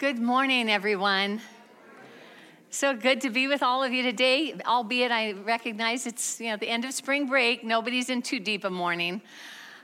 Good 0.00 0.18
morning, 0.18 0.70
everyone. 0.70 1.42
So 2.70 2.96
good 2.96 3.20
to 3.20 3.28
be 3.28 3.48
with 3.48 3.62
all 3.62 3.84
of 3.84 3.92
you 3.92 4.02
today, 4.02 4.54
albeit 4.64 5.12
I 5.12 5.32
recognize 5.32 6.06
it's 6.06 6.40
you 6.40 6.48
know 6.48 6.56
the 6.56 6.70
end 6.70 6.86
of 6.86 6.94
spring 6.94 7.26
break. 7.26 7.64
Nobody's 7.64 8.08
in 8.08 8.22
too 8.22 8.40
deep 8.40 8.64
a 8.64 8.70
mourning. 8.70 9.20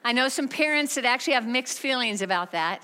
I 0.02 0.12
know 0.12 0.30
some 0.30 0.48
parents 0.48 0.94
that 0.94 1.04
actually 1.04 1.34
have 1.34 1.46
mixed 1.46 1.80
feelings 1.80 2.22
about 2.22 2.52
that. 2.52 2.80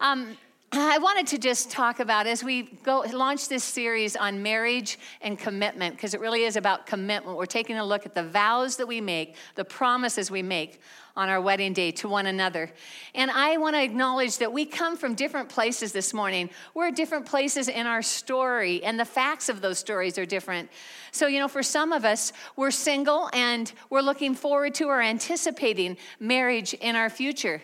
Um, 0.00 0.36
I 0.74 0.96
wanted 0.96 1.26
to 1.28 1.38
just 1.38 1.70
talk 1.70 2.00
about 2.00 2.26
as 2.26 2.42
we 2.42 2.62
go 2.62 3.04
launch 3.12 3.48
this 3.48 3.62
series 3.62 4.16
on 4.16 4.42
marriage 4.42 4.98
and 5.20 5.38
commitment 5.38 5.94
because 5.94 6.14
it 6.14 6.20
really 6.20 6.44
is 6.44 6.56
about 6.56 6.86
commitment. 6.86 7.36
We're 7.36 7.44
taking 7.44 7.76
a 7.76 7.84
look 7.84 8.06
at 8.06 8.14
the 8.14 8.22
vows 8.22 8.78
that 8.78 8.86
we 8.86 9.02
make, 9.02 9.36
the 9.54 9.66
promises 9.66 10.30
we 10.30 10.40
make 10.40 10.80
on 11.14 11.28
our 11.28 11.42
wedding 11.42 11.74
day 11.74 11.90
to 11.90 12.08
one 12.08 12.24
another. 12.24 12.70
And 13.14 13.30
I 13.30 13.58
want 13.58 13.76
to 13.76 13.82
acknowledge 13.82 14.38
that 14.38 14.50
we 14.50 14.64
come 14.64 14.96
from 14.96 15.14
different 15.14 15.50
places 15.50 15.92
this 15.92 16.14
morning. 16.14 16.48
We're 16.72 16.86
at 16.86 16.96
different 16.96 17.26
places 17.26 17.68
in 17.68 17.86
our 17.86 18.00
story, 18.00 18.82
and 18.82 18.98
the 18.98 19.04
facts 19.04 19.50
of 19.50 19.60
those 19.60 19.78
stories 19.78 20.16
are 20.16 20.24
different. 20.24 20.70
So, 21.10 21.26
you 21.26 21.38
know, 21.38 21.48
for 21.48 21.62
some 21.62 21.92
of 21.92 22.06
us, 22.06 22.32
we're 22.56 22.70
single 22.70 23.28
and 23.34 23.70
we're 23.90 24.00
looking 24.00 24.34
forward 24.34 24.72
to 24.76 24.84
or 24.84 25.02
anticipating 25.02 25.98
marriage 26.18 26.72
in 26.72 26.96
our 26.96 27.10
future. 27.10 27.60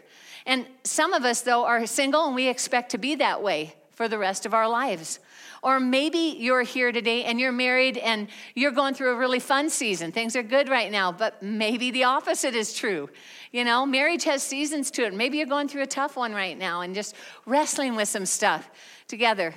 And 0.47 0.67
some 0.85 1.13
of 1.13 1.25
us, 1.25 1.43
though, 1.43 1.65
are 1.65 1.87
single 1.87 2.27
and 2.27 2.35
we 2.35 2.49
expect 2.49 2.91
to 2.91 2.99
be 2.99 3.15
that 3.17 3.43
way 3.43 3.75
for 3.91 4.09
the 4.09 4.19
rest 4.19 4.47
of 4.47 4.55
our 4.55 4.69
lives. 4.69 5.19
Or 5.63 5.81
maybe 5.81 6.37
you're 6.39 6.63
here 6.63 6.93
today 6.93 7.25
and 7.25 7.41
you're 7.41 7.53
married 7.53 7.99
and 7.99 8.29
you're 8.55 8.71
going 8.71 8.95
through 8.95 9.13
a 9.13 9.17
really 9.17 9.41
fun 9.41 9.71
season. 9.71 10.13
Things 10.13 10.37
are 10.37 10.43
good 10.43 10.69
right 10.69 10.91
now, 10.93 11.11
but 11.11 11.43
maybe 11.43 11.91
the 11.91 12.05
opposite 12.05 12.55
is 12.55 12.73
true. 12.73 13.11
You 13.51 13.65
know, 13.65 13.85
marriage 13.85 14.25
has 14.25 14.43
seasons 14.43 14.91
to 14.93 15.05
it. 15.05 15.15
Maybe 15.15 15.39
you're 15.39 15.47
going 15.47 15.67
through 15.67 15.83
a 15.83 15.87
tough 15.87 16.17
one 16.17 16.33
right 16.33 16.57
now 16.57 16.83
and 16.83 16.95
just 16.95 17.17
wrestling 17.45 17.97
with 17.97 18.09
some 18.09 18.27
stuff 18.27 18.71
together. 19.09 19.55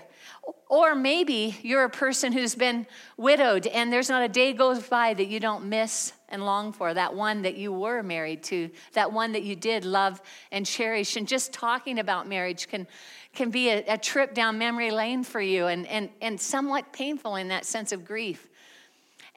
Or 0.70 0.96
maybe 0.96 1.58
you're 1.62 1.84
a 1.84 1.90
person 1.90 2.32
who's 2.32 2.56
been 2.56 2.88
widowed 3.18 3.68
and 3.68 3.94
there's 3.94 4.10
not 4.10 4.24
a 4.24 4.30
day 4.30 4.54
goes 4.54 4.82
by 4.88 5.14
that 5.14 5.28
you 5.28 5.40
don't 5.40 5.66
miss 5.66 6.14
and 6.32 6.46
long 6.46 6.72
for, 6.72 6.94
that 6.94 7.14
one 7.14 7.42
that 7.44 7.56
you 7.56 7.72
were 7.72 8.02
married 8.02 8.44
to, 8.44 8.70
that 8.94 9.12
one 9.12 9.32
that 9.34 9.44
you 9.44 9.56
did 9.56 9.86
love 9.86 10.22
and 10.52 10.66
cherish. 10.66 11.16
And 11.16 11.28
just 11.28 11.54
talking 11.54 12.00
about 12.00 12.28
marriage 12.28 12.68
can, 12.68 12.88
can 13.34 13.50
be 13.50 13.70
a, 13.70 13.84
a 13.88 13.98
trip 13.98 14.34
down 14.34 14.58
memory 14.58 14.92
lane 14.92 15.24
for 15.24 15.42
you 15.42 15.68
and, 15.68 15.86
and, 15.88 16.10
and 16.22 16.40
somewhat 16.40 16.94
painful 16.94 17.36
in 17.36 17.50
that 17.50 17.66
sense 17.66 17.92
of 17.92 18.06
grief. 18.06 18.48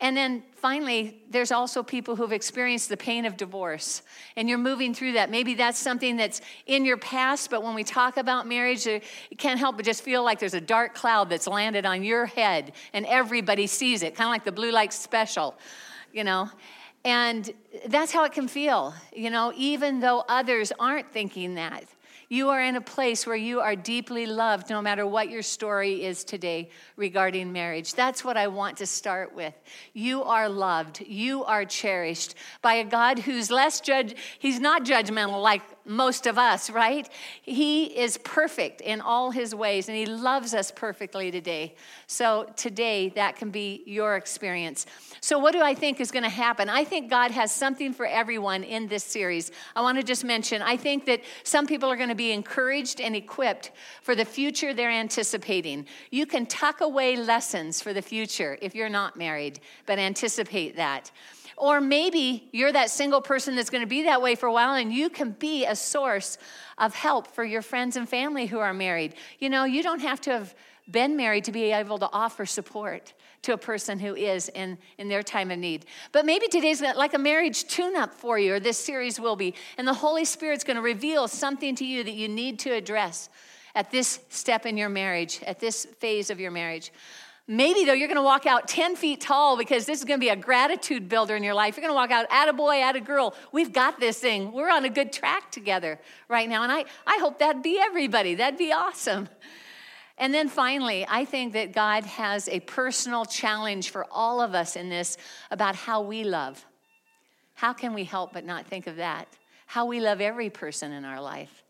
And 0.01 0.17
then 0.17 0.43
finally, 0.57 1.23
there's 1.31 1.53
also 1.53 1.83
people 1.83 2.17
who've 2.17 2.33
experienced 2.33 2.89
the 2.89 2.97
pain 2.97 3.25
of 3.25 3.37
divorce, 3.37 4.03
and 4.37 4.49
you're 4.49 4.59
moving 4.59 4.93
through 4.93 5.13
that. 5.13 5.31
Maybe 5.31 5.55
that's 5.55 5.79
something 5.79 6.17
that's 6.17 6.41
in 6.67 6.85
your 6.85 6.97
past, 6.97 7.49
but 7.49 7.63
when 7.63 7.75
we 7.75 7.85
talk 7.85 8.17
about 8.17 8.49
marriage, 8.49 8.87
you 8.87 9.01
can't 9.39 9.59
help 9.59 9.77
but 9.77 9.85
just 9.85 10.03
feel 10.03 10.25
like 10.25 10.41
there's 10.41 10.55
a 10.55 10.61
dark 10.61 10.95
cloud 10.95 11.31
that's 11.31 11.47
landed 11.47 11.87
on 11.87 12.03
your 12.03 12.27
head, 12.27 12.73
and 12.93 13.07
everybody 13.07 13.69
sees 13.69 14.03
it, 14.03 14.17
kind 14.17 14.27
of 14.27 14.33
like 14.33 14.45
the 14.45 14.53
blue 14.53 14.73
light 14.73 14.93
special, 14.93 15.55
you 16.13 16.25
know. 16.25 16.51
And 17.05 17.53
that's 17.87 18.13
how 18.13 18.25
it 18.25 18.33
can 18.33 18.49
feel, 18.49 18.95
you 19.15 19.29
know, 19.29 19.53
even 19.57 20.01
though 20.01 20.25
others 20.29 20.73
aren't 20.79 21.13
thinking 21.13 21.57
that. 21.57 21.85
You 22.31 22.49
are 22.49 22.63
in 22.63 22.77
a 22.77 22.81
place 22.81 23.27
where 23.27 23.37
you 23.37 23.61
are 23.61 23.77
deeply 23.77 24.25
loved, 24.27 24.71
no 24.71 24.81
matter 24.81 25.07
what 25.07 25.29
your 25.29 25.43
story 25.43 26.05
is 26.05 26.25
today 26.25 26.71
regarding 26.97 27.53
marriage. 27.53 27.95
That's 27.95 28.25
what 28.25 28.37
I 28.39 28.47
want 28.47 28.79
to 28.79 28.87
start 28.87 29.35
with. 29.35 29.55
You 29.93 30.23
are 30.23 30.49
loved, 30.49 31.03
you 31.03 31.45
are 31.45 31.67
cherished 31.67 32.35
by 32.63 32.75
a 32.75 32.85
God 32.85 33.19
who's 33.19 33.51
less 33.51 33.81
judge, 33.81 34.17
he's 34.39 34.59
not 34.59 34.85
judgmental 34.85 35.43
like 35.43 35.63
most 35.85 36.27
of 36.27 36.39
us, 36.39 36.71
right? 36.71 37.09
He 37.43 37.85
is 37.85 38.19
perfect 38.19 38.81
in 38.81 39.01
all 39.01 39.31
his 39.31 39.55
ways 39.55 39.89
and 39.89 39.97
he 39.97 40.07
loves 40.07 40.55
us 40.55 40.71
perfectly 40.71 41.31
today. 41.31 41.75
So 42.07 42.51
today, 42.57 43.11
that 43.11 43.37
can 43.37 43.51
be 43.51 43.83
your 43.87 44.17
experience. 44.17 44.87
So, 45.21 45.39
what 45.39 45.53
do 45.53 45.61
I 45.61 45.75
think 45.75 46.01
is 46.01 46.11
going 46.11 46.23
to 46.23 46.29
happen? 46.29 46.69
I 46.69 46.85
think 46.85 47.11
God 47.11 47.31
has 47.31 47.53
something 47.53 47.93
for 47.93 48.07
everyone 48.07 48.65
in 48.65 48.89
this 48.89 49.05
series. 49.05 49.51
I 49.77 49.83
want 49.83 49.99
to 49.99 50.05
just 50.05 50.25
mention 50.25 50.63
I 50.63 50.77
think 50.77 51.07
that 51.07 51.21
some 51.43 51.67
people 51.67 51.91
are 51.91 51.97
going 51.97 52.09
to 52.09 52.15
be 52.15 52.33
encouraged 52.33 53.01
and 53.01 53.15
equipped 53.15 53.73
for 54.03 54.15
the 54.15 54.25
future 54.25 54.73
they're 54.73 54.91
anticipating. 54.91 55.87
You 56.11 56.27
can 56.27 56.47
tuck 56.47 56.81
away 56.81 57.17
lessons 57.17 57.81
for 57.81 57.93
the 57.93 58.03
future 58.03 58.59
if 58.63 58.75
you're 58.75 58.89
not 58.89 59.17
married, 59.17 59.61
but 59.87 59.99
anticipate 59.99 60.77
that. 60.77 61.11
Or 61.57 61.81
maybe 61.81 62.49
you're 62.53 62.73
that 62.73 62.91
single 62.91 63.21
person 63.21 63.57
that's 63.57 63.71
going 63.71 63.83
to 63.83 63.89
be 63.89 64.05
that 64.05 64.21
way 64.21 64.35
for 64.35 64.47
a 64.47 64.53
while 64.53 64.75
and 64.75 64.93
you 64.93 65.09
can 65.09 65.33
be 65.33 65.65
a 65.65 65.77
source 65.77 66.39
of 66.79 66.95
help 66.95 67.29
for 67.29 67.45
your 67.45 67.63
friends 67.63 67.97
and 67.97 68.09
family 68.09 68.47
who 68.47 68.59
are 68.59 68.75
married. 68.75 69.15
You 69.39 69.51
know, 69.51 69.65
you 69.65 69.83
don't 69.83 70.01
have 70.01 70.21
to 70.23 70.31
have 70.31 70.55
been 70.91 71.17
married 71.17 71.45
to 71.45 71.53
be 71.53 71.73
able 71.73 71.99
to 71.99 72.09
offer 72.13 72.45
support 72.45 73.15
to 73.43 73.53
a 73.53 73.59
person 73.59 73.99
who 73.99 74.15
is 74.15 74.49
in, 74.51 74.79
in 74.99 75.09
their 75.09 75.23
time 75.23 75.51
of 75.51 75.59
need. 75.59 75.87
But 76.13 76.27
maybe 76.27 76.49
today's 76.49 76.81
like 76.81 77.15
a 77.15 77.19
marriage 77.19 77.65
tune 77.65 77.97
up 77.97 78.13
for 78.13 78.39
you, 78.39 78.55
or 78.55 78.61
this 78.61 78.79
series 78.79 79.21
will 79.21 79.37
be. 79.37 79.55
And 79.79 79.87
the 79.87 79.95
Holy 79.95 80.25
Spirit's 80.25 80.65
going 80.65 80.77
to 80.77 80.83
reveal 80.83 81.29
something 81.29 81.75
to 81.77 81.85
you 81.85 82.05
that 82.05 82.15
you 82.15 82.29
need 82.29 82.59
to 82.61 82.71
address 82.71 83.29
at 83.75 83.91
this 83.91 84.21
step 84.29 84.67
in 84.67 84.77
your 84.77 84.89
marriage, 84.89 85.41
at 85.47 85.61
this 85.61 85.85
phase 85.85 86.31
of 86.31 86.41
your 86.41 86.51
marriage. 86.51 86.93
Maybe, 87.47 87.85
though, 87.85 87.93
you're 87.93 88.09
going 88.09 88.17
to 88.17 88.23
walk 88.23 88.47
out 88.47 88.69
10 88.69 88.97
feet 88.97 89.21
tall 89.21 89.59
because 89.59 89.85
this 89.85 89.99
is 89.99 90.05
going 90.07 90.19
to 90.19 90.25
be 90.25 90.31
a 90.31 90.37
gratitude 90.37 91.11
builder 91.11 91.37
in 91.37 91.43
your 91.43 91.53
life. 91.53 91.77
You're 91.77 91.83
going 91.83 91.93
to 91.93 91.95
walk 91.95 92.11
out, 92.11 92.27
at 92.31 92.49
a 92.49 92.55
boy, 92.55 92.81
at 92.81 92.97
a 92.97 93.01
girl. 93.01 93.35
We've 93.53 93.73
got 93.73 94.01
this 94.01 94.19
thing. 94.19 94.51
We're 94.53 94.71
on 94.71 94.87
a 94.87 94.89
good 94.89 95.13
track 95.13 95.53
together 95.53 96.01
right 96.29 96.49
now. 96.49 96.63
And 96.63 96.73
I, 96.73 96.87
I 97.07 97.19
hope 97.19 97.39
that'd 97.41 97.63
be 97.63 97.79
everybody. 97.79 98.35
That'd 98.37 98.59
be 98.59 98.73
awesome. 98.73 99.29
And 100.17 100.33
then 100.33 100.49
finally, 100.49 101.05
I 101.07 101.27
think 101.27 101.53
that 101.53 101.73
God 101.73 102.05
has 102.05 102.49
a 102.49 102.61
personal 102.61 103.27
challenge 103.27 103.91
for 103.91 104.07
all 104.11 104.41
of 104.41 104.55
us 104.55 104.75
in 104.75 104.89
this 104.89 105.19
about 105.51 105.75
how 105.77 106.01
we 106.01 106.25
love. 106.25 106.65
How 107.53 107.75
can 107.75 107.93
we 107.93 108.05
help 108.05 108.33
but 108.33 108.47
not 108.47 108.67
think 108.69 108.87
of 108.87 108.97
that? 108.97 109.29
How 109.67 109.85
we 109.85 110.01
love 110.01 110.23
every 110.23 110.49
person 110.49 110.93
in 110.93 111.05
our 111.05 111.21
life, 111.21 111.63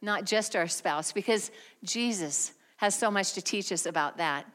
not 0.00 0.24
just 0.24 0.56
our 0.56 0.68
spouse, 0.68 1.12
because 1.12 1.50
Jesus 1.84 2.52
has 2.76 2.94
so 2.94 3.10
much 3.10 3.34
to 3.34 3.42
teach 3.42 3.70
us 3.70 3.84
about 3.84 4.16
that 4.16 4.46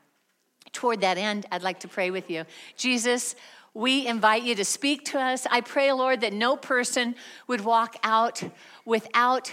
toward 0.71 1.01
that 1.01 1.17
end, 1.17 1.45
I'd 1.51 1.63
like 1.63 1.79
to 1.81 1.87
pray 1.87 2.11
with 2.11 2.29
you. 2.29 2.45
Jesus, 2.75 3.35
we 3.73 4.07
invite 4.07 4.43
you 4.43 4.55
to 4.55 4.65
speak 4.65 5.05
to 5.05 5.19
us. 5.19 5.45
I 5.51 5.61
pray, 5.61 5.91
Lord, 5.91 6.21
that 6.21 6.33
no 6.33 6.55
person 6.55 7.15
would 7.47 7.61
walk 7.61 7.97
out 8.03 8.41
without 8.85 9.51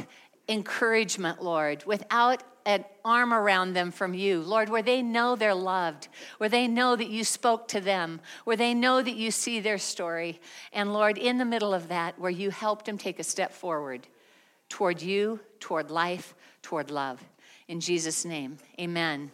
encouragement, 0.49 1.43
Lord, 1.43 1.85
without 1.85 2.43
an 2.65 2.85
arm 3.05 3.35
around 3.35 3.73
them 3.73 3.91
from 3.91 4.15
you, 4.15 4.41
Lord, 4.41 4.69
where 4.69 4.83
they 4.83 5.03
know 5.03 5.35
they're 5.35 5.55
loved, 5.55 6.09
where 6.39 6.49
they 6.49 6.69
know 6.69 6.95
that 6.95 7.09
you 7.09 7.25
spoke 7.25 7.67
to 7.69 7.81
them, 7.81 8.21
where 8.45 8.57
they 8.57 8.75
know 8.75 9.03
that 9.03 9.17
you 9.17 9.33
see 9.33 9.59
their 9.59 9.79
story. 9.79 10.41
And 10.73 10.93
Lord, 10.93 11.19
in 11.19 11.39
the 11.39 11.45
middle 11.45 11.75
of 11.75 11.89
that, 11.89 12.19
where 12.19 12.31
you 12.31 12.51
helped 12.51 12.87
them 12.87 12.99
take 12.99 13.19
a 13.19 13.25
step 13.25 13.53
forward 13.53 14.07
toward 14.69 15.03
you, 15.03 15.41
toward 15.59 15.91
life, 15.91 16.35
toward 16.63 16.91
love. 16.91 17.21
In 17.67 17.81
Jesus' 17.81 18.25
name, 18.25 18.59
amen. 18.79 19.33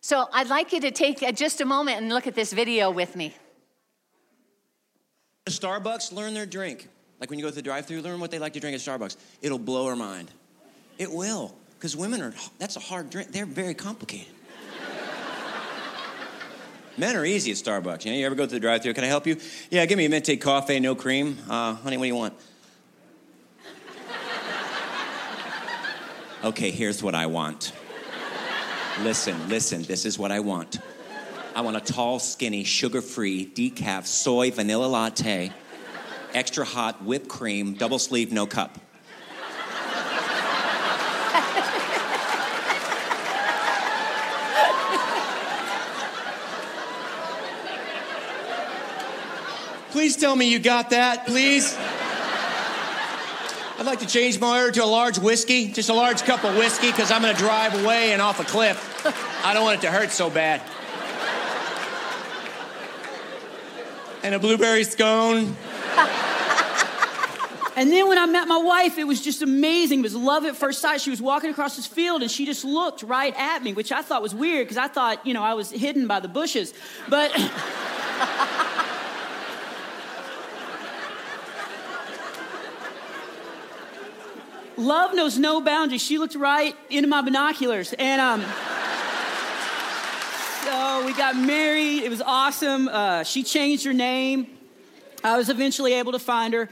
So 0.00 0.26
I'd 0.32 0.48
like 0.48 0.72
you 0.72 0.80
to 0.82 0.90
take 0.90 1.18
just 1.34 1.60
a 1.60 1.64
moment 1.64 1.98
and 1.98 2.08
look 2.08 2.26
at 2.26 2.34
this 2.34 2.52
video 2.52 2.90
with 2.90 3.16
me. 3.16 3.34
Starbucks, 5.46 6.12
learn 6.12 6.34
their 6.34 6.46
drink. 6.46 6.88
Like 7.20 7.30
when 7.30 7.38
you 7.38 7.44
go 7.44 7.50
to 7.50 7.54
the 7.54 7.62
drive 7.62 7.86
through 7.86 8.02
learn 8.02 8.20
what 8.20 8.30
they 8.30 8.38
like 8.38 8.52
to 8.52 8.60
drink 8.60 8.74
at 8.74 8.80
Starbucks. 8.80 9.16
It'll 9.42 9.58
blow 9.58 9.86
our 9.86 9.96
mind. 9.96 10.30
It 10.98 11.10
will. 11.10 11.54
Because 11.78 11.96
women 11.96 12.20
are, 12.22 12.34
that's 12.58 12.76
a 12.76 12.80
hard 12.80 13.10
drink. 13.10 13.32
They're 13.32 13.46
very 13.46 13.74
complicated. 13.74 14.32
Men 16.96 17.14
are 17.14 17.24
easy 17.24 17.52
at 17.52 17.56
Starbucks. 17.56 18.04
You 18.04 18.10
know, 18.10 18.18
you 18.18 18.26
ever 18.26 18.34
go 18.34 18.44
to 18.44 18.50
the 18.50 18.58
drive 18.58 18.82
through 18.82 18.94
Can 18.94 19.04
I 19.04 19.06
help 19.06 19.24
you? 19.24 19.36
Yeah, 19.70 19.86
give 19.86 19.96
me 19.96 20.06
a 20.06 20.08
Venti 20.08 20.36
coffee, 20.36 20.80
no 20.80 20.96
cream. 20.96 21.38
Uh, 21.48 21.74
honey, 21.74 21.96
what 21.96 22.04
do 22.04 22.08
you 22.08 22.16
want? 22.16 22.34
okay, 26.42 26.72
here's 26.72 27.00
what 27.00 27.14
I 27.14 27.26
want. 27.26 27.72
Listen, 29.02 29.48
listen, 29.48 29.82
this 29.84 30.04
is 30.04 30.18
what 30.18 30.32
I 30.32 30.40
want. 30.40 30.80
I 31.54 31.60
want 31.60 31.76
a 31.76 31.80
tall, 31.80 32.18
skinny, 32.18 32.64
sugar 32.64 33.00
free, 33.00 33.46
decaf, 33.46 34.06
soy, 34.06 34.50
vanilla 34.50 34.86
latte, 34.86 35.52
extra 36.34 36.64
hot 36.64 37.04
whipped 37.04 37.28
cream, 37.28 37.74
double 37.74 38.00
sleeve, 38.00 38.32
no 38.32 38.44
cup. 38.46 38.76
Please 49.90 50.16
tell 50.16 50.34
me 50.34 50.50
you 50.50 50.58
got 50.58 50.90
that, 50.90 51.26
please. 51.26 51.76
I'd 53.88 53.92
like 53.92 54.06
to 54.06 54.06
change 54.06 54.38
my 54.38 54.60
order 54.60 54.72
to 54.72 54.84
a 54.84 54.84
large 54.84 55.18
whiskey, 55.18 55.68
just 55.72 55.88
a 55.88 55.94
large 55.94 56.22
cup 56.24 56.44
of 56.44 56.54
whiskey, 56.56 56.90
because 56.90 57.10
I'm 57.10 57.22
going 57.22 57.34
to 57.34 57.40
drive 57.40 57.72
away 57.82 58.12
and 58.12 58.20
off 58.20 58.38
a 58.38 58.44
cliff. 58.44 59.02
I 59.42 59.54
don't 59.54 59.62
want 59.64 59.78
it 59.78 59.80
to 59.86 59.90
hurt 59.90 60.10
so 60.10 60.28
bad. 60.28 60.60
And 64.22 64.34
a 64.34 64.38
blueberry 64.38 64.84
scone. 64.84 65.56
And 67.76 67.92
then 67.92 68.08
when 68.08 68.18
I 68.18 68.26
met 68.26 68.48
my 68.48 68.58
wife, 68.58 68.98
it 68.98 69.04
was 69.04 69.22
just 69.22 69.40
amazing. 69.40 70.00
It 70.00 70.02
was 70.02 70.16
love 70.16 70.44
at 70.44 70.56
first 70.56 70.80
sight. 70.80 71.00
She 71.00 71.10
was 71.10 71.22
walking 71.22 71.48
across 71.48 71.76
this 71.76 71.86
field 71.86 72.22
and 72.22 72.30
she 72.30 72.44
just 72.44 72.64
looked 72.64 73.04
right 73.04 73.32
at 73.38 73.62
me, 73.62 73.72
which 73.72 73.92
I 73.92 74.02
thought 74.02 74.20
was 74.20 74.34
weird 74.34 74.66
because 74.66 74.76
I 74.76 74.88
thought, 74.88 75.24
you 75.24 75.32
know, 75.32 75.44
I 75.44 75.54
was 75.54 75.70
hidden 75.70 76.08
by 76.08 76.18
the 76.18 76.26
bushes. 76.26 76.74
But. 77.08 77.30
love 84.78 85.14
knows 85.14 85.38
no 85.38 85.60
boundaries. 85.60 86.02
She 86.02 86.18
looked 86.18 86.34
right 86.34 86.74
into 86.88 87.08
my 87.08 87.20
binoculars. 87.20 87.94
And, 87.98 88.20
um, 88.20 88.40
so 90.64 91.04
we 91.04 91.12
got 91.14 91.36
married. 91.36 92.02
It 92.02 92.10
was 92.10 92.22
awesome. 92.22 92.88
Uh, 92.88 93.24
she 93.24 93.42
changed 93.42 93.84
her 93.84 93.92
name. 93.92 94.46
I 95.24 95.36
was 95.36 95.48
eventually 95.48 95.94
able 95.94 96.12
to 96.12 96.18
find 96.18 96.54
her. 96.54 96.68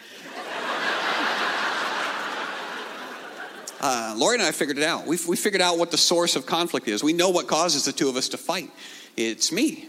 Uh, 3.79 4.15
Lori 4.17 4.37
and 4.37 4.43
I 4.43 4.53
figured 4.53 4.79
it 4.79 4.85
out. 4.85 5.07
We, 5.07 5.19
we 5.29 5.37
figured 5.37 5.63
out 5.63 5.79
what 5.79 5.91
the 5.91 5.99
source 5.99 6.35
of 6.35 6.47
conflict 6.47 6.89
is. 6.89 7.05
We 7.05 7.13
know 7.13 7.31
what 7.31 7.47
causes 7.47 7.85
the 7.85 7.93
two 7.93 8.09
of 8.09 8.17
us 8.17 8.31
to 8.31 8.39
fight. 8.39 8.71
It's 9.17 9.53
me. 9.53 9.87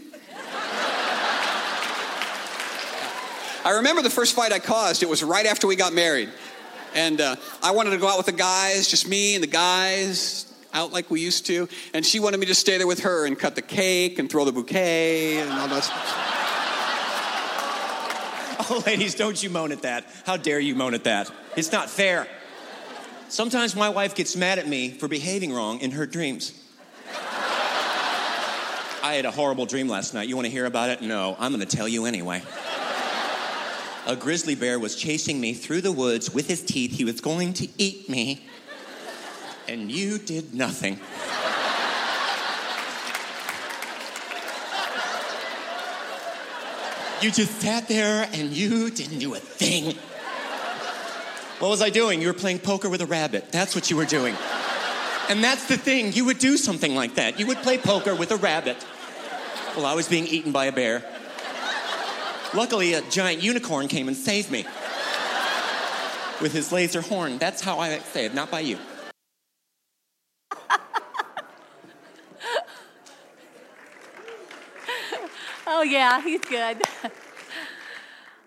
I 3.63 3.71
remember 3.77 4.01
the 4.01 4.09
first 4.09 4.35
fight 4.35 4.53
I 4.53 4.59
caused. 4.59 5.03
It 5.03 5.09
was 5.09 5.23
right 5.23 5.45
after 5.45 5.67
we 5.67 5.75
got 5.75 5.93
married. 5.93 6.29
And 6.97 7.21
uh, 7.21 7.35
I 7.61 7.71
wanted 7.71 7.91
to 7.91 7.97
go 7.97 8.07
out 8.07 8.17
with 8.17 8.25
the 8.25 8.31
guys, 8.31 8.87
just 8.87 9.07
me 9.07 9.35
and 9.35 9.43
the 9.43 9.47
guys, 9.47 10.51
out 10.73 10.91
like 10.91 11.11
we 11.11 11.21
used 11.21 11.45
to. 11.45 11.69
And 11.93 12.03
she 12.03 12.19
wanted 12.19 12.39
me 12.39 12.47
to 12.47 12.55
stay 12.55 12.79
there 12.79 12.87
with 12.87 13.01
her 13.01 13.27
and 13.27 13.37
cut 13.37 13.53
the 13.53 13.61
cake 13.61 14.17
and 14.17 14.27
throw 14.27 14.45
the 14.45 14.51
bouquet 14.51 15.37
and 15.37 15.51
all 15.51 15.67
that 15.67 15.83
stuff. 15.83 16.23
Oh, 18.69 18.83
ladies, 18.85 19.15
don't 19.15 19.41
you 19.41 19.49
moan 19.49 19.71
at 19.71 19.83
that. 19.83 20.03
How 20.25 20.35
dare 20.35 20.59
you 20.59 20.75
moan 20.75 20.93
at 20.93 21.05
that? 21.05 21.31
It's 21.55 21.71
not 21.71 21.89
fair. 21.89 22.27
Sometimes 23.29 23.77
my 23.77 23.87
wife 23.87 24.13
gets 24.13 24.35
mad 24.35 24.59
at 24.59 24.67
me 24.67 24.89
for 24.89 25.07
behaving 25.07 25.53
wrong 25.53 25.79
in 25.79 25.91
her 25.91 26.05
dreams. 26.05 26.51
I 29.01 29.13
had 29.13 29.23
a 29.23 29.31
horrible 29.31 29.65
dream 29.67 29.87
last 29.87 30.13
night. 30.13 30.27
You 30.27 30.35
want 30.35 30.47
to 30.47 30.51
hear 30.51 30.65
about 30.65 30.89
it? 30.89 31.01
No, 31.01 31.37
I'm 31.39 31.53
going 31.53 31.65
to 31.65 31.77
tell 31.77 31.87
you 31.87 32.07
anyway. 32.07 32.41
A 34.07 34.15
grizzly 34.15 34.55
bear 34.55 34.79
was 34.79 34.95
chasing 34.95 35.41
me 35.41 35.53
through 35.53 35.81
the 35.81 35.91
woods 35.91 36.33
with 36.33 36.47
his 36.47 36.61
teeth. 36.61 36.91
He 36.91 37.03
was 37.03 37.19
going 37.19 37.51
to 37.55 37.67
eat 37.77 38.07
me. 38.07 38.41
And 39.67 39.91
you 39.91 40.17
did 40.17 40.53
nothing. 40.53 40.97
You 47.21 47.31
just 47.31 47.59
sat 47.59 47.89
there 47.89 48.29
and 48.31 48.51
you 48.51 48.89
didn't 48.91 49.19
do 49.19 49.33
a 49.33 49.39
thing. 49.39 49.97
What 51.59 51.67
was 51.67 51.81
I 51.81 51.89
doing? 51.89 52.21
You 52.21 52.27
were 52.27 52.33
playing 52.33 52.59
poker 52.59 52.87
with 52.89 53.01
a 53.01 53.05
rabbit. 53.05 53.51
That's 53.51 53.75
what 53.75 53.89
you 53.89 53.97
were 53.97 54.05
doing. 54.05 54.37
And 55.27 55.43
that's 55.43 55.67
the 55.67 55.75
thing, 55.75 56.13
you 56.13 56.23
would 56.23 56.39
do 56.39 56.55
something 56.55 56.95
like 56.95 57.15
that. 57.15 57.41
You 57.41 57.47
would 57.47 57.57
play 57.57 57.77
poker 57.77 58.15
with 58.15 58.31
a 58.31 58.37
rabbit 58.37 58.81
while 59.73 59.85
I 59.85 59.95
was 59.95 60.07
being 60.07 60.27
eaten 60.27 60.53
by 60.53 60.67
a 60.67 60.71
bear. 60.71 61.03
Luckily, 62.57 62.93
a 62.95 63.01
giant 63.03 63.43
unicorn 63.43 63.87
came 63.87 64.07
and 64.07 64.17
saved 64.17 64.49
me 64.49 64.65
with 66.41 66.51
his 66.53 66.71
laser 66.71 67.01
horn. 67.01 67.37
That's 67.37 67.61
how 67.61 67.77
I 67.77 67.99
saved, 67.99 68.33
not 68.33 68.49
by 68.49 68.61
you. 68.61 68.79
oh, 75.67 75.83
yeah, 75.83 76.19
he's 76.23 76.41
good. 76.41 76.81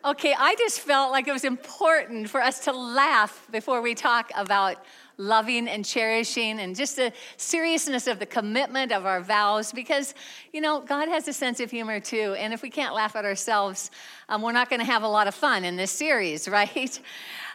Okay, 0.02 0.34
I 0.36 0.54
just 0.54 0.80
felt 0.80 1.12
like 1.12 1.28
it 1.28 1.32
was 1.32 1.44
important 1.44 2.30
for 2.30 2.40
us 2.40 2.60
to 2.60 2.72
laugh 2.72 3.46
before 3.50 3.82
we 3.82 3.94
talk 3.94 4.30
about 4.34 4.82
loving 5.20 5.68
and 5.68 5.84
cherishing 5.84 6.58
and 6.58 6.74
just 6.74 6.96
the 6.96 7.12
seriousness 7.36 8.06
of 8.06 8.18
the 8.18 8.26
commitment 8.26 8.90
of 8.90 9.04
our 9.06 9.20
vows 9.20 9.70
because, 9.72 10.14
you 10.52 10.60
know, 10.60 10.80
God 10.80 11.08
has 11.08 11.28
a 11.28 11.32
sense 11.32 11.60
of 11.60 11.70
humor 11.70 12.00
too. 12.00 12.34
And 12.38 12.52
if 12.52 12.62
we 12.62 12.70
can't 12.70 12.94
laugh 12.94 13.14
at 13.14 13.24
ourselves, 13.24 13.90
um, 14.28 14.42
we're 14.42 14.52
not 14.52 14.70
going 14.70 14.80
to 14.80 14.86
have 14.86 15.02
a 15.02 15.08
lot 15.08 15.28
of 15.28 15.34
fun 15.34 15.64
in 15.64 15.76
this 15.76 15.90
series, 15.90 16.48
right? 16.48 16.98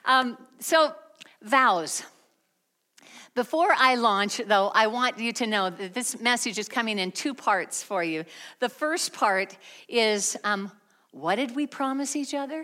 Um, 0.06 0.38
so, 0.60 0.94
vows. 1.42 2.04
Before 3.34 3.74
I 3.76 3.96
launch, 3.96 4.38
though, 4.48 4.72
I 4.74 4.88
want 4.88 5.20
you 5.20 5.34
to 5.34 5.48
know 5.48 5.70
that 5.70 5.94
this 5.94 6.22
message 6.22 6.58
is 6.58 6.70
coming 6.70 6.98
in 7.00 7.12
two 7.12 7.34
parts 7.34 7.84
for 7.84 8.02
you. 8.02 8.24
The 8.60 8.70
first 8.70 9.12
part 9.12 9.58
is 9.90 10.38
um, 10.46 10.72
what 11.12 11.36
did 11.36 11.54
we 11.54 11.68
promise 11.68 12.16
each 12.16 12.34
other? 12.34 12.64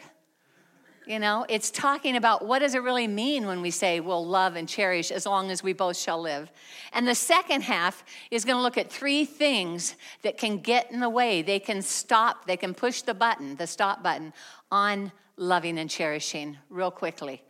You 1.08 1.18
know, 1.18 1.48
it's 1.50 1.72
talking 1.72 2.16
about 2.16 2.46
what 2.46 2.60
does 2.60 2.76
it 2.76 2.84
really 2.84 3.08
mean 3.08 3.48
when 3.48 3.62
we 3.62 3.72
say 3.72 4.00
we'll 4.00 4.26
love 4.26 4.56
and 4.56 4.70
cherish 4.70 5.10
as 5.10 5.26
long 5.26 5.50
as 5.50 5.64
we 5.64 5.74
both 5.74 5.98
shall 5.98 6.22
live. 6.22 6.52
And 6.94 7.08
the 7.08 7.16
second 7.16 7.62
half 7.62 8.04
is 8.30 8.46
going 8.46 8.58
to 8.58 8.62
look 8.62 8.78
at 8.78 8.92
three 8.92 9.26
things 9.26 9.96
that 10.22 10.38
can 10.38 10.60
get 10.60 10.92
in 10.92 11.00
the 11.00 11.10
way. 11.10 11.42
They 11.42 11.60
can 11.60 11.82
stop, 11.82 12.46
they 12.46 12.56
can 12.56 12.76
push 12.76 13.02
the 13.02 13.16
button, 13.16 13.56
the 13.56 13.66
stop 13.66 14.04
button 14.04 14.32
on 14.72 15.12
loving 15.38 15.80
and 15.80 15.90
cherishing 15.90 16.58
real 16.70 16.92
quickly. 16.92 17.42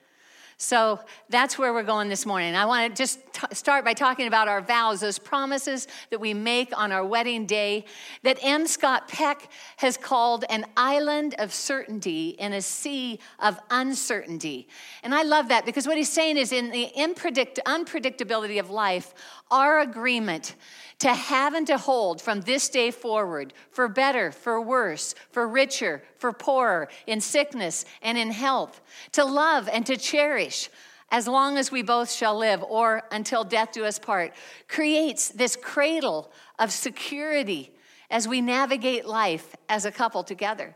So 0.62 1.00
that's 1.28 1.58
where 1.58 1.74
we're 1.74 1.82
going 1.82 2.08
this 2.08 2.24
morning. 2.24 2.56
I 2.56 2.66
want 2.68 2.96
to 2.96 2.96
just 2.96 3.20
t- 3.34 3.48
start 3.52 3.84
by 3.84 3.96
talking 3.96 4.28
about 4.28 4.48
our 4.48 4.62
vows, 4.62 5.00
those 5.00 5.18
promises 5.18 5.88
that 6.12 6.22
we 6.22 6.36
make 6.36 6.72
on 6.78 6.92
our 6.92 7.04
wedding 7.04 7.48
day, 7.48 7.86
that 8.22 8.38
M. 8.44 8.68
Scott 8.68 9.08
Peck 9.08 9.50
has 9.78 9.98
called 9.98 10.46
an 10.52 10.68
island 10.78 11.34
of 11.40 11.52
certainty 11.52 12.30
in 12.38 12.54
a 12.54 12.62
sea 12.62 13.18
of 13.40 13.60
uncertainty. 13.72 14.68
And 15.02 15.16
I 15.16 15.24
love 15.24 15.48
that 15.48 15.66
because 15.66 15.88
what 15.88 15.98
he's 15.98 16.12
saying 16.12 16.38
is 16.38 16.52
in 16.52 16.70
the 16.70 16.92
unpredictability 16.96 18.60
of 18.60 18.70
life, 18.70 19.16
our 19.50 19.80
agreement 19.80 20.56
to 21.02 21.16
have 21.16 21.56
and 21.56 21.66
to 21.66 21.80
hold 21.80 22.22
from 22.22 22.42
this 22.42 22.70
day 22.70 22.92
forward, 22.92 23.56
for 23.72 23.88
better, 23.88 24.32
for 24.32 24.62
worse, 24.62 25.16
for 25.32 25.48
richer, 25.48 26.04
for 26.20 26.32
poorer, 26.32 26.88
in 27.08 27.20
sickness 27.20 27.86
and 28.04 28.20
in 28.20 28.30
health, 28.30 28.80
to 29.12 29.26
love 29.26 29.68
and 29.68 29.84
to 29.84 29.98
cherish 29.98 30.70
as 31.10 31.28
long 31.28 31.58
as 31.58 31.72
we 31.72 31.82
both 31.82 32.12
shall 32.12 32.38
live, 32.38 32.62
or 32.62 33.02
until 33.12 33.44
death 33.44 33.72
do 33.72 33.84
us 33.84 33.98
part, 33.98 34.32
creates 34.68 35.30
this 35.30 35.56
cradle 35.56 36.32
of 36.60 36.72
security 36.72 37.72
as 38.12 38.28
we 38.28 38.40
navigate 38.40 39.06
life 39.06 39.56
as 39.68 39.86
a 39.86 39.92
couple 39.92 40.24
together. 40.24 40.76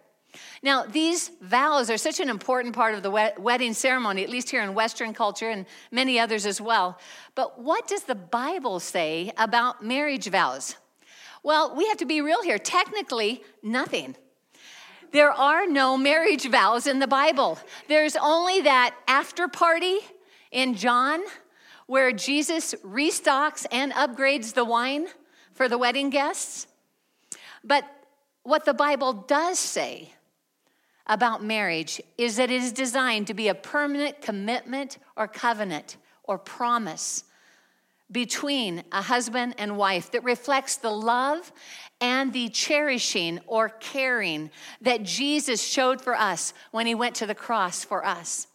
Now, 0.61 0.83
these 0.83 1.31
vows 1.41 1.89
are 1.89 1.97
such 1.97 2.19
an 2.19 2.29
important 2.29 2.75
part 2.75 2.95
of 2.95 3.03
the 3.03 3.33
wedding 3.37 3.73
ceremony, 3.73 4.23
at 4.23 4.29
least 4.29 4.49
here 4.49 4.63
in 4.63 4.73
Western 4.73 5.13
culture 5.13 5.49
and 5.49 5.65
many 5.91 6.19
others 6.19 6.45
as 6.45 6.59
well. 6.59 6.99
But 7.35 7.61
what 7.61 7.87
does 7.87 8.03
the 8.03 8.15
Bible 8.15 8.79
say 8.79 9.31
about 9.37 9.83
marriage 9.83 10.27
vows? 10.27 10.75
Well, 11.43 11.75
we 11.75 11.87
have 11.87 11.97
to 11.97 12.05
be 12.05 12.21
real 12.21 12.41
here. 12.41 12.57
Technically, 12.57 13.43
nothing. 13.61 14.15
There 15.11 15.31
are 15.31 15.67
no 15.67 15.97
marriage 15.97 16.49
vows 16.49 16.87
in 16.87 16.99
the 16.99 17.07
Bible. 17.07 17.59
There's 17.87 18.15
only 18.15 18.61
that 18.61 18.95
after 19.07 19.47
party 19.47 19.99
in 20.51 20.73
John 20.73 21.21
where 21.87 22.11
Jesus 22.11 22.73
restocks 22.83 23.65
and 23.71 23.91
upgrades 23.93 24.53
the 24.53 24.65
wine 24.65 25.07
for 25.53 25.69
the 25.69 25.77
wedding 25.77 26.09
guests. 26.09 26.67
But 27.63 27.85
what 28.43 28.65
the 28.65 28.73
Bible 28.73 29.13
does 29.13 29.59
say 29.59 30.11
about 31.07 31.43
marriage 31.43 32.01
is 32.17 32.37
that 32.37 32.49
it 32.49 32.61
is 32.61 32.71
designed 32.71 33.27
to 33.27 33.33
be 33.33 33.47
a 33.47 33.55
permanent 33.55 34.21
commitment 34.21 34.97
or 35.15 35.27
covenant 35.27 35.97
or 36.23 36.37
promise 36.37 37.23
between 38.11 38.83
a 38.91 39.01
husband 39.01 39.55
and 39.57 39.77
wife 39.77 40.11
that 40.11 40.23
reflects 40.23 40.75
the 40.77 40.91
love 40.91 41.51
and 42.01 42.33
the 42.33 42.49
cherishing 42.49 43.39
or 43.47 43.69
caring 43.69 44.51
that 44.81 45.03
Jesus 45.03 45.63
showed 45.63 46.01
for 46.01 46.15
us 46.15 46.53
when 46.71 46.85
he 46.85 46.95
went 46.95 47.15
to 47.15 47.25
the 47.25 47.35
cross 47.35 47.83
for 47.83 48.05
us. 48.05 48.47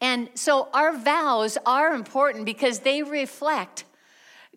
And 0.00 0.30
so 0.34 0.68
our 0.72 0.96
vows 0.96 1.58
are 1.66 1.92
important 1.92 2.44
because 2.44 2.80
they 2.80 3.02
reflect 3.02 3.84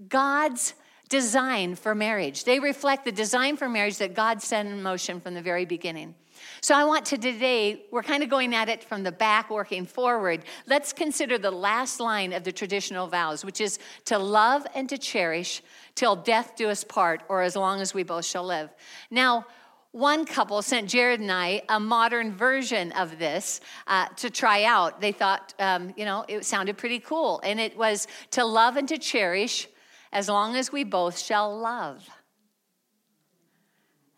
God's 0.08 0.76
design 1.10 1.76
for 1.76 1.94
marriage. 1.94 2.46
They 2.46 2.60
reflect 2.60 3.06
the 3.06 3.12
design 3.12 3.58
for 3.58 3.68
marriage 3.68 3.98
that 3.98 4.14
God 4.14 4.42
set 4.42 4.66
in 4.66 4.82
motion 4.82 5.20
from 5.20 5.34
the 5.34 5.42
very 5.42 5.66
beginning. 5.66 6.16
So 6.64 6.76
I 6.76 6.84
want 6.84 7.06
to 7.08 7.18
today, 7.18 7.86
we're 7.90 8.04
kind 8.04 8.22
of 8.22 8.30
going 8.30 8.54
at 8.54 8.70
it 8.70 8.84
from 8.84 9.02
the 9.02 9.12
back, 9.12 9.50
working 9.50 9.84
forward. 9.84 10.46
Let's 10.68 10.94
consider 10.94 11.40
the 11.40 11.50
last 11.50 12.00
line 12.00 12.34
of 12.34 12.44
the 12.44 12.52
traditional 12.52 13.08
vows, 13.08 13.44
which 13.44 13.60
is 13.60 13.80
to 14.06 14.20
love 14.20 14.68
and 14.76 14.88
to 14.90 15.00
cherish 15.00 15.64
till 15.96 16.16
death 16.16 16.54
do 16.56 16.70
us 16.70 16.84
part, 16.84 17.24
or 17.30 17.42
as 17.42 17.56
long 17.56 17.82
as 17.82 17.96
we 17.96 18.04
both 18.04 18.26
shall 18.26 18.46
live. 18.46 18.70
Now, 19.10 19.48
one 19.92 20.24
couple 20.24 20.62
sent 20.62 20.88
Jared 20.88 21.20
and 21.20 21.32
I 21.32 21.64
a 21.68 21.80
modern 21.80 22.32
version 22.32 22.92
of 22.92 23.18
this 23.18 23.60
uh, 23.88 24.06
to 24.18 24.30
try 24.30 24.64
out. 24.64 25.02
They 25.02 25.12
thought, 25.12 25.56
um, 25.58 25.96
you 25.98 26.06
know, 26.06 26.26
it 26.28 26.46
sounded 26.46 26.78
pretty 26.78 27.00
cool. 27.00 27.42
And 27.44 27.60
it 27.60 27.76
was 27.76 28.08
to 28.32 28.46
love 28.46 28.78
and 28.78 28.88
to 28.88 29.00
cherish 29.00 29.68
as 30.14 30.30
long 30.30 30.56
as 30.56 30.72
we 30.72 30.84
both 30.84 31.18
shall 31.18 31.58
love. 31.58 32.08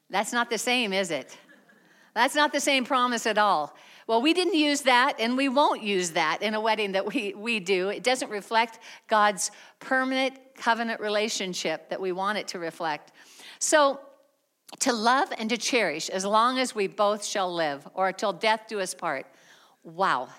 That's 0.09 0.33
not 0.33 0.49
the 0.49 0.57
same, 0.57 0.91
is 0.91 1.09
it? 1.09 1.37
That's 2.13 2.35
not 2.35 2.51
the 2.51 2.59
same 2.59 2.85
promise 2.85 3.25
at 3.25 3.37
all. 3.37 3.75
Well, 4.05 4.21
we 4.21 4.33
didn't 4.33 4.55
use 4.55 4.81
that, 4.81 5.15
and 5.19 5.37
we 5.37 5.47
won't 5.47 5.81
use 5.81 6.11
that 6.11 6.41
in 6.41 6.53
a 6.53 6.61
wedding 6.61 6.91
that 6.91 7.05
we, 7.05 7.33
we 7.33 7.59
do. 7.59 7.89
It 7.89 8.03
doesn't 8.03 8.29
reflect 8.29 8.79
God's 9.07 9.49
permanent 9.79 10.37
covenant 10.55 10.99
relationship 10.99 11.89
that 11.89 11.99
we 11.99 12.11
want 12.11 12.37
it 12.37 12.47
to 12.49 12.59
reflect. 12.59 13.11
So, 13.59 13.99
to 14.79 14.91
love 14.91 15.31
and 15.37 15.49
to 15.49 15.57
cherish 15.57 16.09
as 16.09 16.25
long 16.25 16.57
as 16.57 16.73
we 16.73 16.87
both 16.87 17.23
shall 17.23 17.53
live, 17.53 17.87
or 17.93 18.11
till 18.11 18.33
death 18.33 18.61
do 18.67 18.79
us 18.79 18.93
part. 18.93 19.25
Wow, 19.83 20.29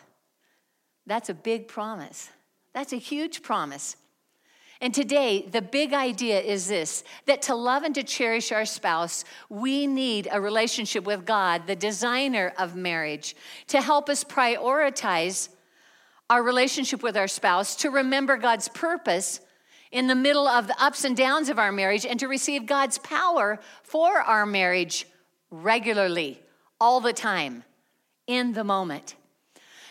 that's 1.06 1.28
a 1.28 1.34
big 1.34 1.68
promise. 1.68 2.30
That's 2.72 2.92
a 2.92 2.96
huge 2.98 3.42
promise. 3.42 3.96
And 4.84 4.92
today, 4.92 5.48
the 5.50 5.62
big 5.62 5.94
idea 5.94 6.38
is 6.38 6.68
this 6.68 7.04
that 7.24 7.40
to 7.42 7.54
love 7.54 7.84
and 7.84 7.94
to 7.94 8.02
cherish 8.02 8.52
our 8.52 8.66
spouse, 8.66 9.24
we 9.48 9.86
need 9.86 10.28
a 10.30 10.38
relationship 10.38 11.04
with 11.04 11.24
God, 11.24 11.66
the 11.66 11.74
designer 11.74 12.52
of 12.58 12.76
marriage, 12.76 13.34
to 13.68 13.80
help 13.80 14.10
us 14.10 14.24
prioritize 14.24 15.48
our 16.28 16.42
relationship 16.42 17.02
with 17.02 17.16
our 17.16 17.28
spouse, 17.28 17.76
to 17.76 17.88
remember 17.88 18.36
God's 18.36 18.68
purpose 18.68 19.40
in 19.90 20.06
the 20.06 20.14
middle 20.14 20.46
of 20.46 20.66
the 20.66 20.76
ups 20.78 21.04
and 21.04 21.16
downs 21.16 21.48
of 21.48 21.58
our 21.58 21.72
marriage, 21.72 22.04
and 22.04 22.20
to 22.20 22.28
receive 22.28 22.66
God's 22.66 22.98
power 22.98 23.58
for 23.84 24.18
our 24.18 24.44
marriage 24.44 25.06
regularly, 25.50 26.42
all 26.78 27.00
the 27.00 27.14
time, 27.14 27.64
in 28.26 28.52
the 28.52 28.64
moment. 28.64 29.14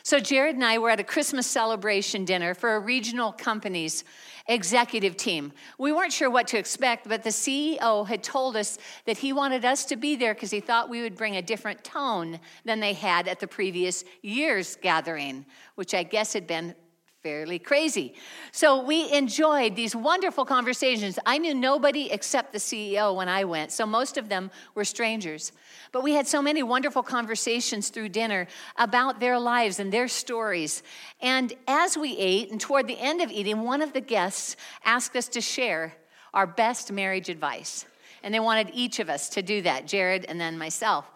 So, 0.06 0.20
Jared 0.20 0.56
and 0.56 0.66
I 0.66 0.80
were 0.80 0.90
at 0.90 1.00
a 1.00 1.04
Christmas 1.04 1.48
celebration 1.48 2.26
dinner 2.26 2.54
for 2.54 2.76
a 2.76 2.80
regional 2.80 3.32
company's 3.32 4.04
executive 4.48 5.16
team. 5.16 5.54
We 5.78 5.94
weren't 5.94 6.12
sure 6.12 6.30
what 6.30 6.46
to 6.48 6.58
expect, 6.58 7.08
but 7.08 7.24
the 7.24 7.30
CEO 7.30 8.06
had 8.06 8.22
told 8.22 8.58
us 8.58 8.78
that 9.06 9.18
he 9.18 9.32
wanted 9.32 9.64
us 9.64 9.86
to 9.86 9.96
be 9.96 10.18
there 10.18 10.34
because 10.34 10.52
he 10.52 10.60
thought 10.60 10.90
we 10.90 11.02
would 11.02 11.16
bring 11.16 11.38
a 11.38 11.42
different 11.42 11.86
tone 11.86 12.42
than 12.66 12.82
they 12.82 12.92
had 12.92 13.30
at 13.30 13.40
the 13.40 13.48
previous 13.48 14.04
year's 14.22 14.76
gathering, 14.76 15.46
which 15.76 15.94
I 15.94 16.04
guess 16.04 16.34
had 16.34 16.48
been 16.48 16.76
fairly 17.24 17.58
crazy. 17.58 18.14
So 18.52 18.84
we 18.84 19.10
enjoyed 19.14 19.78
these 19.78 19.96
wonderful 19.96 20.44
conversations. 20.44 21.18
I 21.26 21.38
knew 21.38 21.54
nobody 21.54 22.12
except 22.12 22.52
the 22.52 22.60
CEO 22.60 23.16
when 23.16 23.30
I 23.30 23.46
went, 23.46 23.72
so 23.72 23.86
most 23.86 24.18
of 24.18 24.28
them 24.28 24.52
were 24.76 24.84
strangers. 24.84 25.54
But 25.94 26.04
we 26.04 26.12
had 26.16 26.28
so 26.28 26.42
many 26.42 26.64
wonderful 26.64 27.02
conversations 27.02 27.88
through 27.88 28.10
dinner 28.10 28.48
about 28.76 29.22
their 29.22 29.40
lives 29.40 29.80
and 29.80 29.90
their 29.90 30.10
stories. 30.10 30.84
And 31.22 31.54
as 31.66 31.98
we 31.98 32.18
ate, 32.18 32.52
and 32.52 32.60
toward 32.60 32.88
the 32.88 33.00
end 33.00 33.22
of 33.22 33.32
eating, 33.32 33.62
one 33.62 33.82
of 33.82 33.94
the 33.94 34.02
guests 34.02 34.58
asked 34.84 35.16
us 35.16 35.30
to 35.30 35.40
share 35.40 35.94
our 36.34 36.46
best 36.46 36.92
marriage 36.92 37.30
advice. 37.30 37.86
And 38.22 38.34
they 38.34 38.42
wanted 38.42 38.70
each 38.74 39.00
of 39.00 39.10
us 39.10 39.30
to 39.30 39.42
do 39.42 39.62
that, 39.62 39.88
Jared 39.88 40.26
and 40.26 40.42
then 40.42 40.58
myself. 40.58 41.10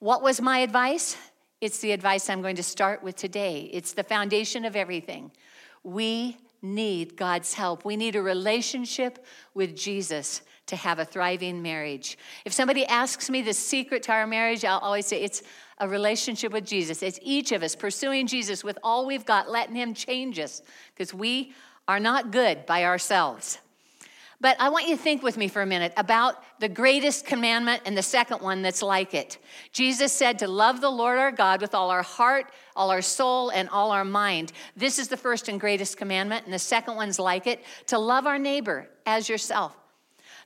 What 0.00 0.20
was 0.20 0.40
my 0.40 0.58
advice? 0.58 1.16
It's 1.60 1.78
the 1.78 1.92
advice 1.92 2.30
I'm 2.30 2.42
going 2.42 2.56
to 2.56 2.62
start 2.62 3.02
with 3.02 3.16
today. 3.16 3.68
It's 3.72 3.92
the 3.92 4.04
foundation 4.04 4.64
of 4.64 4.76
everything. 4.76 5.32
We 5.82 6.36
need 6.62 7.16
God's 7.16 7.54
help. 7.54 7.84
We 7.84 7.96
need 7.96 8.16
a 8.16 8.22
relationship 8.22 9.24
with 9.54 9.76
Jesus 9.76 10.42
to 10.66 10.76
have 10.76 10.98
a 10.98 11.04
thriving 11.04 11.62
marriage. 11.62 12.18
If 12.44 12.52
somebody 12.52 12.84
asks 12.86 13.30
me 13.30 13.42
the 13.42 13.54
secret 13.54 14.02
to 14.04 14.12
our 14.12 14.26
marriage, 14.26 14.64
I'll 14.64 14.78
always 14.78 15.06
say 15.06 15.22
it's 15.22 15.42
a 15.78 15.88
relationship 15.88 16.52
with 16.52 16.66
Jesus. 16.66 17.02
It's 17.02 17.18
each 17.22 17.52
of 17.52 17.62
us 17.62 17.74
pursuing 17.74 18.26
Jesus 18.26 18.62
with 18.62 18.78
all 18.82 19.06
we've 19.06 19.24
got, 19.24 19.50
letting 19.50 19.76
Him 19.76 19.94
change 19.94 20.38
us, 20.38 20.62
because 20.94 21.14
we 21.14 21.54
are 21.86 22.00
not 22.00 22.30
good 22.30 22.66
by 22.66 22.84
ourselves. 22.84 23.58
But 24.40 24.56
I 24.60 24.68
want 24.68 24.86
you 24.86 24.96
to 24.96 25.02
think 25.02 25.24
with 25.24 25.36
me 25.36 25.48
for 25.48 25.62
a 25.62 25.66
minute 25.66 25.92
about 25.96 26.36
the 26.60 26.68
greatest 26.68 27.26
commandment 27.26 27.82
and 27.84 27.96
the 27.96 28.02
second 28.02 28.40
one 28.40 28.62
that's 28.62 28.82
like 28.82 29.12
it. 29.12 29.38
Jesus 29.72 30.12
said 30.12 30.38
to 30.38 30.46
love 30.46 30.80
the 30.80 30.90
Lord 30.90 31.18
our 31.18 31.32
God 31.32 31.60
with 31.60 31.74
all 31.74 31.90
our 31.90 32.04
heart, 32.04 32.52
all 32.76 32.92
our 32.92 33.02
soul, 33.02 33.50
and 33.50 33.68
all 33.70 33.90
our 33.90 34.04
mind. 34.04 34.52
This 34.76 35.00
is 35.00 35.08
the 35.08 35.16
first 35.16 35.48
and 35.48 35.58
greatest 35.58 35.96
commandment, 35.96 36.44
and 36.44 36.54
the 36.54 36.58
second 36.58 36.94
one's 36.94 37.18
like 37.18 37.48
it 37.48 37.64
to 37.86 37.98
love 37.98 38.26
our 38.26 38.38
neighbor 38.38 38.88
as 39.06 39.28
yourself. 39.28 39.76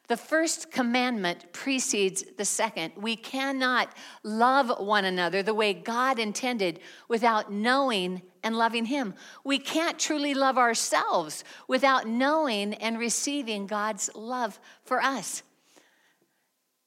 The 0.08 0.16
first 0.16 0.70
commandment 0.70 1.52
precedes 1.52 2.24
the 2.36 2.44
second. 2.44 2.92
We 2.96 3.16
cannot 3.16 3.88
love 4.22 4.80
one 4.80 5.04
another 5.04 5.42
the 5.42 5.54
way 5.54 5.72
God 5.72 6.18
intended 6.18 6.80
without 7.08 7.52
knowing 7.52 8.22
and 8.42 8.56
loving 8.56 8.86
Him. 8.86 9.14
We 9.44 9.58
can't 9.58 9.98
truly 9.98 10.34
love 10.34 10.58
ourselves 10.58 11.44
without 11.68 12.06
knowing 12.06 12.74
and 12.74 12.98
receiving 12.98 13.66
God's 13.66 14.10
love 14.14 14.58
for 14.84 15.00
us. 15.00 15.44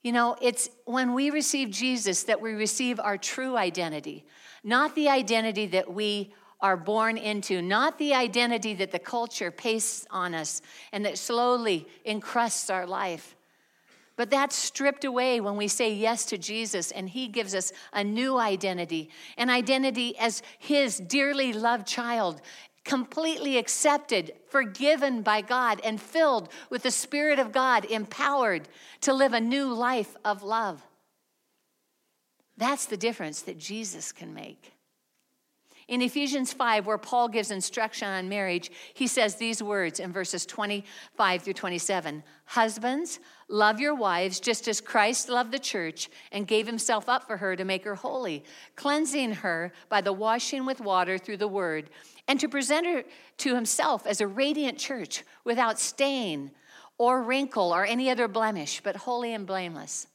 You 0.03 0.12
know, 0.12 0.36
it's 0.39 0.69
when 0.86 1.13
we 1.13 1.31
receive 1.31 1.72
Jesus 1.72 2.24
that 2.24 2.41
we 2.41 2.51
receive 2.51 3.00
our 3.00 3.17
true 3.17 3.57
identity, 3.57 4.25
not 4.63 4.93
the 4.93 5.10
identity 5.10 5.65
that 5.67 5.91
we 5.91 6.34
are 6.65 6.75
born 6.75 7.15
into, 7.15 7.62
not 7.62 8.00
the 8.00 8.15
identity 8.15 8.74
that 8.74 8.91
the 8.91 8.98
culture 8.98 9.51
pastes 9.51 10.07
on 10.10 10.34
us 10.34 10.63
and 10.91 11.05
that 11.05 11.15
slowly 11.15 11.88
encrusts 12.03 12.72
our 12.72 12.88
life. 12.88 13.36
But 14.15 14.31
that's 14.31 14.55
stripped 14.55 15.05
away 15.05 15.39
when 15.39 15.57
we 15.57 15.67
say 15.67 15.93
yes 15.93 16.25
to 16.25 16.39
Jesus 16.39 16.89
and 16.89 17.07
He 17.07 17.27
gives 17.27 17.53
us 17.53 17.72
a 17.93 18.03
new 18.03 18.39
identity, 18.39 19.12
an 19.38 19.51
identity 19.51 20.17
as 20.17 20.41
His 20.57 20.98
dearly 20.98 21.53
loved 21.53 21.86
child, 21.86 22.41
completely 22.84 23.60
accepted, 23.60 24.34
forgiven 24.50 25.22
by 25.22 25.41
God, 25.41 25.79
and 25.84 26.01
filled 26.01 26.50
with 26.72 26.81
the 26.81 26.89
Spirit 26.89 27.38
of 27.38 27.51
God, 27.51 27.86
empowered 27.86 28.67
to 29.01 29.13
live 29.13 29.34
a 29.34 29.39
new 29.39 29.72
life 29.72 30.15
of 30.25 30.41
love. 30.41 30.81
That's 32.57 32.88
the 32.88 32.98
difference 32.98 33.43
that 33.43 33.60
Jesus 33.60 34.12
can 34.12 34.34
make. 34.34 34.75
In 35.88 36.01
Ephesians 36.01 36.51
5, 36.51 36.88
where 36.88 36.98
Paul 36.98 37.27
gives 37.27 37.51
instruction 37.51 38.08
on 38.08 38.27
marriage, 38.27 38.72
he 38.96 39.06
says 39.06 39.36
these 39.36 39.62
words 39.62 40.00
in 40.00 40.12
verses 40.12 40.44
25 40.46 41.44
through 41.44 41.54
27 41.54 42.24
Husbands, 42.46 43.20
love 43.48 43.80
your 43.80 43.94
wives 43.94 44.39
just 44.39 44.68
as 44.68 44.82
Christ 44.82 45.30
loved 45.30 45.51
the 45.51 45.60
church 45.60 46.10
and 46.32 46.48
gave 46.48 46.65
himself 46.65 47.08
up 47.08 47.27
for 47.27 47.38
her 47.38 47.56
to 47.56 47.63
make 47.65 47.84
her 47.84 47.94
holy, 47.94 48.44
cleansing 48.75 49.34
her 49.36 49.72
by 49.88 50.01
the 50.01 50.13
washing 50.13 50.65
with 50.65 50.82
water 50.82 51.20
through 51.20 51.38
the 51.38 51.48
word, 51.48 51.92
and 52.27 52.39
to 52.39 52.50
present 52.50 52.88
her 52.88 53.04
to 53.38 53.54
himself 53.54 54.08
as 54.08 54.22
a 54.22 54.27
radiant 54.27 54.80
church 54.80 55.24
without 55.44 55.80
stain 55.80 56.50
or 56.98 57.22
wrinkle 57.22 57.72
or 57.72 57.86
any 57.86 58.10
other 58.10 58.27
blemish, 58.27 58.82
but 58.84 58.96
holy 58.96 59.34
and 59.34 59.46
blameless. 59.46 60.08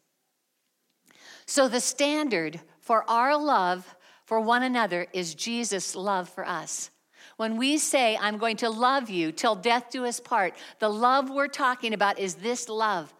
So 1.46 1.68
the 1.68 1.80
standard 1.80 2.60
for 2.80 3.08
our 3.08 3.36
love 3.36 3.94
for 4.30 4.40
one 4.40 4.62
another 4.62 5.08
is 5.12 5.34
Jesus' 5.34 5.96
love 5.96 6.28
for 6.28 6.46
us. 6.46 6.92
When 7.36 7.56
we 7.56 7.78
say, 7.78 8.16
I'm 8.16 8.38
going 8.38 8.58
to 8.58 8.70
love 8.70 9.10
you 9.10 9.32
till 9.32 9.56
death 9.56 9.90
do 9.90 10.06
us 10.06 10.20
part, 10.20 10.54
the 10.78 10.88
love 10.88 11.28
we're 11.28 11.48
talking 11.48 11.94
about 11.94 12.16
is 12.20 12.36
this 12.36 12.68
love 12.68 13.12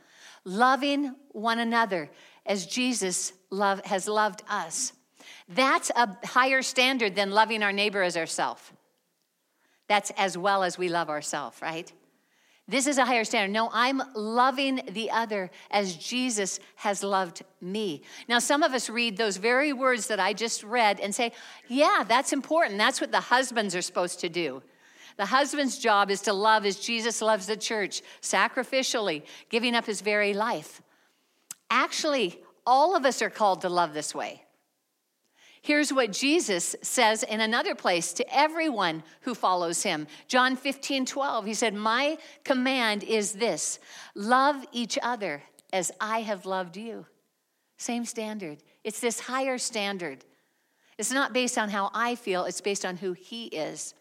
loving 0.44 1.16
one 1.32 1.58
another 1.58 2.08
as 2.46 2.64
Jesus 2.64 3.32
love, 3.50 3.84
has 3.86 4.06
loved 4.06 4.44
us. 4.48 4.92
That's 5.48 5.90
a 5.96 6.16
higher 6.24 6.62
standard 6.62 7.16
than 7.16 7.32
loving 7.32 7.64
our 7.64 7.72
neighbor 7.72 8.04
as 8.04 8.16
ourselves. 8.16 8.62
That's 9.88 10.12
as 10.16 10.38
well 10.38 10.62
as 10.62 10.78
we 10.78 10.88
love 10.88 11.10
ourselves, 11.10 11.60
right? 11.60 11.92
This 12.70 12.86
is 12.86 12.98
a 12.98 13.04
higher 13.04 13.24
standard. 13.24 13.52
No, 13.52 13.68
I'm 13.72 14.00
loving 14.14 14.80
the 14.90 15.10
other 15.10 15.50
as 15.72 15.96
Jesus 15.96 16.60
has 16.76 17.02
loved 17.02 17.42
me. 17.60 18.02
Now, 18.28 18.38
some 18.38 18.62
of 18.62 18.72
us 18.72 18.88
read 18.88 19.16
those 19.16 19.38
very 19.38 19.72
words 19.72 20.06
that 20.06 20.20
I 20.20 20.32
just 20.32 20.62
read 20.62 21.00
and 21.00 21.12
say, 21.12 21.32
yeah, 21.66 22.04
that's 22.06 22.32
important. 22.32 22.78
That's 22.78 23.00
what 23.00 23.10
the 23.10 23.20
husbands 23.20 23.74
are 23.74 23.82
supposed 23.82 24.20
to 24.20 24.28
do. 24.28 24.62
The 25.16 25.26
husband's 25.26 25.78
job 25.78 26.12
is 26.12 26.20
to 26.22 26.32
love 26.32 26.64
as 26.64 26.76
Jesus 26.76 27.20
loves 27.20 27.46
the 27.46 27.56
church, 27.56 28.02
sacrificially, 28.22 29.24
giving 29.48 29.74
up 29.74 29.86
his 29.86 30.00
very 30.00 30.32
life. 30.32 30.80
Actually, 31.70 32.38
all 32.64 32.94
of 32.94 33.04
us 33.04 33.20
are 33.20 33.30
called 33.30 33.62
to 33.62 33.68
love 33.68 33.94
this 33.94 34.14
way. 34.14 34.44
Here's 35.62 35.92
what 35.92 36.12
Jesus 36.12 36.74
says 36.82 37.22
in 37.22 37.40
another 37.40 37.74
place 37.74 38.14
to 38.14 38.34
everyone 38.34 39.02
who 39.22 39.34
follows 39.34 39.82
him. 39.82 40.06
John 40.26 40.56
15, 40.56 41.04
12. 41.04 41.44
He 41.44 41.54
said, 41.54 41.74
My 41.74 42.16
command 42.44 43.04
is 43.04 43.32
this 43.32 43.78
love 44.14 44.64
each 44.72 44.98
other 45.02 45.42
as 45.72 45.92
I 46.00 46.22
have 46.22 46.46
loved 46.46 46.76
you. 46.76 47.06
Same 47.76 48.04
standard. 48.06 48.58
It's 48.84 49.00
this 49.00 49.20
higher 49.20 49.58
standard. 49.58 50.24
It's 50.96 51.12
not 51.12 51.32
based 51.32 51.58
on 51.58 51.68
how 51.68 51.90
I 51.94 52.14
feel, 52.14 52.44
it's 52.44 52.60
based 52.60 52.84
on 52.84 52.96
who 52.96 53.12
he 53.12 53.46
is. 53.46 53.94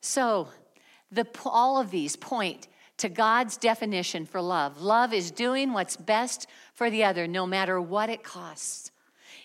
So, 0.00 0.48
the, 1.10 1.26
all 1.46 1.80
of 1.80 1.90
these 1.90 2.16
point 2.16 2.68
to 2.98 3.08
God's 3.08 3.56
definition 3.56 4.26
for 4.26 4.40
love. 4.40 4.80
Love 4.80 5.12
is 5.12 5.30
doing 5.30 5.72
what's 5.72 5.96
best 5.96 6.46
for 6.74 6.90
the 6.90 7.04
other, 7.04 7.26
no 7.26 7.46
matter 7.46 7.80
what 7.80 8.10
it 8.10 8.22
costs. 8.22 8.90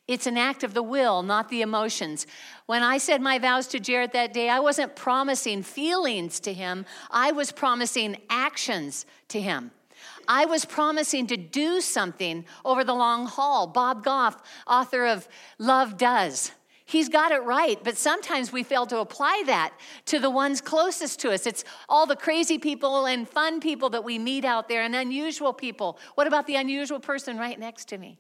It's 0.09 0.25
an 0.25 0.39
act 0.39 0.63
of 0.63 0.73
the 0.73 0.81
will, 0.81 1.21
not 1.21 1.49
the 1.49 1.61
emotions. 1.61 2.25
When 2.65 2.81
I 2.81 2.97
said 2.97 3.21
my 3.21 3.37
vows 3.37 3.67
to 3.67 3.79
Jared 3.79 4.11
that 4.13 4.33
day, 4.33 4.49
I 4.49 4.59
wasn't 4.59 4.95
promising 4.95 5.61
feelings 5.61 6.39
to 6.39 6.51
him, 6.51 6.87
I 7.11 7.31
was 7.31 7.51
promising 7.51 8.17
actions 8.27 9.05
to 9.27 9.39
him. 9.39 9.69
I 10.27 10.45
was 10.45 10.65
promising 10.65 11.27
to 11.27 11.37
do 11.37 11.79
something 11.79 12.45
over 12.65 12.83
the 12.83 12.95
long 12.95 13.27
haul. 13.27 13.67
Bob 13.67 14.03
Goff, 14.03 14.41
author 14.65 15.05
of 15.05 15.27
Love 15.59 15.95
Does. 15.95 16.53
He's 16.85 17.07
got 17.07 17.31
it 17.31 17.43
right, 17.43 17.77
but 17.83 17.95
sometimes 17.95 18.51
we 18.51 18.63
fail 18.63 18.87
to 18.87 18.97
apply 18.97 19.43
that 19.45 19.75
to 20.05 20.17
the 20.17 20.31
ones 20.31 20.59
closest 20.59 21.19
to 21.19 21.31
us. 21.31 21.45
It's 21.45 21.63
all 21.87 22.07
the 22.07 22.15
crazy 22.15 22.57
people 22.57 23.05
and 23.05 23.29
fun 23.29 23.59
people 23.59 23.91
that 23.91 24.03
we 24.03 24.17
meet 24.17 24.43
out 24.43 24.69
there 24.69 24.81
and 24.81 24.95
unusual 24.95 25.53
people. 25.53 25.99
What 26.15 26.25
about 26.25 26.47
the 26.47 26.55
unusual 26.55 26.99
person 26.99 27.37
right 27.37 27.59
next 27.59 27.89
to 27.89 27.99
me? 27.99 28.17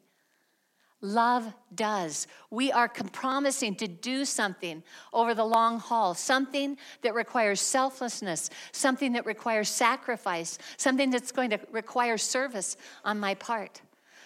Love 1.01 1.53
does. 1.73 2.27
We 2.49 2.71
are 2.73 2.89
promising 2.89 3.75
to 3.75 3.87
do 3.87 4.25
something 4.25 4.83
over 5.13 5.33
the 5.33 5.45
long 5.45 5.79
haul, 5.79 6.13
something 6.13 6.77
that 7.03 7.13
requires 7.13 7.61
selflessness, 7.61 8.49
something 8.73 9.13
that 9.13 9.25
requires 9.25 9.69
sacrifice, 9.69 10.57
something 10.75 11.09
that's 11.09 11.31
going 11.31 11.51
to 11.51 11.59
require 11.71 12.17
service 12.17 12.75
on 13.05 13.19
my 13.19 13.33
part. 13.35 13.81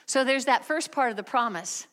So 0.08 0.24
there's 0.24 0.46
that 0.46 0.65
first 0.65 0.92
part 0.92 1.12
of 1.12 1.18
the 1.18 1.24
promise 1.24 1.88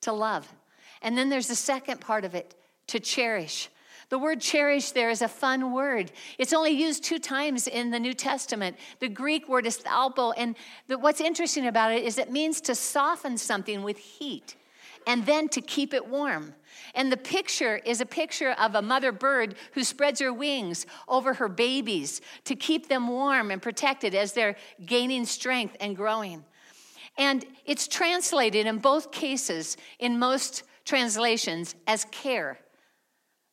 to 0.00 0.12
love. 0.12 0.52
And 1.00 1.16
then 1.16 1.28
there's 1.28 1.48
the 1.48 1.54
second 1.54 2.00
part 2.00 2.24
of 2.24 2.34
it 2.34 2.56
to 2.88 2.98
cherish. 2.98 3.68
The 4.10 4.18
word 4.18 4.40
cherish 4.40 4.92
there 4.92 5.10
is 5.10 5.20
a 5.20 5.28
fun 5.28 5.72
word. 5.72 6.10
It's 6.38 6.54
only 6.54 6.70
used 6.70 7.04
two 7.04 7.18
times 7.18 7.66
in 7.66 7.90
the 7.90 8.00
New 8.00 8.14
Testament. 8.14 8.76
The 9.00 9.08
Greek 9.08 9.48
word 9.48 9.66
is 9.66 9.78
thalpo, 9.78 10.32
and 10.36 10.56
the, 10.86 10.98
what's 10.98 11.20
interesting 11.20 11.66
about 11.66 11.92
it 11.92 12.04
is 12.04 12.16
it 12.16 12.32
means 12.32 12.60
to 12.62 12.74
soften 12.74 13.36
something 13.36 13.82
with 13.82 13.98
heat 13.98 14.56
and 15.06 15.26
then 15.26 15.48
to 15.50 15.60
keep 15.60 15.92
it 15.92 16.06
warm. 16.06 16.54
And 16.94 17.12
the 17.12 17.18
picture 17.18 17.76
is 17.76 18.00
a 18.00 18.06
picture 18.06 18.52
of 18.52 18.74
a 18.74 18.82
mother 18.82 19.12
bird 19.12 19.56
who 19.72 19.84
spreads 19.84 20.20
her 20.20 20.32
wings 20.32 20.86
over 21.06 21.34
her 21.34 21.48
babies 21.48 22.20
to 22.44 22.56
keep 22.56 22.88
them 22.88 23.08
warm 23.08 23.50
and 23.50 23.60
protected 23.60 24.14
as 24.14 24.32
they're 24.32 24.56
gaining 24.84 25.26
strength 25.26 25.76
and 25.80 25.96
growing. 25.96 26.44
And 27.18 27.44
it's 27.66 27.88
translated 27.88 28.66
in 28.66 28.78
both 28.78 29.10
cases, 29.10 29.76
in 29.98 30.18
most 30.18 30.62
translations, 30.84 31.74
as 31.86 32.06
care 32.06 32.58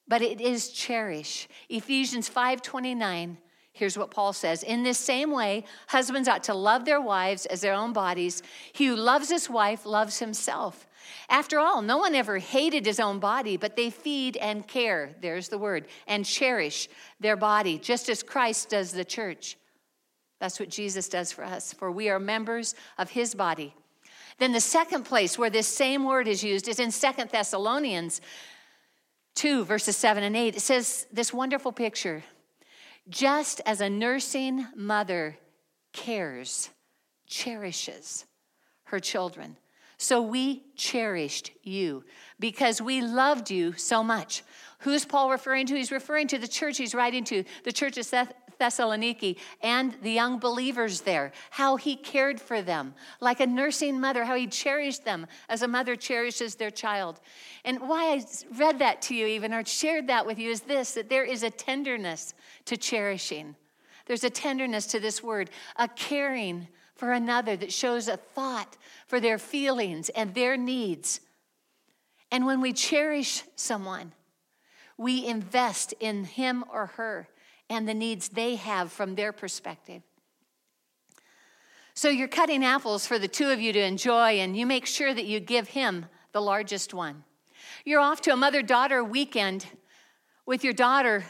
but 0.07 0.21
it 0.21 0.39
is 0.41 0.69
cherish. 0.69 1.47
Ephesians 1.69 2.29
5:29 2.29 3.37
Here's 3.75 3.97
what 3.97 4.09
Paul 4.09 4.31
says 4.31 4.63
In 4.63 4.83
this 4.83 4.97
same 4.97 5.31
way, 5.31 5.65
husbands 5.87 6.29
ought 6.29 6.45
to 6.45 6.53
love 6.53 6.85
their 6.85 7.01
wives 7.01 7.45
as 7.45 7.59
their 7.59 7.73
own 7.73 7.91
bodies. 7.91 8.41
He 8.71 8.85
who 8.85 8.95
loves 8.95 9.29
his 9.29 9.49
wife 9.49 9.85
loves 9.85 10.19
himself. 10.19 10.87
After 11.27 11.59
all, 11.59 11.81
no 11.81 11.97
one 11.97 12.15
ever 12.15 12.37
hated 12.37 12.85
his 12.85 13.01
own 13.01 13.19
body, 13.19 13.57
but 13.57 13.75
they 13.75 13.89
feed 13.89 14.37
and 14.37 14.65
care, 14.65 15.13
there's 15.19 15.49
the 15.49 15.57
word, 15.57 15.87
and 16.07 16.25
cherish 16.25 16.87
their 17.19 17.35
body, 17.35 17.77
just 17.77 18.07
as 18.07 18.23
Christ 18.23 18.69
does 18.69 18.93
the 18.93 19.03
church. 19.03 19.57
That's 20.39 20.59
what 20.59 20.69
Jesus 20.69 21.09
does 21.09 21.33
for 21.33 21.43
us, 21.43 21.73
for 21.73 21.91
we 21.91 22.07
are 22.07 22.19
members 22.19 22.75
of 22.97 23.09
his 23.09 23.35
body. 23.35 23.73
Then 24.37 24.53
the 24.53 24.61
second 24.61 25.03
place 25.03 25.37
where 25.37 25.49
this 25.49 25.67
same 25.67 26.05
word 26.05 26.29
is 26.29 26.45
used 26.45 26.69
is 26.69 26.79
in 26.79 26.91
Second 26.91 27.29
Thessalonians 27.29 28.21
2, 29.35 29.65
verses 29.65 29.97
7 29.97 30.23
and 30.23 30.35
8, 30.35 30.55
it 30.55 30.61
says 30.61 31.07
this 31.11 31.33
wonderful 31.33 31.71
picture. 31.71 32.23
Just 33.07 33.61
as 33.65 33.81
a 33.81 33.89
nursing 33.89 34.65
mother 34.75 35.37
cares, 35.93 36.69
cherishes 37.27 38.25
her 38.85 38.99
children, 38.99 39.57
so 39.97 40.21
we 40.21 40.63
cherished 40.75 41.51
you 41.63 42.03
because 42.39 42.81
we 42.81 43.01
loved 43.01 43.49
you 43.49 43.73
so 43.73 44.03
much. 44.03 44.43
Who's 44.79 45.05
Paul 45.05 45.29
referring 45.29 45.67
to? 45.67 45.75
He's 45.75 45.91
referring 45.91 46.27
to 46.27 46.37
the 46.37 46.47
church 46.47 46.77
he's 46.77 46.95
writing 46.95 47.23
to, 47.25 47.43
the 47.63 47.71
church 47.71 47.97
of 47.97 48.05
Seth, 48.05 48.33
Thessaloniki 48.59 49.37
and 49.61 49.95
the 50.01 50.11
young 50.11 50.39
believers 50.39 51.01
there, 51.01 51.31
how 51.51 51.75
he 51.75 51.95
cared 51.95 52.39
for 52.39 52.61
them 52.61 52.93
like 53.19 53.39
a 53.39 53.47
nursing 53.47 53.99
mother, 53.99 54.25
how 54.25 54.35
he 54.35 54.47
cherished 54.47 55.05
them 55.05 55.27
as 55.49 55.61
a 55.61 55.67
mother 55.67 55.95
cherishes 55.95 56.55
their 56.55 56.71
child. 56.71 57.19
And 57.63 57.79
why 57.81 58.13
I 58.13 58.25
read 58.57 58.79
that 58.79 59.01
to 59.03 59.15
you, 59.15 59.27
even, 59.27 59.53
or 59.53 59.65
shared 59.65 60.07
that 60.07 60.25
with 60.25 60.39
you, 60.39 60.51
is 60.51 60.61
this 60.61 60.93
that 60.93 61.09
there 61.09 61.25
is 61.25 61.43
a 61.43 61.49
tenderness 61.49 62.33
to 62.65 62.77
cherishing. 62.77 63.55
There's 64.05 64.23
a 64.23 64.29
tenderness 64.29 64.85
to 64.87 64.99
this 64.99 65.23
word, 65.23 65.49
a 65.77 65.87
caring 65.87 66.67
for 66.95 67.11
another 67.11 67.55
that 67.57 67.73
shows 67.73 68.07
a 68.07 68.17
thought 68.17 68.77
for 69.07 69.19
their 69.19 69.37
feelings 69.37 70.09
and 70.09 70.33
their 70.33 70.57
needs. 70.57 71.19
And 72.31 72.45
when 72.45 72.61
we 72.61 72.73
cherish 72.73 73.43
someone, 73.55 74.13
we 74.97 75.25
invest 75.25 75.93
in 75.99 76.23
him 76.23 76.63
or 76.71 76.87
her 76.87 77.27
and 77.69 77.87
the 77.87 77.93
needs 77.93 78.29
they 78.29 78.55
have 78.55 78.91
from 78.91 79.15
their 79.15 79.31
perspective. 79.31 80.01
So 81.93 82.09
you're 82.09 82.27
cutting 82.27 82.63
apples 82.63 83.07
for 83.07 83.17
the 83.17 83.27
two 83.27 83.49
of 83.49 83.61
you 83.61 83.71
to 83.71 83.79
enjoy, 83.79 84.39
and 84.39 84.55
you 84.55 84.65
make 84.65 84.85
sure 84.85 85.13
that 85.13 85.25
you 85.25 85.39
give 85.39 85.69
him 85.69 86.07
the 86.33 86.41
largest 86.41 86.93
one. 86.93 87.23
You're 87.85 88.01
off 88.01 88.21
to 88.21 88.33
a 88.33 88.37
mother 88.37 88.61
daughter 88.61 89.03
weekend 89.03 89.65
with 90.45 90.63
your 90.63 90.73
daughter, 90.73 91.23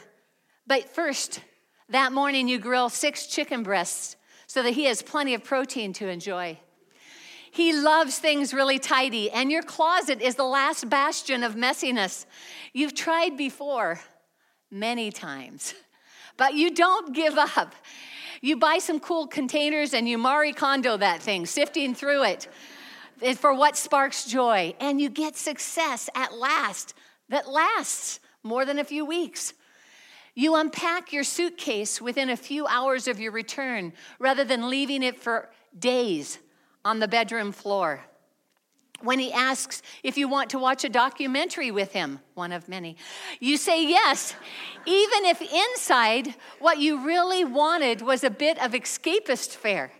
but 0.66 0.90
first, 0.90 1.40
that 1.88 2.12
morning 2.12 2.48
you 2.48 2.58
grill 2.58 2.88
six 2.88 3.26
chicken 3.26 3.62
breasts 3.62 4.16
so 4.48 4.62
that 4.62 4.72
he 4.72 4.84
has 4.86 5.02
plenty 5.02 5.34
of 5.34 5.44
protein 5.44 5.92
to 5.94 6.08
enjoy. 6.08 6.58
He 7.52 7.72
loves 7.72 8.18
things 8.18 8.52
really 8.52 8.78
tidy, 8.78 9.30
and 9.30 9.50
your 9.50 9.62
closet 9.62 10.20
is 10.20 10.34
the 10.34 10.44
last 10.44 10.90
bastion 10.90 11.44
of 11.44 11.54
messiness. 11.54 12.26
You've 12.72 12.94
tried 12.94 13.36
before 13.36 14.00
many 14.70 15.10
times. 15.10 15.74
But 16.36 16.54
you 16.54 16.70
don't 16.70 17.14
give 17.14 17.38
up. 17.38 17.74
You 18.40 18.56
buy 18.56 18.78
some 18.78 19.00
cool 19.00 19.26
containers 19.26 19.94
and 19.94 20.08
you 20.08 20.18
Marie 20.18 20.52
Kondo 20.52 20.96
that 20.96 21.22
thing, 21.22 21.46
sifting 21.46 21.94
through 21.94 22.24
it 22.24 22.48
eh, 23.22 23.34
for 23.34 23.54
what 23.54 23.76
sparks 23.76 24.26
joy. 24.26 24.74
And 24.78 25.00
you 25.00 25.08
get 25.08 25.36
success 25.36 26.10
at 26.14 26.34
last 26.34 26.94
that 27.28 27.48
lasts 27.48 28.20
more 28.42 28.64
than 28.64 28.78
a 28.78 28.84
few 28.84 29.04
weeks. 29.04 29.54
You 30.34 30.56
unpack 30.56 31.12
your 31.12 31.24
suitcase 31.24 32.00
within 32.00 32.28
a 32.28 32.36
few 32.36 32.66
hours 32.66 33.08
of 33.08 33.18
your 33.18 33.32
return 33.32 33.94
rather 34.18 34.44
than 34.44 34.68
leaving 34.68 35.02
it 35.02 35.18
for 35.18 35.50
days 35.78 36.38
on 36.84 36.98
the 37.00 37.08
bedroom 37.08 37.52
floor 37.52 38.04
when 39.02 39.18
he 39.18 39.32
asks 39.32 39.82
if 40.02 40.16
you 40.16 40.28
want 40.28 40.50
to 40.50 40.58
watch 40.58 40.84
a 40.84 40.88
documentary 40.88 41.70
with 41.70 41.92
him, 41.92 42.20
one 42.34 42.52
of 42.52 42.68
many, 42.68 42.96
you 43.40 43.56
say 43.56 43.86
yes, 43.86 44.34
even 44.86 45.24
if 45.24 45.40
inside 45.40 46.34
what 46.58 46.78
you 46.78 47.04
really 47.04 47.44
wanted 47.44 48.00
was 48.00 48.24
a 48.24 48.30
bit 48.30 48.62
of 48.62 48.72
escapist 48.72 49.50
fare. 49.50 49.92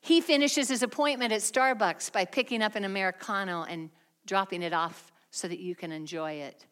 He 0.00 0.20
finishes 0.20 0.68
his 0.68 0.82
appointment 0.82 1.32
at 1.32 1.40
Starbucks 1.40 2.10
by 2.10 2.24
picking 2.24 2.62
up 2.62 2.74
an 2.74 2.84
Americano 2.84 3.64
and 3.64 3.90
dropping 4.26 4.62
it 4.62 4.72
off 4.72 5.12
so 5.30 5.46
that 5.46 5.60
you 5.60 5.74
can 5.74 5.92
enjoy 5.92 6.32
it. 6.32 6.64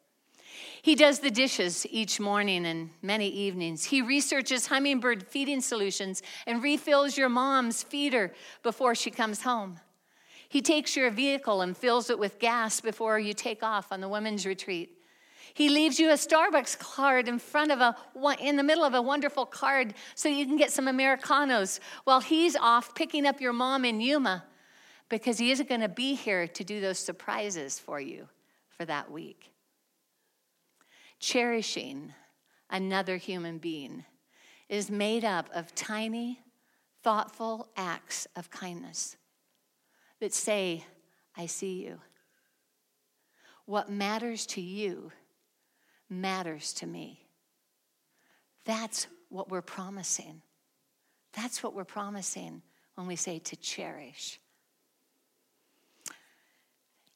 He 0.81 0.95
does 0.95 1.19
the 1.21 1.31
dishes 1.31 1.87
each 1.91 2.19
morning 2.19 2.65
and 2.65 2.91
many 3.03 3.29
evenings. 3.29 3.85
He 3.85 4.01
researches 4.01 4.67
hummingbird 4.67 5.27
feeding 5.27 5.61
solutions 5.61 6.23
and 6.47 6.63
refills 6.63 7.19
your 7.19 7.29
mom's 7.29 7.83
feeder 7.83 8.33
before 8.63 8.95
she 8.95 9.11
comes 9.11 9.43
home. 9.43 9.79
He 10.49 10.63
takes 10.63 10.97
your 10.97 11.11
vehicle 11.11 11.61
and 11.61 11.77
fills 11.77 12.09
it 12.09 12.19
with 12.19 12.39
gas 12.39 12.81
before 12.81 13.19
you 13.19 13.35
take 13.35 13.63
off 13.63 13.93
on 13.93 14.01
the 14.01 14.09
women's 14.09 14.47
retreat. 14.47 14.95
He 15.53 15.69
leaves 15.69 15.99
you 15.99 16.11
a 16.11 16.15
Starbucks 16.15 16.79
card 16.79 17.29
in 17.29 17.39
front 17.39 17.71
of 17.73 17.81
a 17.81 17.97
in 18.41 18.57
the 18.57 18.63
middle 18.63 18.85
of 18.85 18.95
a 18.95 19.03
wonderful 19.03 19.45
card 19.45 19.95
so 20.15 20.29
you 20.29 20.47
can 20.47 20.57
get 20.57 20.73
some 20.73 20.89
Americanos 20.89 21.81
while 22.05 22.21
he's 22.21 22.57
off 22.57 22.95
picking 22.95 23.27
up 23.27 23.41
your 23.41 23.53
mom 23.53 23.85
in 23.85 24.01
Yuma 24.01 24.45
because 25.09 25.39
he 25.39 25.51
isn't 25.51 25.69
going 25.69 25.81
to 25.81 25.89
be 25.89 26.15
here 26.15 26.47
to 26.47 26.65
do 26.65 26.81
those 26.81 26.99
surprises 26.99 27.79
for 27.79 28.01
you 28.01 28.29
for 28.69 28.85
that 28.85 29.11
week. 29.11 29.53
Cherishing 31.19 32.15
another 32.71 33.17
human 33.17 33.59
being 33.59 34.05
is 34.69 34.91
made 34.91 35.25
up 35.25 35.49
of 35.55 35.75
tiny, 35.75 36.41
thoughtful 37.03 37.69
acts 37.77 38.27
of 38.37 38.51
kindness 38.51 39.17
that 40.21 40.33
say, 40.33 40.85
I 41.37 41.47
see 41.47 41.83
you. 41.85 42.01
What 43.67 43.91
matters 43.91 44.47
to 44.47 44.61
you 44.61 45.13
matters 46.09 46.73
to 46.75 46.87
me. 46.87 47.27
That's 48.65 49.07
what 49.29 49.51
we're 49.51 49.63
promising. 49.63 50.43
That's 51.35 51.63
what 51.63 51.75
we're 51.75 51.85
promising 51.85 52.63
when 52.95 53.07
we 53.07 53.17
say 53.17 53.39
to 53.41 53.57
cherish. 53.57 54.41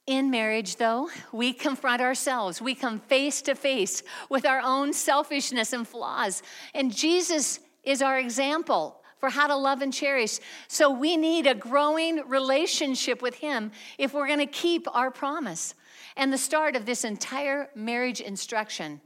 In 0.06 0.30
marriage, 0.30 0.76
though, 0.76 1.10
we 1.32 1.52
confront 1.52 2.02
ourselves. 2.02 2.60
We 2.60 2.74
come 2.74 2.98
face 3.00 3.40
to 3.42 3.54
face 3.54 4.02
with 4.28 4.44
our 4.44 4.60
own 4.60 4.92
selfishness 4.92 5.72
and 5.72 5.86
flaws. 5.86 6.42
And 6.74 6.94
Jesus 6.94 7.60
is 7.84 8.02
our 8.02 8.18
example 8.18 9.01
for 9.22 9.30
how 9.30 9.46
to 9.46 9.54
love 9.54 9.82
and 9.82 9.94
cherish. 9.94 10.40
So 10.66 10.90
we 10.90 11.16
need 11.16 11.46
a 11.46 11.54
growing 11.54 12.26
relationship 12.26 13.22
with 13.22 13.36
Him 13.36 13.70
if 13.96 14.12
we're 14.12 14.26
going 14.26 14.40
to 14.40 14.46
keep 14.46 14.88
our 14.92 15.12
promise. 15.12 15.76
And 16.16 16.32
the 16.32 16.38
start 16.38 16.74
of 16.74 16.86
this 16.86 17.04
entire 17.04 17.70
marriage 17.76 18.20
instruction 18.20 19.00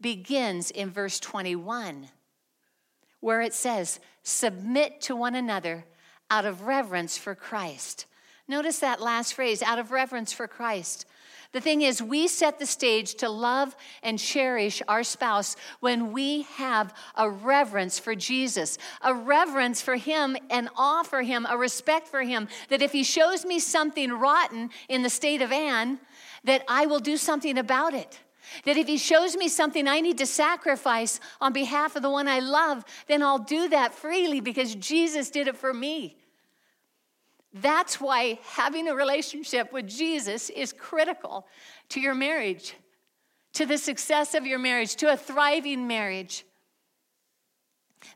begins 0.00 0.70
in 0.70 0.88
verse 0.88 1.20
21, 1.20 2.08
where 3.20 3.42
it 3.42 3.52
says, 3.52 4.00
Submit 4.22 5.02
to 5.02 5.14
one 5.14 5.34
another 5.34 5.84
out 6.30 6.46
of 6.46 6.62
reverence 6.62 7.18
for 7.18 7.34
Christ. 7.34 8.06
Notice 8.48 8.78
that 8.78 9.02
last 9.02 9.34
phrase, 9.34 9.62
out 9.62 9.78
of 9.78 9.92
reverence 9.92 10.32
for 10.32 10.48
Christ. 10.48 11.04
The 11.52 11.60
thing 11.60 11.82
is, 11.82 12.00
we 12.00 12.28
set 12.28 12.58
the 12.58 12.66
stage 12.66 13.14
to 13.16 13.28
love 13.28 13.74
and 14.04 14.18
cherish 14.18 14.82
our 14.86 15.02
spouse 15.02 15.56
when 15.80 16.12
we 16.12 16.42
have 16.42 16.94
a 17.16 17.28
reverence 17.28 17.98
for 17.98 18.14
Jesus, 18.14 18.78
a 19.02 19.12
reverence 19.12 19.82
for 19.82 19.96
Him, 19.96 20.36
and 20.48 20.68
awe 20.76 21.02
for 21.02 21.22
Him, 21.22 21.46
a 21.50 21.58
respect 21.58 22.06
for 22.06 22.22
Him. 22.22 22.46
That 22.68 22.82
if 22.82 22.92
He 22.92 23.02
shows 23.02 23.44
me 23.44 23.58
something 23.58 24.12
rotten 24.12 24.70
in 24.88 25.02
the 25.02 25.10
state 25.10 25.42
of 25.42 25.50
Anne, 25.50 25.98
that 26.44 26.62
I 26.68 26.86
will 26.86 27.00
do 27.00 27.16
something 27.16 27.58
about 27.58 27.94
it. 27.94 28.20
That 28.64 28.76
if 28.76 28.88
he 28.88 28.96
shows 28.96 29.36
me 29.36 29.48
something 29.48 29.86
I 29.86 30.00
need 30.00 30.18
to 30.18 30.26
sacrifice 30.26 31.20
on 31.40 31.52
behalf 31.52 31.96
of 31.96 32.02
the 32.02 32.10
one 32.10 32.26
I 32.26 32.40
love, 32.40 32.84
then 33.06 33.22
I'll 33.22 33.38
do 33.38 33.68
that 33.68 33.94
freely 33.94 34.40
because 34.40 34.74
Jesus 34.74 35.30
did 35.30 35.46
it 35.46 35.56
for 35.56 35.72
me. 35.72 36.16
That's 37.52 38.00
why 38.00 38.38
having 38.44 38.88
a 38.88 38.94
relationship 38.94 39.72
with 39.72 39.88
Jesus 39.88 40.50
is 40.50 40.72
critical 40.72 41.46
to 41.88 42.00
your 42.00 42.14
marriage, 42.14 42.74
to 43.54 43.66
the 43.66 43.78
success 43.78 44.34
of 44.34 44.46
your 44.46 44.58
marriage, 44.58 44.94
to 44.96 45.12
a 45.12 45.16
thriving 45.16 45.88
marriage. 45.88 46.44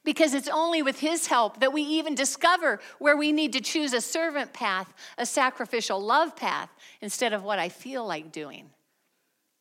Because 0.05 0.35
it's 0.35 0.49
only 0.49 0.83
with 0.83 1.01
His 1.01 1.27
help 1.27 1.61
that 1.61 1.73
we 1.73 1.83
even 1.83 2.15
discover 2.15 2.81
where 2.99 3.17
we 3.17 3.33
need 3.33 3.53
to 3.55 3.61
choose 3.61 3.93
a 3.93 4.01
servant 4.01 4.53
path, 4.53 4.95
a 5.19 5.27
sacrificial 5.27 6.01
love 6.01 6.37
path, 6.37 6.71
instead 7.01 7.33
of 7.33 7.43
what 7.43 7.59
I 7.59 7.69
feel 7.69 8.07
like 8.07 8.33
doing 8.33 8.71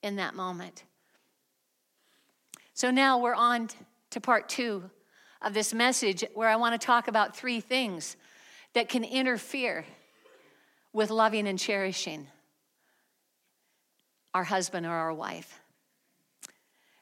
in 0.04 0.18
that 0.18 0.36
moment. 0.36 0.84
So 2.74 2.92
now 2.92 3.18
we're 3.18 3.36
on 3.36 3.70
to 4.12 4.22
part 4.22 4.50
two 4.50 4.90
of 5.42 5.54
this 5.54 5.74
message 5.74 6.24
where 6.36 6.50
I 6.50 6.56
want 6.56 6.80
to 6.80 6.86
talk 6.86 7.08
about 7.08 7.36
three 7.36 7.60
things 7.60 8.16
that 8.74 8.90
can 8.90 9.04
interfere 9.04 9.86
with 10.92 11.10
loving 11.10 11.48
and 11.48 11.60
cherishing 11.60 12.28
our 14.34 14.44
husband 14.44 14.86
or 14.86 14.92
our 14.92 15.14
wife. 15.14 15.60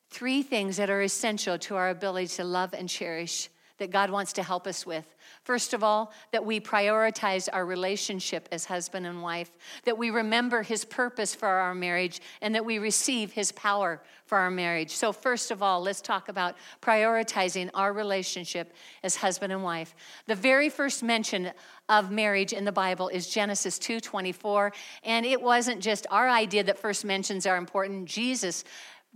Three 0.09 0.43
things 0.43 0.77
that 0.77 0.89
are 0.89 1.01
essential 1.01 1.57
to 1.59 1.75
our 1.75 1.89
ability 1.89 2.27
to 2.27 2.43
love 2.43 2.73
and 2.73 2.89
cherish 2.89 3.49
that 3.81 3.89
God 3.89 4.11
wants 4.11 4.31
to 4.33 4.43
help 4.43 4.67
us 4.67 4.85
with. 4.85 5.15
First 5.43 5.73
of 5.73 5.83
all, 5.83 6.13
that 6.31 6.45
we 6.45 6.59
prioritize 6.59 7.49
our 7.51 7.65
relationship 7.65 8.47
as 8.51 8.65
husband 8.65 9.07
and 9.07 9.23
wife, 9.23 9.49
that 9.85 9.97
we 9.97 10.11
remember 10.11 10.61
His 10.61 10.85
purpose 10.85 11.33
for 11.33 11.47
our 11.47 11.73
marriage, 11.73 12.21
and 12.43 12.53
that 12.53 12.63
we 12.63 12.77
receive 12.77 13.31
His 13.31 13.51
power 13.51 14.03
for 14.27 14.37
our 14.37 14.51
marriage. 14.51 14.91
So, 14.91 15.11
first 15.11 15.49
of 15.49 15.63
all, 15.63 15.81
let's 15.81 15.99
talk 15.99 16.29
about 16.29 16.57
prioritizing 16.79 17.71
our 17.73 17.91
relationship 17.91 18.75
as 19.01 19.15
husband 19.15 19.51
and 19.51 19.63
wife. 19.63 19.95
The 20.27 20.35
very 20.35 20.69
first 20.69 21.01
mention 21.01 21.51
of 21.89 22.11
marriage 22.11 22.53
in 22.53 22.65
the 22.65 22.71
Bible 22.71 23.07
is 23.07 23.27
Genesis 23.27 23.79
2:24, 23.79 24.73
and 25.03 25.25
it 25.25 25.41
wasn't 25.41 25.81
just 25.81 26.05
our 26.11 26.29
idea 26.29 26.63
that 26.65 26.77
first 26.77 27.03
mentions 27.03 27.47
are 27.47 27.57
important. 27.57 28.05
Jesus 28.05 28.63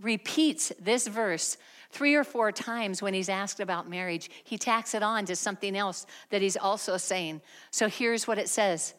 repeats 0.00 0.72
this 0.80 1.06
verse 1.06 1.56
Three 1.96 2.14
or 2.14 2.24
four 2.24 2.52
times 2.52 3.00
when 3.00 3.14
he's 3.14 3.30
asked 3.30 3.58
about 3.58 3.88
marriage, 3.88 4.28
he 4.44 4.58
tacks 4.58 4.94
it 4.94 5.02
on 5.02 5.24
to 5.24 5.34
something 5.34 5.74
else 5.74 6.04
that 6.28 6.42
he's 6.42 6.58
also 6.58 6.98
saying. 6.98 7.40
So 7.70 7.88
here's 7.88 8.28
what 8.28 8.36
it 8.36 8.50
says 8.50 8.92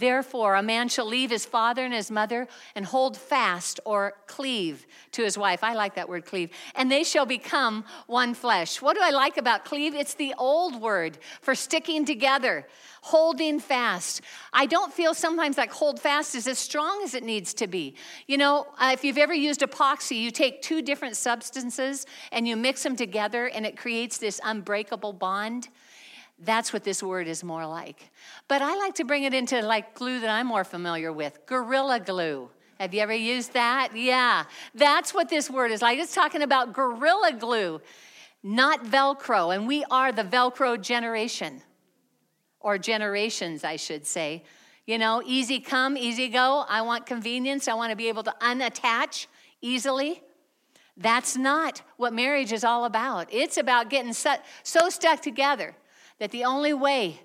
Therefore, 0.00 0.54
a 0.54 0.62
man 0.62 0.88
shall 0.88 1.04
leave 1.04 1.30
his 1.30 1.44
father 1.44 1.84
and 1.84 1.92
his 1.92 2.10
mother 2.10 2.48
and 2.74 2.86
hold 2.86 3.18
fast 3.18 3.80
or 3.84 4.14
cleave 4.26 4.86
to 5.12 5.22
his 5.22 5.36
wife. 5.36 5.62
I 5.62 5.74
like 5.74 5.94
that 5.96 6.08
word 6.08 6.24
cleave. 6.24 6.50
And 6.74 6.90
they 6.90 7.04
shall 7.04 7.26
become 7.26 7.84
one 8.06 8.32
flesh. 8.32 8.80
What 8.80 8.96
do 8.96 9.02
I 9.02 9.10
like 9.10 9.36
about 9.36 9.66
cleave? 9.66 9.94
It's 9.94 10.14
the 10.14 10.34
old 10.38 10.80
word 10.80 11.18
for 11.42 11.54
sticking 11.54 12.06
together, 12.06 12.66
holding 13.02 13.60
fast. 13.60 14.22
I 14.54 14.64
don't 14.64 14.90
feel 14.90 15.12
sometimes 15.12 15.58
like 15.58 15.70
hold 15.70 16.00
fast 16.00 16.34
is 16.34 16.46
as 16.46 16.58
strong 16.58 17.02
as 17.04 17.14
it 17.14 17.22
needs 17.22 17.52
to 17.54 17.66
be. 17.66 17.94
You 18.26 18.38
know, 18.38 18.68
uh, 18.78 18.90
if 18.94 19.04
you've 19.04 19.18
ever 19.18 19.34
used 19.34 19.60
epoxy, 19.60 20.18
you 20.18 20.30
take 20.30 20.62
two 20.62 20.80
different 20.80 21.16
substances 21.16 22.06
and 22.32 22.48
you 22.48 22.56
mix 22.56 22.82
them 22.82 22.96
together 22.96 23.48
and 23.48 23.66
it 23.66 23.76
creates 23.76 24.16
this 24.16 24.40
unbreakable 24.42 25.12
bond. 25.12 25.68
That's 26.42 26.72
what 26.72 26.84
this 26.84 27.02
word 27.02 27.28
is 27.28 27.44
more 27.44 27.66
like. 27.66 28.10
But 28.48 28.62
I 28.62 28.74
like 28.76 28.94
to 28.94 29.04
bring 29.04 29.24
it 29.24 29.34
into 29.34 29.60
like 29.60 29.94
glue 29.94 30.20
that 30.20 30.30
I'm 30.30 30.46
more 30.46 30.64
familiar 30.64 31.12
with 31.12 31.38
Gorilla 31.46 32.00
Glue. 32.00 32.48
Have 32.78 32.94
you 32.94 33.02
ever 33.02 33.14
used 33.14 33.52
that? 33.52 33.90
Yeah, 33.94 34.44
that's 34.74 35.12
what 35.12 35.28
this 35.28 35.50
word 35.50 35.70
is 35.70 35.82
like. 35.82 35.98
It's 35.98 36.14
talking 36.14 36.40
about 36.40 36.72
Gorilla 36.72 37.34
Glue, 37.38 37.82
not 38.42 38.84
Velcro. 38.84 39.54
And 39.54 39.68
we 39.68 39.84
are 39.90 40.12
the 40.12 40.24
Velcro 40.24 40.80
generation, 40.80 41.60
or 42.58 42.78
generations, 42.78 43.62
I 43.62 43.76
should 43.76 44.06
say. 44.06 44.44
You 44.86 44.96
know, 44.96 45.22
easy 45.26 45.60
come, 45.60 45.94
easy 45.98 46.28
go. 46.28 46.64
I 46.66 46.80
want 46.80 47.04
convenience. 47.04 47.68
I 47.68 47.74
want 47.74 47.90
to 47.90 47.96
be 47.96 48.08
able 48.08 48.22
to 48.22 48.34
unattach 48.40 49.26
easily. 49.60 50.22
That's 50.96 51.36
not 51.36 51.82
what 51.98 52.14
marriage 52.14 52.50
is 52.50 52.64
all 52.64 52.86
about. 52.86 53.28
It's 53.30 53.58
about 53.58 53.90
getting 53.90 54.14
so, 54.14 54.36
so 54.62 54.88
stuck 54.88 55.20
together 55.20 55.74
that 56.20 56.30
the 56.30 56.44
only 56.44 56.72
way 56.72 57.20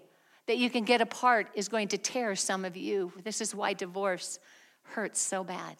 that 0.47 0.57
you 0.57 0.69
can 0.69 0.83
get 0.83 1.01
apart 1.01 1.47
is 1.53 1.67
going 1.67 1.89
to 1.89 1.97
tear 1.97 2.35
some 2.35 2.65
of 2.65 2.75
you. 2.75 3.11
This 3.23 3.41
is 3.41 3.53
why 3.53 3.73
divorce 3.73 4.39
hurts 4.83 5.19
so 5.19 5.43
bad. 5.43 5.75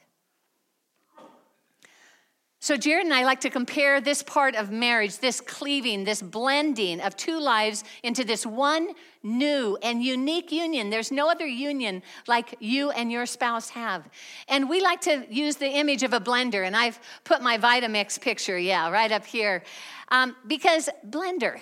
So, 2.60 2.76
Jared 2.76 3.06
and 3.06 3.14
I 3.14 3.26
like 3.26 3.42
to 3.42 3.52
compare 3.52 4.02
this 4.02 4.24
part 4.24 4.56
of 4.56 4.72
marriage, 4.72 5.20
this 5.20 5.40
cleaving, 5.40 6.04
this 6.04 6.20
blending 6.20 7.00
of 7.00 7.16
two 7.16 7.40
lives 7.40 7.84
into 8.02 8.24
this 8.24 8.44
one 8.44 8.90
new 9.22 9.78
and 9.84 10.02
unique 10.02 10.52
union. 10.52 10.90
There's 10.90 11.12
no 11.12 11.30
other 11.30 11.46
union 11.46 12.02
like 12.28 12.56
you 12.60 12.90
and 12.90 13.12
your 13.12 13.28
spouse 13.28 13.70
have. 13.70 14.10
And 14.48 14.68
we 14.68 14.82
like 14.82 15.02
to 15.02 15.28
use 15.30 15.58
the 15.58 15.70
image 15.70 16.02
of 16.02 16.14
a 16.14 16.20
blender, 16.20 16.66
and 16.66 16.76
I've 16.76 17.00
put 17.24 17.44
my 17.44 17.60
Vitamix 17.60 18.20
picture, 18.20 18.58
yeah, 18.58 18.90
right 18.90 19.12
up 19.12 19.28
here. 19.28 19.62
Um, 20.10 20.36
because 20.48 20.90
blender, 21.08 21.60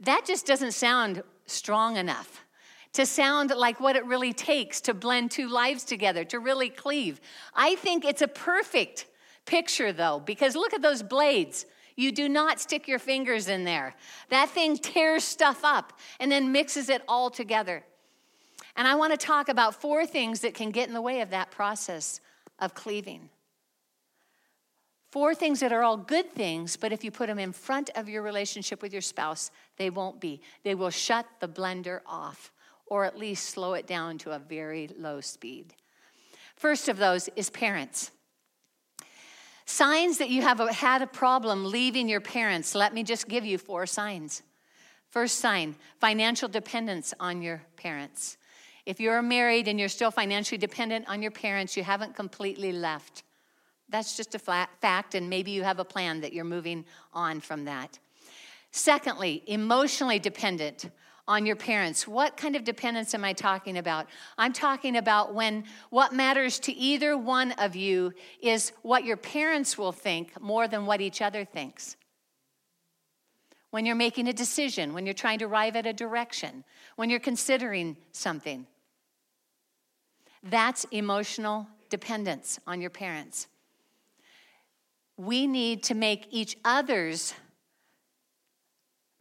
that 0.00 0.24
just 0.26 0.46
doesn't 0.46 0.72
sound 0.72 1.22
strong 1.46 1.96
enough 1.96 2.44
to 2.92 3.04
sound 3.04 3.50
like 3.50 3.80
what 3.80 3.96
it 3.96 4.04
really 4.06 4.32
takes 4.32 4.80
to 4.82 4.94
blend 4.94 5.30
two 5.30 5.48
lives 5.48 5.84
together, 5.84 6.24
to 6.24 6.38
really 6.38 6.70
cleave. 6.70 7.20
I 7.54 7.74
think 7.76 8.04
it's 8.04 8.22
a 8.22 8.28
perfect 8.28 9.06
picture, 9.44 9.92
though, 9.92 10.20
because 10.24 10.56
look 10.56 10.74
at 10.74 10.82
those 10.82 11.02
blades. 11.02 11.66
You 11.96 12.12
do 12.12 12.28
not 12.28 12.60
stick 12.60 12.86
your 12.86 12.98
fingers 12.98 13.48
in 13.48 13.64
there. 13.64 13.94
That 14.30 14.50
thing 14.50 14.76
tears 14.76 15.24
stuff 15.24 15.64
up 15.64 15.98
and 16.20 16.30
then 16.30 16.52
mixes 16.52 16.88
it 16.88 17.02
all 17.08 17.30
together. 17.30 17.84
And 18.76 18.86
I 18.86 18.94
want 18.94 19.12
to 19.12 19.26
talk 19.26 19.48
about 19.48 19.80
four 19.80 20.06
things 20.06 20.40
that 20.40 20.54
can 20.54 20.70
get 20.70 20.88
in 20.88 20.94
the 20.94 21.02
way 21.02 21.20
of 21.20 21.30
that 21.30 21.50
process 21.50 22.20
of 22.60 22.74
cleaving. 22.74 23.28
Four 25.10 25.34
things 25.34 25.60
that 25.60 25.72
are 25.72 25.82
all 25.82 25.96
good 25.96 26.32
things, 26.32 26.76
but 26.76 26.92
if 26.92 27.02
you 27.02 27.10
put 27.10 27.28
them 27.28 27.38
in 27.38 27.52
front 27.52 27.90
of 27.94 28.08
your 28.08 28.22
relationship 28.22 28.82
with 28.82 28.92
your 28.92 29.02
spouse, 29.02 29.50
they 29.78 29.88
won't 29.88 30.20
be. 30.20 30.42
They 30.64 30.74
will 30.74 30.90
shut 30.90 31.26
the 31.40 31.48
blender 31.48 32.00
off 32.06 32.52
or 32.86 33.04
at 33.04 33.18
least 33.18 33.50
slow 33.50 33.74
it 33.74 33.86
down 33.86 34.18
to 34.18 34.32
a 34.32 34.38
very 34.38 34.88
low 34.98 35.20
speed. 35.20 35.74
First 36.56 36.88
of 36.88 36.98
those 36.98 37.28
is 37.36 37.50
parents. 37.50 38.10
Signs 39.64 40.18
that 40.18 40.30
you 40.30 40.42
have 40.42 40.58
had 40.70 41.02
a 41.02 41.06
problem 41.06 41.66
leaving 41.66 42.08
your 42.08 42.20
parents. 42.20 42.74
Let 42.74 42.94
me 42.94 43.02
just 43.02 43.28
give 43.28 43.44
you 43.44 43.58
four 43.58 43.86
signs. 43.86 44.42
First 45.10 45.38
sign 45.38 45.76
financial 46.00 46.48
dependence 46.48 47.14
on 47.20 47.42
your 47.42 47.62
parents. 47.76 48.38
If 48.86 49.00
you're 49.00 49.20
married 49.20 49.68
and 49.68 49.78
you're 49.78 49.90
still 49.90 50.10
financially 50.10 50.58
dependent 50.58 51.08
on 51.08 51.20
your 51.20 51.30
parents, 51.30 51.76
you 51.76 51.82
haven't 51.82 52.16
completely 52.16 52.72
left. 52.72 53.22
That's 53.90 54.16
just 54.16 54.34
a 54.34 54.38
fact, 54.38 55.14
and 55.14 55.30
maybe 55.30 55.50
you 55.50 55.62
have 55.62 55.78
a 55.78 55.84
plan 55.84 56.20
that 56.20 56.32
you're 56.32 56.44
moving 56.44 56.84
on 57.12 57.40
from 57.40 57.64
that. 57.64 57.98
Secondly, 58.70 59.42
emotionally 59.46 60.18
dependent 60.18 60.90
on 61.26 61.46
your 61.46 61.56
parents. 61.56 62.06
What 62.06 62.36
kind 62.36 62.56
of 62.56 62.64
dependence 62.64 63.14
am 63.14 63.24
I 63.24 63.32
talking 63.32 63.78
about? 63.78 64.06
I'm 64.36 64.52
talking 64.52 64.96
about 64.96 65.34
when 65.34 65.64
what 65.90 66.12
matters 66.12 66.58
to 66.60 66.72
either 66.72 67.16
one 67.16 67.52
of 67.52 67.76
you 67.76 68.12
is 68.40 68.72
what 68.82 69.04
your 69.04 69.16
parents 69.16 69.76
will 69.76 69.92
think 69.92 70.40
more 70.40 70.68
than 70.68 70.86
what 70.86 71.00
each 71.00 71.20
other 71.20 71.44
thinks. 71.44 71.96
When 73.70 73.84
you're 73.84 73.94
making 73.94 74.28
a 74.28 74.32
decision, 74.32 74.94
when 74.94 75.04
you're 75.04 75.14
trying 75.14 75.38
to 75.40 75.44
arrive 75.44 75.76
at 75.76 75.86
a 75.86 75.92
direction, 75.92 76.64
when 76.96 77.10
you're 77.10 77.20
considering 77.20 77.98
something. 78.12 78.66
That's 80.42 80.84
emotional 80.90 81.66
dependence 81.90 82.58
on 82.66 82.80
your 82.80 82.90
parents 82.90 83.48
we 85.18 85.46
need 85.46 85.82
to 85.82 85.94
make 85.94 86.28
each 86.30 86.56
other's 86.64 87.34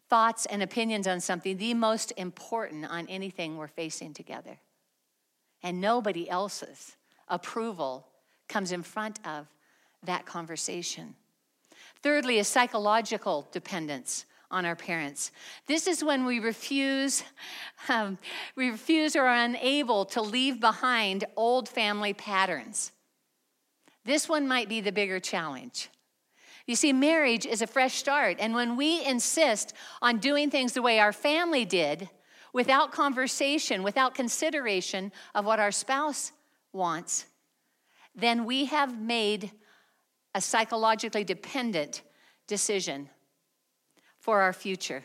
thoughts 0.09 0.45
and 0.45 0.63
opinions 0.63 1.07
on 1.07 1.19
something 1.19 1.57
the 1.57 1.73
most 1.73 2.13
important 2.15 2.85
on 2.85 3.07
anything 3.07 3.57
we're 3.57 3.67
facing 3.67 4.13
together. 4.13 4.57
And 5.63 5.81
nobody 5.81 6.29
else's 6.29 6.95
approval 7.27 8.07
comes 8.47 8.71
in 8.71 8.83
front 8.83 9.19
of 9.27 9.47
that 10.03 10.25
conversation. 10.25 11.15
Thirdly, 12.03 12.39
a 12.39 12.43
psychological 12.43 13.47
dependence 13.51 14.25
on 14.49 14.65
our 14.65 14.75
parents. 14.75 15.31
This 15.65 15.87
is 15.87 16.03
when 16.03 16.25
we 16.25 16.39
refuse, 16.39 17.23
um, 17.89 18.17
we 18.55 18.69
refuse 18.69 19.15
or 19.15 19.23
are 19.23 19.43
unable 19.43 20.05
to 20.05 20.21
leave 20.21 20.61
behind 20.61 21.25
old 21.35 21.67
family 21.67 22.13
patterns. 22.13 22.91
This 24.07 24.29
one 24.29 24.47
might 24.47 24.69
be 24.69 24.79
the 24.79 24.93
bigger 24.93 25.19
challenge. 25.19 25.89
You 26.65 26.77
see, 26.77 26.93
marriage 26.93 27.45
is 27.45 27.61
a 27.61 27.67
fresh 27.67 27.95
start, 27.95 28.37
and 28.39 28.55
when 28.55 28.77
we 28.77 29.05
insist 29.05 29.73
on 30.01 30.19
doing 30.19 30.49
things 30.49 30.71
the 30.71 30.81
way 30.81 30.97
our 30.97 31.11
family 31.11 31.65
did, 31.65 32.09
without 32.53 32.93
conversation, 32.93 33.83
without 33.83 34.15
consideration 34.15 35.11
of 35.35 35.43
what 35.43 35.59
our 35.59 35.73
spouse 35.73 36.31
wants, 36.71 37.25
then 38.15 38.45
we 38.45 38.65
have 38.65 38.97
made 38.97 39.51
a 40.33 40.39
psychologically 40.39 41.25
dependent 41.25 42.01
decision 42.47 43.09
for 44.19 44.39
our 44.39 44.53
future. 44.53 45.03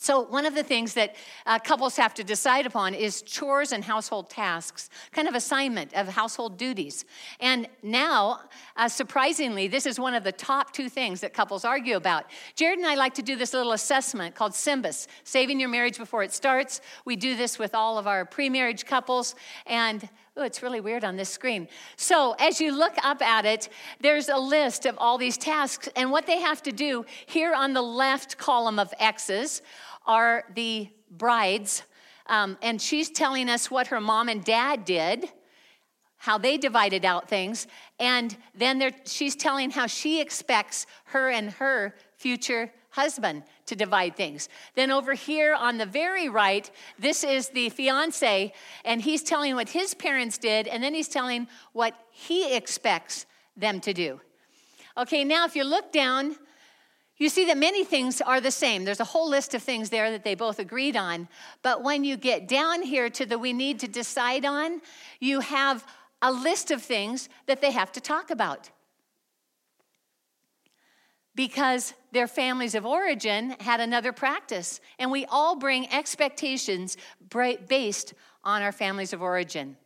So, 0.00 0.20
one 0.20 0.46
of 0.46 0.54
the 0.54 0.62
things 0.62 0.94
that 0.94 1.16
uh, 1.46 1.58
couples 1.58 1.96
have 1.96 2.14
to 2.14 2.24
decide 2.24 2.66
upon 2.66 2.94
is 2.94 3.22
chores 3.22 3.72
and 3.72 3.84
household 3.84 4.30
tasks, 4.30 4.90
kind 5.12 5.26
of 5.26 5.34
assignment 5.34 5.92
of 5.94 6.08
household 6.08 6.56
duties. 6.56 7.04
And 7.40 7.68
now, 7.82 8.40
uh, 8.76 8.88
surprisingly, 8.88 9.66
this 9.66 9.86
is 9.86 9.98
one 9.98 10.14
of 10.14 10.24
the 10.24 10.32
top 10.32 10.72
two 10.72 10.88
things 10.88 11.20
that 11.20 11.34
couples 11.34 11.64
argue 11.64 11.96
about. 11.96 12.26
Jared 12.54 12.78
and 12.78 12.86
I 12.86 12.94
like 12.94 13.14
to 13.14 13.22
do 13.22 13.36
this 13.36 13.52
little 13.52 13.72
assessment 13.72 14.34
called 14.34 14.52
SYMBIS, 14.52 15.08
Saving 15.24 15.58
Your 15.58 15.68
Marriage 15.68 15.98
Before 15.98 16.22
It 16.22 16.32
Starts. 16.32 16.80
We 17.04 17.16
do 17.16 17.36
this 17.36 17.58
with 17.58 17.74
all 17.74 17.98
of 17.98 18.06
our 18.06 18.24
pre 18.24 18.48
marriage 18.48 18.86
couples, 18.86 19.34
and 19.66 20.08
Oh, 20.38 20.44
it's 20.44 20.62
really 20.62 20.80
weird 20.80 21.02
on 21.02 21.16
this 21.16 21.28
screen. 21.28 21.66
So, 21.96 22.36
as 22.38 22.60
you 22.60 22.70
look 22.70 22.94
up 23.02 23.20
at 23.22 23.44
it, 23.44 23.70
there's 24.00 24.28
a 24.28 24.38
list 24.38 24.86
of 24.86 24.94
all 24.96 25.18
these 25.18 25.36
tasks, 25.36 25.88
and 25.96 26.12
what 26.12 26.26
they 26.26 26.38
have 26.38 26.62
to 26.62 26.70
do 26.70 27.04
here 27.26 27.52
on 27.52 27.72
the 27.72 27.82
left 27.82 28.38
column 28.38 28.78
of 28.78 28.94
X's 29.00 29.62
are 30.08 30.44
the 30.54 30.88
brides. 31.10 31.84
Um, 32.26 32.58
and 32.62 32.82
she's 32.82 33.10
telling 33.10 33.48
us 33.48 33.70
what 33.70 33.86
her 33.88 34.00
mom 34.00 34.28
and 34.28 34.42
dad 34.44 34.84
did, 34.84 35.30
how 36.16 36.36
they 36.36 36.56
divided 36.56 37.04
out 37.04 37.28
things, 37.28 37.68
and 38.00 38.36
then 38.54 38.92
she's 39.04 39.36
telling 39.36 39.70
how 39.70 39.86
she 39.86 40.20
expects 40.20 40.86
her 41.04 41.30
and 41.30 41.50
her 41.52 41.94
future 42.16 42.72
husband 42.90 43.44
to 43.66 43.76
divide 43.76 44.16
things. 44.16 44.48
Then 44.74 44.90
over 44.90 45.14
here 45.14 45.54
on 45.54 45.78
the 45.78 45.86
very 45.86 46.28
right, 46.28 46.68
this 46.98 47.22
is 47.22 47.50
the 47.50 47.68
fiance, 47.68 48.52
and 48.84 49.00
he's 49.00 49.22
telling 49.22 49.54
what 49.54 49.68
his 49.68 49.94
parents 49.94 50.38
did, 50.38 50.66
and 50.66 50.82
then 50.82 50.94
he's 50.94 51.08
telling 51.08 51.46
what 51.72 51.94
he 52.10 52.56
expects 52.56 53.26
them 53.56 53.80
to 53.80 53.92
do. 53.92 54.20
Okay, 54.96 55.22
now 55.22 55.44
if 55.44 55.54
you 55.54 55.62
look 55.62 55.92
down, 55.92 56.36
you 57.18 57.28
see 57.28 57.46
that 57.46 57.58
many 57.58 57.84
things 57.84 58.20
are 58.20 58.40
the 58.40 58.50
same. 58.50 58.84
There's 58.84 59.00
a 59.00 59.04
whole 59.04 59.28
list 59.28 59.52
of 59.54 59.62
things 59.62 59.90
there 59.90 60.10
that 60.12 60.22
they 60.22 60.34
both 60.34 60.58
agreed 60.58 60.96
on. 60.96 61.28
But 61.62 61.82
when 61.82 62.04
you 62.04 62.16
get 62.16 62.46
down 62.46 62.82
here 62.82 63.10
to 63.10 63.26
the 63.26 63.38
we 63.38 63.52
need 63.52 63.80
to 63.80 63.88
decide 63.88 64.44
on, 64.44 64.80
you 65.18 65.40
have 65.40 65.84
a 66.22 66.30
list 66.30 66.70
of 66.70 66.82
things 66.82 67.28
that 67.46 67.60
they 67.60 67.72
have 67.72 67.92
to 67.92 68.00
talk 68.00 68.30
about 68.30 68.70
because 71.34 71.94
their 72.10 72.26
families 72.26 72.74
of 72.74 72.84
origin 72.84 73.50
had 73.60 73.80
another 73.80 74.12
practice. 74.12 74.80
And 74.98 75.10
we 75.10 75.24
all 75.26 75.56
bring 75.56 75.88
expectations 75.92 76.96
based 77.68 78.14
on 78.42 78.62
our 78.62 78.72
families 78.72 79.12
of 79.12 79.22
origin. 79.22 79.76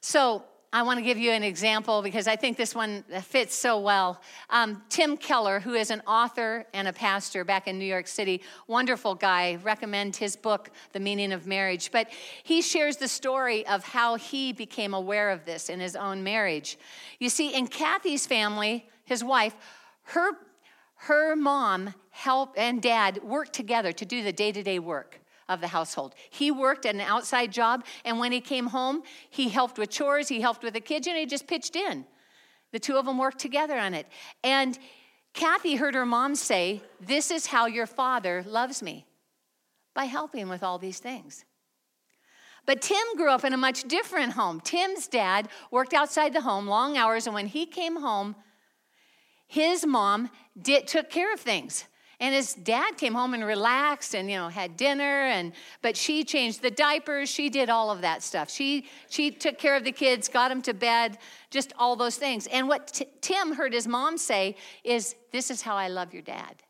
So, 0.00 0.44
I 0.74 0.82
want 0.82 0.98
to 0.98 1.04
give 1.04 1.18
you 1.18 1.30
an 1.30 1.44
example 1.44 2.02
because 2.02 2.26
I 2.26 2.34
think 2.34 2.56
this 2.56 2.74
one 2.74 3.04
fits 3.22 3.54
so 3.54 3.78
well. 3.78 4.20
Um, 4.50 4.82
Tim 4.88 5.16
Keller, 5.16 5.60
who 5.60 5.74
is 5.74 5.92
an 5.92 6.02
author 6.04 6.66
and 6.74 6.88
a 6.88 6.92
pastor 6.92 7.44
back 7.44 7.68
in 7.68 7.78
New 7.78 7.84
York 7.84 8.08
City, 8.08 8.42
wonderful 8.66 9.14
guy. 9.14 9.54
Recommend 9.62 10.16
his 10.16 10.34
book, 10.34 10.70
The 10.90 10.98
Meaning 10.98 11.30
of 11.30 11.46
Marriage. 11.46 11.92
But 11.92 12.08
he 12.42 12.60
shares 12.60 12.96
the 12.96 13.06
story 13.06 13.64
of 13.68 13.84
how 13.84 14.16
he 14.16 14.52
became 14.52 14.94
aware 14.94 15.30
of 15.30 15.44
this 15.44 15.68
in 15.68 15.78
his 15.78 15.94
own 15.94 16.24
marriage. 16.24 16.76
You 17.20 17.28
see, 17.28 17.54
in 17.54 17.68
Kathy's 17.68 18.26
family, 18.26 18.88
his 19.04 19.22
wife, 19.22 19.54
her, 20.06 20.32
her 20.96 21.36
mom 21.36 21.94
help 22.10 22.52
and 22.56 22.82
dad 22.82 23.22
worked 23.22 23.52
together 23.52 23.92
to 23.92 24.04
do 24.04 24.24
the 24.24 24.32
day-to-day 24.32 24.80
work 24.80 25.20
of 25.48 25.60
the 25.60 25.68
household. 25.68 26.14
He 26.30 26.50
worked 26.50 26.84
an 26.84 27.00
outside 27.00 27.52
job, 27.52 27.84
and 28.04 28.18
when 28.18 28.32
he 28.32 28.40
came 28.40 28.66
home, 28.66 29.02
he 29.30 29.48
helped 29.48 29.78
with 29.78 29.90
chores, 29.90 30.28
he 30.28 30.40
helped 30.40 30.62
with 30.62 30.74
the 30.74 30.94
and 30.94 31.18
he 31.18 31.26
just 31.26 31.46
pitched 31.46 31.76
in. 31.76 32.06
The 32.72 32.78
two 32.78 32.96
of 32.96 33.06
them 33.06 33.18
worked 33.18 33.38
together 33.38 33.78
on 33.78 33.94
it. 33.94 34.06
And 34.42 34.78
Kathy 35.32 35.76
heard 35.76 35.94
her 35.94 36.06
mom 36.06 36.34
say, 36.34 36.82
This 37.00 37.30
is 37.30 37.46
how 37.46 37.66
your 37.66 37.86
father 37.86 38.44
loves 38.46 38.82
me, 38.82 39.06
by 39.94 40.04
helping 40.04 40.48
with 40.48 40.62
all 40.62 40.78
these 40.78 40.98
things. 40.98 41.44
But 42.66 42.80
Tim 42.80 43.16
grew 43.16 43.30
up 43.30 43.44
in 43.44 43.52
a 43.52 43.58
much 43.58 43.84
different 43.84 44.32
home. 44.32 44.60
Tim's 44.60 45.06
dad 45.06 45.48
worked 45.70 45.92
outside 45.92 46.32
the 46.32 46.40
home 46.40 46.66
long 46.66 46.96
hours, 46.96 47.26
and 47.26 47.34
when 47.34 47.46
he 47.46 47.66
came 47.66 47.96
home, 47.96 48.36
his 49.46 49.84
mom 49.84 50.30
did, 50.60 50.86
took 50.86 51.10
care 51.10 51.32
of 51.32 51.40
things. 51.40 51.84
And 52.20 52.34
his 52.34 52.54
dad 52.54 52.96
came 52.96 53.14
home 53.14 53.34
and 53.34 53.44
relaxed 53.44 54.14
and 54.14 54.30
you 54.30 54.36
know 54.36 54.48
had 54.48 54.76
dinner 54.76 55.02
and 55.26 55.52
but 55.82 55.96
she 55.96 56.24
changed 56.24 56.62
the 56.62 56.70
diapers, 56.70 57.28
she 57.28 57.48
did 57.48 57.70
all 57.70 57.90
of 57.90 58.00
that 58.02 58.22
stuff. 58.22 58.50
She 58.50 58.86
she 59.08 59.30
took 59.30 59.58
care 59.58 59.76
of 59.76 59.84
the 59.84 59.92
kids, 59.92 60.28
got 60.28 60.48
them 60.48 60.62
to 60.62 60.74
bed, 60.74 61.18
just 61.50 61.72
all 61.78 61.96
those 61.96 62.16
things. 62.16 62.46
And 62.46 62.68
what 62.68 62.88
t- 62.88 63.06
Tim 63.20 63.54
heard 63.54 63.72
his 63.72 63.86
mom 63.86 64.18
say 64.18 64.56
is 64.84 65.14
this 65.32 65.50
is 65.50 65.62
how 65.62 65.76
I 65.76 65.88
love 65.88 66.12
your 66.12 66.22
dad. 66.22 66.62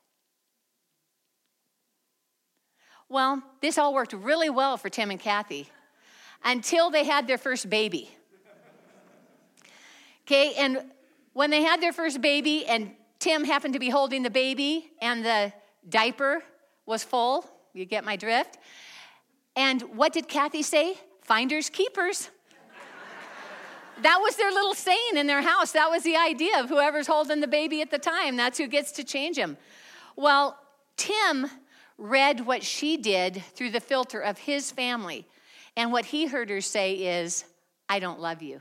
Well, 3.08 3.42
this 3.60 3.78
all 3.78 3.94
worked 3.94 4.12
really 4.12 4.50
well 4.50 4.76
for 4.76 4.88
Tim 4.88 5.10
and 5.10 5.20
Kathy 5.20 5.68
until 6.42 6.90
they 6.90 7.04
had 7.04 7.26
their 7.26 7.38
first 7.38 7.68
baby. 7.68 8.10
Okay, 10.26 10.54
and 10.54 10.84
when 11.34 11.50
they 11.50 11.62
had 11.62 11.82
their 11.82 11.92
first 11.92 12.22
baby, 12.22 12.64
and 12.64 12.92
Tim 13.24 13.42
happened 13.42 13.72
to 13.72 13.80
be 13.80 13.88
holding 13.88 14.22
the 14.22 14.28
baby, 14.28 14.90
and 15.00 15.24
the 15.24 15.50
diaper 15.88 16.44
was 16.84 17.02
full, 17.02 17.46
you 17.72 17.86
get 17.86 18.04
my 18.04 18.16
drift. 18.16 18.58
And 19.56 19.80
what 19.96 20.12
did 20.12 20.28
Kathy 20.28 20.60
say? 20.60 20.98
Finders, 21.22 21.70
keepers. 21.70 22.28
that 24.02 24.18
was 24.20 24.36
their 24.36 24.50
little 24.50 24.74
saying 24.74 25.16
in 25.16 25.26
their 25.26 25.40
house. 25.40 25.72
That 25.72 25.88
was 25.88 26.02
the 26.02 26.16
idea 26.16 26.60
of 26.60 26.68
whoever's 26.68 27.06
holding 27.06 27.40
the 27.40 27.46
baby 27.46 27.80
at 27.80 27.90
the 27.90 27.96
time, 27.96 28.36
that's 28.36 28.58
who 28.58 28.66
gets 28.66 28.92
to 28.92 29.04
change 29.04 29.38
him. 29.38 29.56
Well, 30.16 30.58
Tim 30.98 31.46
read 31.96 32.44
what 32.44 32.62
she 32.62 32.98
did 32.98 33.42
through 33.54 33.70
the 33.70 33.80
filter 33.80 34.20
of 34.20 34.36
his 34.36 34.70
family. 34.70 35.26
And 35.78 35.92
what 35.92 36.04
he 36.04 36.26
heard 36.26 36.50
her 36.50 36.60
say 36.60 36.92
is, 36.92 37.46
I 37.88 38.00
don't 38.00 38.20
love 38.20 38.42
you 38.42 38.60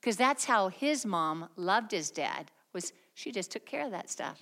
because 0.00 0.16
that's 0.16 0.46
how 0.46 0.68
his 0.68 1.04
mom 1.04 1.50
loved 1.56 1.92
his 1.92 2.10
dad 2.10 2.50
was 2.72 2.92
she 3.14 3.32
just 3.32 3.50
took 3.50 3.66
care 3.66 3.84
of 3.84 3.92
that 3.92 4.10
stuff. 4.10 4.40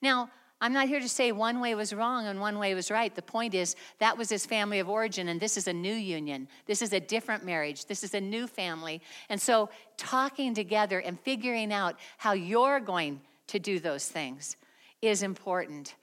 Now 0.00 0.30
i'm 0.60 0.72
not 0.72 0.88
here 0.88 1.00
to 1.00 1.08
say 1.08 1.30
one 1.32 1.60
way 1.60 1.74
was 1.74 1.92
wrong 1.92 2.26
and 2.26 2.40
one 2.40 2.58
way 2.58 2.74
was 2.74 2.90
right. 2.90 3.14
The 3.14 3.22
point 3.22 3.54
is 3.54 3.76
that 3.98 4.16
was 4.16 4.28
his 4.30 4.46
family 4.46 4.78
of 4.78 4.88
origin 4.88 5.28
and 5.28 5.40
this 5.40 5.56
is 5.56 5.66
a 5.66 5.72
new 5.72 5.94
union. 5.94 6.48
This 6.66 6.80
is 6.80 6.92
a 6.92 7.00
different 7.00 7.44
marriage. 7.44 7.86
This 7.86 8.04
is 8.04 8.14
a 8.14 8.20
new 8.20 8.46
family. 8.46 9.02
And 9.28 9.40
so 9.40 9.68
talking 9.96 10.54
together 10.54 11.00
and 11.00 11.18
figuring 11.20 11.72
out 11.72 11.98
how 12.18 12.32
you're 12.32 12.80
going 12.80 13.20
to 13.48 13.58
do 13.58 13.78
those 13.78 14.08
things 14.08 14.56
is 15.02 15.22
important. 15.22 15.96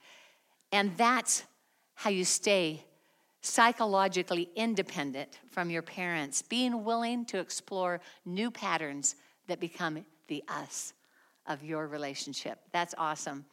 And 0.70 0.96
that's 0.96 1.44
how 1.94 2.10
you 2.10 2.24
stay 2.24 2.84
psychologically 3.40 4.48
independent 4.54 5.40
from 5.50 5.68
your 5.68 5.82
parents, 5.82 6.42
being 6.42 6.84
willing 6.84 7.24
to 7.26 7.38
explore 7.38 8.00
new 8.24 8.50
patterns 8.50 9.16
that 9.48 9.58
become 9.58 10.04
the 10.28 10.44
us 10.46 10.94
of 11.46 11.64
your 11.64 11.86
relationship. 11.86 12.58
That's 12.72 12.94
awesome. 12.98 13.44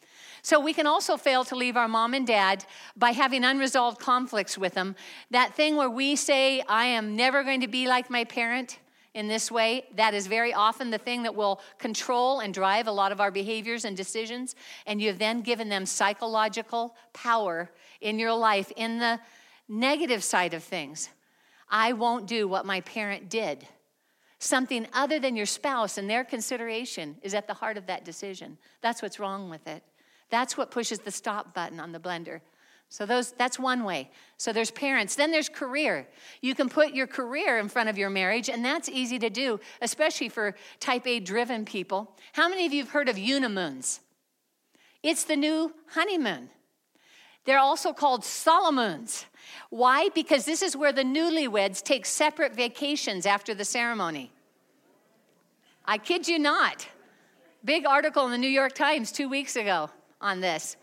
So, 0.41 0.60
we 0.60 0.73
can 0.73 0.88
also 0.88 1.17
fail 1.17 1.43
to 1.45 1.56
leave 1.56 1.75
our 1.75 1.88
mom 1.88 2.13
and 2.13 2.25
dad 2.25 2.65
by 2.95 3.12
having 3.12 3.43
unresolved 3.43 3.99
conflicts 3.99 4.58
with 4.58 4.73
them. 4.73 4.95
That 5.32 5.56
thing 5.56 5.75
where 5.75 5.89
we 5.89 6.15
say, 6.15 6.62
I 6.62 6.86
am 6.86 7.15
never 7.15 7.43
going 7.43 7.62
to 7.62 7.67
be 7.67 7.88
like 7.88 8.10
my 8.10 8.23
parent 8.23 8.80
in 9.15 9.28
this 9.28 9.52
way, 9.52 9.86
that 9.95 10.13
is 10.13 10.28
very 10.28 10.54
often 10.54 10.91
the 10.91 10.97
thing 10.97 11.23
that 11.23 11.34
will 11.34 11.62
control 11.80 12.39
and 12.39 12.54
drive 12.54 12.88
a 12.88 12.91
lot 12.91 13.12
of 13.12 13.19
our 13.19 13.32
behaviors 13.32 13.84
and 13.84 13.97
decisions. 13.97 14.56
And 14.86 15.02
you've 15.02 15.17
then 15.17 15.41
given 15.41 15.67
them 15.67 15.86
psychological 15.86 16.95
power 17.12 17.71
in 18.02 18.19
your 18.19 18.34
life 18.34 18.71
in 18.75 18.99
the 18.99 19.19
negative 19.67 20.23
side 20.23 20.54
of 20.54 20.63
things. 20.63 21.10
I 21.69 21.93
won't 21.93 22.28
do 22.28 22.47
what 22.47 22.65
my 22.65 22.82
parent 22.82 23.30
did. 23.30 23.67
Something 24.39 24.88
other 24.93 25.19
than 25.19 25.36
your 25.36 25.45
spouse 25.45 25.97
and 25.97 26.10
their 26.10 26.23
consideration 26.23 27.17
is 27.21 27.34
at 27.34 27.45
the 27.45 27.54
heart 27.54 27.78
of 27.78 27.88
that 27.88 28.06
decision. 28.06 28.58
That's 28.82 29.02
what's 29.02 29.19
wrong 29.19 29.49
with 29.49 29.67
it. 29.67 29.84
That's 30.30 30.58
what 30.58 30.71
pushes 30.71 30.99
the 30.99 31.12
stop 31.12 31.54
button 31.54 31.80
on 31.80 31.91
the 31.91 31.99
blender. 31.99 32.39
So 32.88 33.06
those 33.06 33.34
that's 33.34 33.60
one 33.60 33.84
way. 33.84 34.10
So 34.38 34.52
there's 34.52 34.71
parents, 34.71 35.15
then 35.15 35.32
there's 35.32 35.49
career. 35.49 36.08
You 36.41 36.56
can 36.56 36.69
put 36.69 36.93
your 36.93 37.06
career 37.06 37.60
in 37.60 37.69
front 37.69 37.89
of 37.89 37.97
your 37.97 38.10
marriage 38.10 38.49
and 38.49 38.65
that's 38.65 38.89
easy 38.89 39.19
to 39.19 39.30
do, 39.30 39.60
especially 39.82 40.30
for 40.30 40.56
type 40.80 41.06
A 41.06 41.19
driven 41.19 41.65
people. 41.65 42.15
How 42.34 42.49
many 42.49 42.65
of 42.65 42.73
you 42.73 42.84
have 42.84 42.91
heard 42.91 43.10
of 43.10 43.17
unimoons? 43.17 43.99
It's 45.04 45.23
the 45.25 45.36
new 45.36 45.73
honeymoon. 45.89 46.49
They're 47.45 47.60
also 47.60 47.93
called 47.93 48.21
Solomoons. 48.21 49.25
Why? 49.69 50.10
Because 50.10 50.45
this 50.45 50.62
is 50.62 50.75
where 50.75 50.91
the 50.91 51.04
newlyweds 51.04 51.82
take 51.82 52.06
separate 52.06 52.56
vacations 52.56 53.25
after 53.25 53.54
the 53.54 53.65
ceremony. 53.65 54.32
I 55.86 55.97
kid 55.97 56.28
you 56.28 56.38
not. 56.38 56.88
Big 57.63 57.86
article 57.86 58.25
in 58.25 58.32
the 58.32 58.38
New 58.38 58.47
York 58.47 58.73
Times 58.73 59.12
two 59.12 59.28
weeks 59.28 59.56
ago 59.56 59.89
on 60.21 60.39
this. 60.39 60.78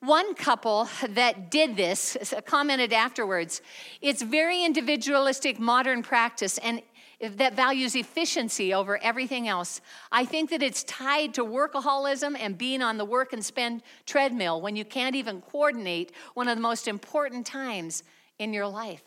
One 0.00 0.34
couple 0.34 0.88
that 1.10 1.50
did 1.50 1.76
this 1.76 2.16
commented 2.46 2.92
afterwards 2.92 3.60
it's 4.00 4.22
very 4.22 4.64
individualistic 4.64 5.58
modern 5.58 6.02
practice 6.02 6.56
and 6.58 6.80
that 7.20 7.54
values 7.54 7.94
efficiency 7.94 8.72
over 8.72 8.98
everything 9.02 9.46
else. 9.46 9.80
I 10.10 10.24
think 10.24 10.50
that 10.50 10.62
it's 10.62 10.84
tied 10.84 11.34
to 11.34 11.44
workaholism 11.44 12.34
and 12.38 12.56
being 12.56 12.80
on 12.80 12.96
the 12.96 13.04
work 13.04 13.32
and 13.32 13.44
spend 13.44 13.82
treadmill 14.06 14.60
when 14.60 14.74
you 14.74 14.84
can't 14.84 15.14
even 15.14 15.42
coordinate 15.42 16.12
one 16.34 16.48
of 16.48 16.56
the 16.56 16.62
most 16.62 16.88
important 16.88 17.46
times 17.46 18.02
in 18.38 18.54
your 18.54 18.66
life. 18.66 19.02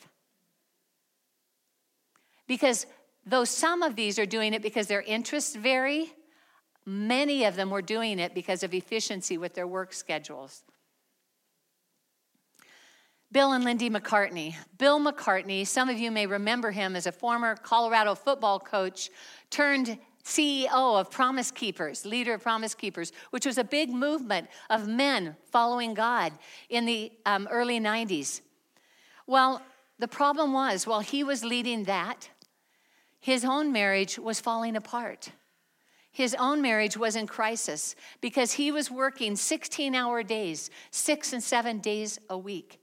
Because 2.47 2.85
though 3.25 3.45
some 3.45 3.81
of 3.81 3.95
these 3.95 4.19
are 4.19 4.27
doing 4.27 4.53
it 4.53 4.61
because 4.61 4.85
their 4.87 5.01
interests 5.01 5.55
vary, 5.55 6.13
many 6.85 7.45
of 7.45 7.55
them 7.55 7.71
were 7.71 7.81
doing 7.81 8.19
it 8.19 8.35
because 8.35 8.61
of 8.61 8.73
efficiency 8.75 9.39
with 9.39 9.55
their 9.55 9.67
work 9.67 9.91
schedules. 9.91 10.63
Bill 13.33 13.53
and 13.53 13.63
Lindy 13.63 13.89
McCartney. 13.89 14.53
Bill 14.77 14.99
McCartney, 14.99 15.65
some 15.65 15.89
of 15.89 15.97
you 15.97 16.11
may 16.11 16.27
remember 16.27 16.69
him 16.69 16.95
as 16.95 17.07
a 17.07 17.11
former 17.11 17.55
Colorado 17.55 18.13
football 18.13 18.59
coach 18.59 19.09
turned 19.49 19.97
CEO 20.23 20.99
of 20.99 21.09
Promise 21.09 21.49
Keepers, 21.49 22.05
leader 22.05 22.35
of 22.35 22.43
Promise 22.43 22.75
Keepers, 22.75 23.11
which 23.31 23.47
was 23.47 23.57
a 23.57 23.63
big 23.63 23.89
movement 23.89 24.49
of 24.69 24.87
men 24.87 25.35
following 25.51 25.95
God 25.95 26.31
in 26.69 26.85
the 26.85 27.11
um, 27.25 27.47
early 27.49 27.79
90s. 27.79 28.41
Well, 29.25 29.63
the 29.97 30.07
problem 30.07 30.53
was, 30.53 30.85
while 30.85 30.99
he 30.99 31.23
was 31.23 31.43
leading 31.43 31.85
that, 31.85 32.29
his 33.19 33.43
own 33.43 33.71
marriage 33.71 34.19
was 34.19 34.39
falling 34.39 34.75
apart. 34.75 35.31
His 36.11 36.35
own 36.37 36.61
marriage 36.61 36.97
was 36.97 37.15
in 37.15 37.25
crisis 37.25 37.95
because 38.21 38.51
he 38.51 38.71
was 38.71 38.91
working 38.91 39.35
16 39.35 39.95
hour 39.95 40.21
days, 40.21 40.69
six 40.91 41.33
and 41.33 41.41
seven 41.41 41.79
days 41.79 42.19
a 42.29 42.37
week. 42.37 42.79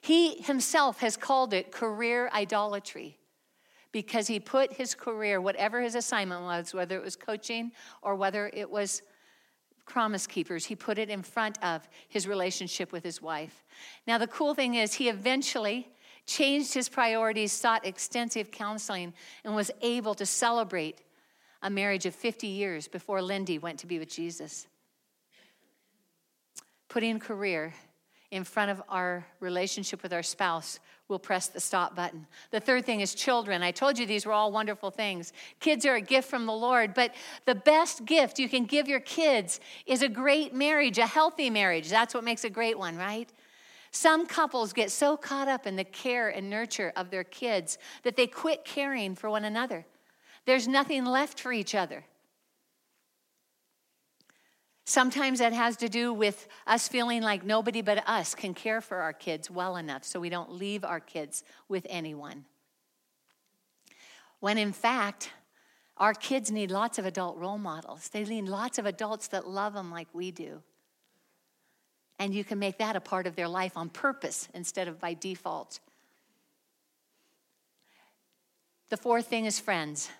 He 0.00 0.36
himself 0.42 1.00
has 1.00 1.16
called 1.16 1.52
it 1.52 1.70
career 1.70 2.30
idolatry 2.32 3.18
because 3.92 4.26
he 4.26 4.40
put 4.40 4.72
his 4.72 4.94
career, 4.94 5.40
whatever 5.40 5.80
his 5.80 5.94
assignment 5.94 6.42
was, 6.42 6.72
whether 6.72 6.96
it 6.96 7.02
was 7.02 7.16
coaching 7.16 7.72
or 8.02 8.14
whether 8.14 8.50
it 8.54 8.70
was 8.70 9.02
promise 9.86 10.26
keepers, 10.26 10.64
he 10.64 10.76
put 10.76 10.98
it 10.98 11.10
in 11.10 11.22
front 11.22 11.62
of 11.64 11.86
his 12.08 12.28
relationship 12.28 12.92
with 12.92 13.02
his 13.02 13.20
wife. 13.20 13.64
Now, 14.06 14.18
the 14.18 14.28
cool 14.28 14.54
thing 14.54 14.76
is, 14.76 14.94
he 14.94 15.08
eventually 15.08 15.88
changed 16.26 16.72
his 16.72 16.88
priorities, 16.88 17.52
sought 17.52 17.84
extensive 17.84 18.52
counseling, 18.52 19.12
and 19.44 19.54
was 19.54 19.70
able 19.82 20.14
to 20.14 20.24
celebrate 20.24 21.02
a 21.62 21.68
marriage 21.68 22.06
of 22.06 22.14
50 22.14 22.46
years 22.46 22.86
before 22.86 23.20
Lindy 23.20 23.58
went 23.58 23.80
to 23.80 23.86
be 23.88 23.98
with 23.98 24.08
Jesus. 24.08 24.68
Putting 26.88 27.18
career 27.18 27.74
in 28.30 28.44
front 28.44 28.70
of 28.70 28.82
our 28.88 29.26
relationship 29.40 30.02
with 30.02 30.12
our 30.12 30.22
spouse, 30.22 30.78
we'll 31.08 31.18
press 31.18 31.48
the 31.48 31.58
stop 31.58 31.96
button. 31.96 32.26
The 32.52 32.60
third 32.60 32.86
thing 32.86 33.00
is 33.00 33.14
children. 33.14 33.62
I 33.62 33.72
told 33.72 33.98
you 33.98 34.06
these 34.06 34.24
were 34.24 34.32
all 34.32 34.52
wonderful 34.52 34.90
things. 34.90 35.32
Kids 35.58 35.84
are 35.84 35.96
a 35.96 36.00
gift 36.00 36.30
from 36.30 36.46
the 36.46 36.52
Lord, 36.52 36.94
but 36.94 37.12
the 37.44 37.56
best 37.56 38.04
gift 38.04 38.38
you 38.38 38.48
can 38.48 38.64
give 38.64 38.86
your 38.86 39.00
kids 39.00 39.58
is 39.84 40.02
a 40.02 40.08
great 40.08 40.54
marriage, 40.54 40.98
a 40.98 41.06
healthy 41.06 41.50
marriage. 41.50 41.88
That's 41.90 42.14
what 42.14 42.22
makes 42.22 42.44
a 42.44 42.50
great 42.50 42.78
one, 42.78 42.96
right? 42.96 43.28
Some 43.90 44.26
couples 44.26 44.72
get 44.72 44.92
so 44.92 45.16
caught 45.16 45.48
up 45.48 45.66
in 45.66 45.74
the 45.74 45.84
care 45.84 46.28
and 46.28 46.48
nurture 46.48 46.92
of 46.94 47.10
their 47.10 47.24
kids 47.24 47.78
that 48.04 48.14
they 48.14 48.28
quit 48.28 48.64
caring 48.64 49.16
for 49.16 49.28
one 49.28 49.44
another. 49.44 49.84
There's 50.46 50.68
nothing 50.68 51.04
left 51.04 51.40
for 51.40 51.52
each 51.52 51.74
other. 51.74 52.04
Sometimes 54.90 55.38
that 55.38 55.52
has 55.52 55.76
to 55.76 55.88
do 55.88 56.12
with 56.12 56.48
us 56.66 56.88
feeling 56.88 57.22
like 57.22 57.44
nobody 57.44 57.80
but 57.80 58.02
us 58.08 58.34
can 58.34 58.54
care 58.54 58.80
for 58.80 58.96
our 58.96 59.12
kids 59.12 59.48
well 59.48 59.76
enough 59.76 60.02
so 60.02 60.18
we 60.18 60.30
don't 60.30 60.50
leave 60.50 60.84
our 60.84 60.98
kids 60.98 61.44
with 61.68 61.86
anyone. 61.88 62.44
When 64.40 64.58
in 64.58 64.72
fact, 64.72 65.30
our 65.96 66.12
kids 66.12 66.50
need 66.50 66.72
lots 66.72 66.98
of 66.98 67.06
adult 67.06 67.36
role 67.36 67.56
models. 67.56 68.08
They 68.08 68.24
need 68.24 68.46
lots 68.46 68.80
of 68.80 68.86
adults 68.86 69.28
that 69.28 69.46
love 69.46 69.74
them 69.74 69.92
like 69.92 70.08
we 70.12 70.32
do. 70.32 70.60
And 72.18 72.34
you 72.34 72.42
can 72.42 72.58
make 72.58 72.78
that 72.78 72.96
a 72.96 73.00
part 73.00 73.28
of 73.28 73.36
their 73.36 73.46
life 73.46 73.76
on 73.76 73.90
purpose 73.90 74.48
instead 74.54 74.88
of 74.88 74.98
by 74.98 75.14
default. 75.14 75.78
The 78.88 78.96
fourth 78.96 79.28
thing 79.28 79.44
is 79.44 79.60
friends. 79.60 80.10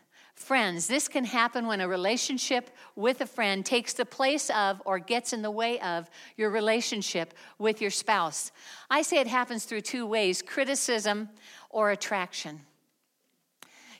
Friends, 0.40 0.87
this 0.87 1.07
can 1.07 1.26
happen 1.26 1.66
when 1.66 1.83
a 1.83 1.87
relationship 1.87 2.70
with 2.96 3.20
a 3.20 3.26
friend 3.26 3.64
takes 3.64 3.92
the 3.92 4.07
place 4.07 4.48
of 4.50 4.81
or 4.87 4.98
gets 4.98 5.35
in 5.35 5.42
the 5.42 5.50
way 5.50 5.79
of 5.81 6.09
your 6.35 6.48
relationship 6.48 7.35
with 7.59 7.83
your 7.83 7.90
spouse. 7.90 8.50
I 8.88 9.03
say 9.03 9.18
it 9.18 9.26
happens 9.26 9.66
through 9.66 9.83
two 9.83 10.07
ways 10.07 10.40
criticism 10.40 11.29
or 11.68 11.90
attraction. 11.90 12.62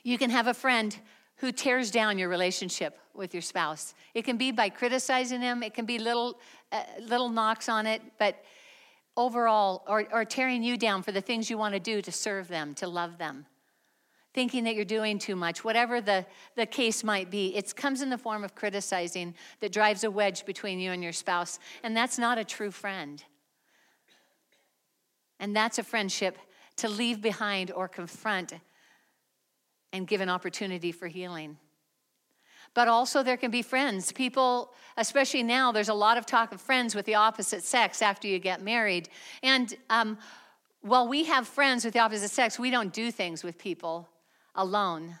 You 0.01 0.17
can 0.17 0.31
have 0.31 0.47
a 0.47 0.53
friend 0.55 0.97
who 1.37 1.51
tears 1.51 1.91
down 1.91 2.17
your 2.17 2.27
relationship 2.27 2.97
with 3.13 3.35
your 3.35 3.43
spouse. 3.43 3.93
It 4.15 4.23
can 4.23 4.37
be 4.37 4.51
by 4.51 4.69
criticizing 4.69 5.41
them, 5.41 5.61
it 5.61 5.75
can 5.75 5.85
be 5.85 5.99
little, 5.99 6.39
uh, 6.71 6.83
little 6.99 7.29
knocks 7.29 7.69
on 7.69 7.85
it, 7.85 8.01
but 8.17 8.43
overall, 9.15 9.83
or, 9.87 10.05
or 10.11 10.25
tearing 10.25 10.63
you 10.63 10.75
down 10.75 11.03
for 11.03 11.11
the 11.11 11.21
things 11.21 11.51
you 11.51 11.57
want 11.59 11.75
to 11.75 11.79
do 11.79 12.01
to 12.01 12.11
serve 12.11 12.47
them, 12.47 12.73
to 12.73 12.87
love 12.87 13.19
them 13.19 13.45
thinking 14.33 14.63
that 14.63 14.75
you're 14.75 14.85
doing 14.85 15.19
too 15.19 15.35
much, 15.35 15.63
whatever 15.63 15.99
the, 15.99 16.25
the 16.55 16.65
case 16.65 17.03
might 17.03 17.29
be. 17.29 17.55
It 17.55 17.75
comes 17.75 18.01
in 18.01 18.09
the 18.09 18.17
form 18.17 18.43
of 18.43 18.55
criticizing 18.55 19.35
that 19.59 19.71
drives 19.71 20.03
a 20.03 20.11
wedge 20.11 20.45
between 20.45 20.79
you 20.79 20.91
and 20.91 21.03
your 21.03 21.13
spouse. 21.13 21.59
And 21.83 21.95
that's 21.95 22.17
not 22.17 22.37
a 22.37 22.45
true 22.45 22.71
friend. 22.71 23.23
And 25.39 25.55
that's 25.55 25.79
a 25.79 25.83
friendship 25.83 26.37
to 26.77 26.87
leave 26.87 27.21
behind 27.21 27.71
or 27.71 27.87
confront 27.87 28.53
and 29.91 30.07
give 30.07 30.21
an 30.21 30.29
opportunity 30.29 30.91
for 30.91 31.07
healing. 31.07 31.57
But 32.73 32.87
also, 32.87 33.21
there 33.21 33.35
can 33.35 33.51
be 33.51 33.61
friends. 33.61 34.13
People, 34.13 34.71
especially 34.95 35.43
now, 35.43 35.73
there's 35.73 35.89
a 35.89 35.93
lot 35.93 36.17
of 36.17 36.25
talk 36.25 36.53
of 36.53 36.61
friends 36.61 36.95
with 36.95 37.05
the 37.05 37.15
opposite 37.15 37.63
sex 37.63 38.01
after 38.01 38.29
you 38.29 38.39
get 38.39 38.61
married. 38.61 39.09
And 39.43 39.73
um, 39.89 40.17
while 40.79 41.05
we 41.05 41.25
have 41.25 41.49
friends 41.49 41.83
with 41.83 41.93
the 41.93 41.99
opposite 41.99 42.31
sex, 42.31 42.57
we 42.57 42.71
don't 42.71 42.93
do 42.93 43.11
things 43.11 43.43
with 43.43 43.57
people 43.57 44.07
alone. 44.55 45.17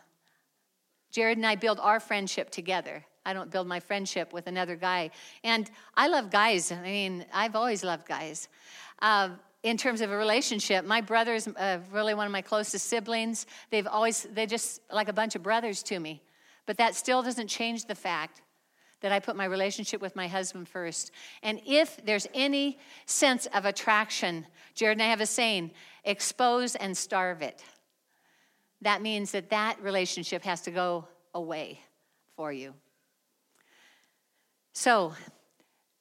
Jared 1.11 1.37
and 1.37 1.45
I 1.45 1.55
build 1.55 1.79
our 1.79 1.99
friendship 1.99 2.49
together. 2.49 3.03
I 3.25 3.33
don't 3.33 3.51
build 3.51 3.67
my 3.67 3.79
friendship 3.79 4.33
with 4.33 4.47
another 4.47 4.75
guy. 4.75 5.11
And 5.43 5.69
I 5.95 6.07
love 6.07 6.31
guys. 6.31 6.71
I 6.71 6.81
mean, 6.81 7.25
I've 7.33 7.55
always 7.55 7.83
loved 7.83 8.07
guys. 8.07 8.47
Uh, 8.99 9.29
in 9.63 9.77
terms 9.77 10.01
of 10.01 10.09
a 10.09 10.17
relationship, 10.17 10.85
my 10.85 11.01
brother's 11.01 11.47
uh, 11.47 11.79
really 11.91 12.15
one 12.15 12.25
of 12.25 12.31
my 12.31 12.41
closest 12.41 12.87
siblings. 12.87 13.45
They've 13.69 13.85
always, 13.85 14.27
they're 14.33 14.47
just 14.47 14.81
like 14.91 15.07
a 15.07 15.13
bunch 15.13 15.35
of 15.35 15.43
brothers 15.43 15.83
to 15.83 15.99
me. 15.99 16.21
But 16.65 16.77
that 16.77 16.95
still 16.95 17.21
doesn't 17.21 17.47
change 17.47 17.85
the 17.85 17.95
fact 17.95 18.41
that 19.01 19.11
I 19.11 19.19
put 19.19 19.35
my 19.35 19.45
relationship 19.45 20.01
with 20.01 20.15
my 20.15 20.27
husband 20.27 20.67
first. 20.67 21.11
And 21.43 21.59
if 21.65 22.03
there's 22.05 22.27
any 22.33 22.79
sense 23.05 23.47
of 23.47 23.65
attraction, 23.65 24.47
Jared 24.73 24.97
and 24.97 25.03
I 25.03 25.07
have 25.07 25.21
a 25.21 25.25
saying 25.25 25.71
expose 26.05 26.75
and 26.75 26.97
starve 26.97 27.41
it 27.41 27.63
that 28.81 29.01
means 29.01 29.31
that 29.31 29.49
that 29.49 29.81
relationship 29.81 30.43
has 30.43 30.61
to 30.61 30.71
go 30.71 31.07
away 31.33 31.79
for 32.35 32.51
you. 32.51 32.73
So, 34.73 35.13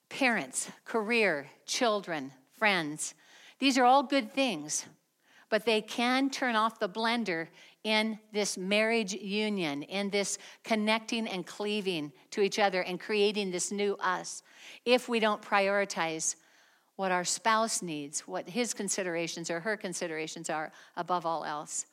parents, 0.08 0.70
career, 0.84 1.48
children, 1.66 2.32
friends, 2.58 3.14
these 3.58 3.76
are 3.76 3.84
all 3.84 4.02
good 4.02 4.32
things, 4.32 4.86
but 5.50 5.66
they 5.66 5.82
can 5.82 6.30
turn 6.30 6.56
off 6.56 6.78
the 6.78 6.88
blender 6.88 7.48
in 7.84 8.18
this 8.32 8.56
marriage 8.56 9.14
union, 9.14 9.82
in 9.84 10.10
this 10.10 10.38
connecting 10.64 11.26
and 11.26 11.46
cleaving 11.46 12.12
to 12.30 12.42
each 12.42 12.58
other 12.58 12.82
and 12.82 13.00
creating 13.00 13.50
this 13.50 13.72
new 13.72 13.96
us 14.00 14.42
if 14.84 15.08
we 15.08 15.18
don't 15.18 15.42
prioritize 15.42 16.36
what 16.96 17.10
our 17.10 17.24
spouse 17.24 17.80
needs, 17.80 18.20
what 18.28 18.48
his 18.48 18.74
considerations 18.74 19.50
or 19.50 19.60
her 19.60 19.76
considerations 19.76 20.50
are 20.50 20.70
above 20.96 21.24
all 21.24 21.44
else. 21.44 21.86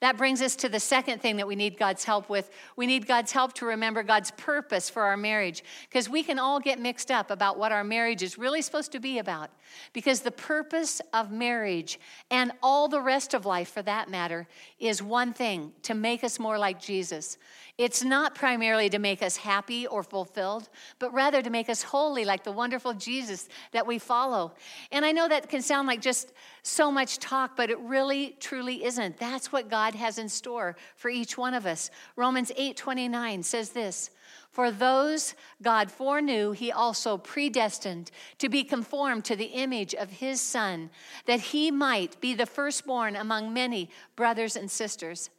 That 0.00 0.16
brings 0.16 0.42
us 0.42 0.56
to 0.56 0.68
the 0.68 0.80
second 0.80 1.22
thing 1.22 1.36
that 1.36 1.46
we 1.46 1.54
need 1.54 1.78
God's 1.78 2.04
help 2.04 2.28
with. 2.28 2.50
We 2.76 2.86
need 2.86 3.06
God's 3.06 3.32
help 3.32 3.52
to 3.54 3.66
remember 3.66 4.02
God's 4.02 4.32
purpose 4.32 4.90
for 4.90 5.02
our 5.02 5.16
marriage 5.16 5.62
because 5.88 6.08
we 6.08 6.22
can 6.22 6.38
all 6.38 6.58
get 6.58 6.80
mixed 6.80 7.10
up 7.10 7.30
about 7.30 7.58
what 7.58 7.72
our 7.72 7.84
marriage 7.84 8.22
is 8.22 8.36
really 8.36 8.62
supposed 8.62 8.92
to 8.92 9.00
be 9.00 9.18
about. 9.18 9.50
Because 9.92 10.20
the 10.20 10.30
purpose 10.30 11.00
of 11.12 11.30
marriage 11.30 11.98
and 12.30 12.52
all 12.62 12.88
the 12.88 13.00
rest 13.00 13.32
of 13.32 13.46
life, 13.46 13.70
for 13.70 13.82
that 13.82 14.10
matter, 14.10 14.46
is 14.78 15.02
one 15.02 15.32
thing 15.32 15.72
to 15.82 15.94
make 15.94 16.24
us 16.24 16.38
more 16.38 16.58
like 16.58 16.80
Jesus. 16.80 17.38
It's 17.78 18.04
not 18.04 18.34
primarily 18.34 18.90
to 18.90 18.98
make 18.98 19.22
us 19.22 19.36
happy 19.36 19.86
or 19.86 20.02
fulfilled, 20.02 20.68
but 20.98 21.12
rather 21.14 21.40
to 21.40 21.48
make 21.48 21.70
us 21.70 21.82
holy, 21.82 22.24
like 22.24 22.44
the 22.44 22.52
wonderful 22.52 22.92
Jesus 22.92 23.48
that 23.72 23.86
we 23.86 23.98
follow. 23.98 24.52
And 24.90 25.04
I 25.06 25.12
know 25.12 25.26
that 25.28 25.48
can 25.48 25.62
sound 25.62 25.88
like 25.88 26.02
just 26.02 26.32
so 26.62 26.92
much 26.92 27.18
talk, 27.18 27.56
but 27.56 27.70
it 27.70 27.78
really, 27.80 28.36
truly 28.40 28.84
isn't. 28.84 29.16
That's 29.16 29.50
what 29.50 29.61
God 29.68 29.94
has 29.94 30.18
in 30.18 30.28
store 30.28 30.76
for 30.94 31.08
each 31.08 31.36
one 31.38 31.54
of 31.54 31.66
us. 31.66 31.90
Romans 32.16 32.52
8 32.56 32.76
29 32.76 33.42
says 33.42 33.70
this. 33.70 34.10
For 34.50 34.70
those 34.70 35.34
God 35.62 35.90
foreknew, 35.90 36.52
he 36.52 36.70
also 36.70 37.16
predestined 37.16 38.10
to 38.38 38.50
be 38.50 38.64
conformed 38.64 39.24
to 39.24 39.36
the 39.36 39.46
image 39.46 39.94
of 39.94 40.10
his 40.10 40.42
Son, 40.42 40.90
that 41.24 41.40
he 41.40 41.70
might 41.70 42.20
be 42.20 42.34
the 42.34 42.44
firstborn 42.44 43.16
among 43.16 43.54
many 43.54 43.88
brothers 44.14 44.54
and 44.54 44.70
sisters. 44.70 45.30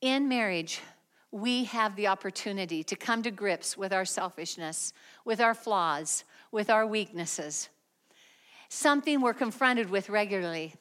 In 0.00 0.28
marriage, 0.28 0.80
we 1.32 1.64
have 1.64 1.96
the 1.96 2.06
opportunity 2.06 2.84
to 2.84 2.94
come 2.94 3.22
to 3.22 3.30
grips 3.32 3.76
with 3.76 3.92
our 3.92 4.04
selfishness, 4.04 4.92
with 5.24 5.40
our 5.40 5.54
flaws, 5.54 6.24
with 6.52 6.70
our 6.70 6.86
weaknesses. 6.86 7.68
Something 8.68 9.20
we're 9.20 9.34
confronted 9.34 9.90
with 9.90 10.08
regularly. 10.08 10.74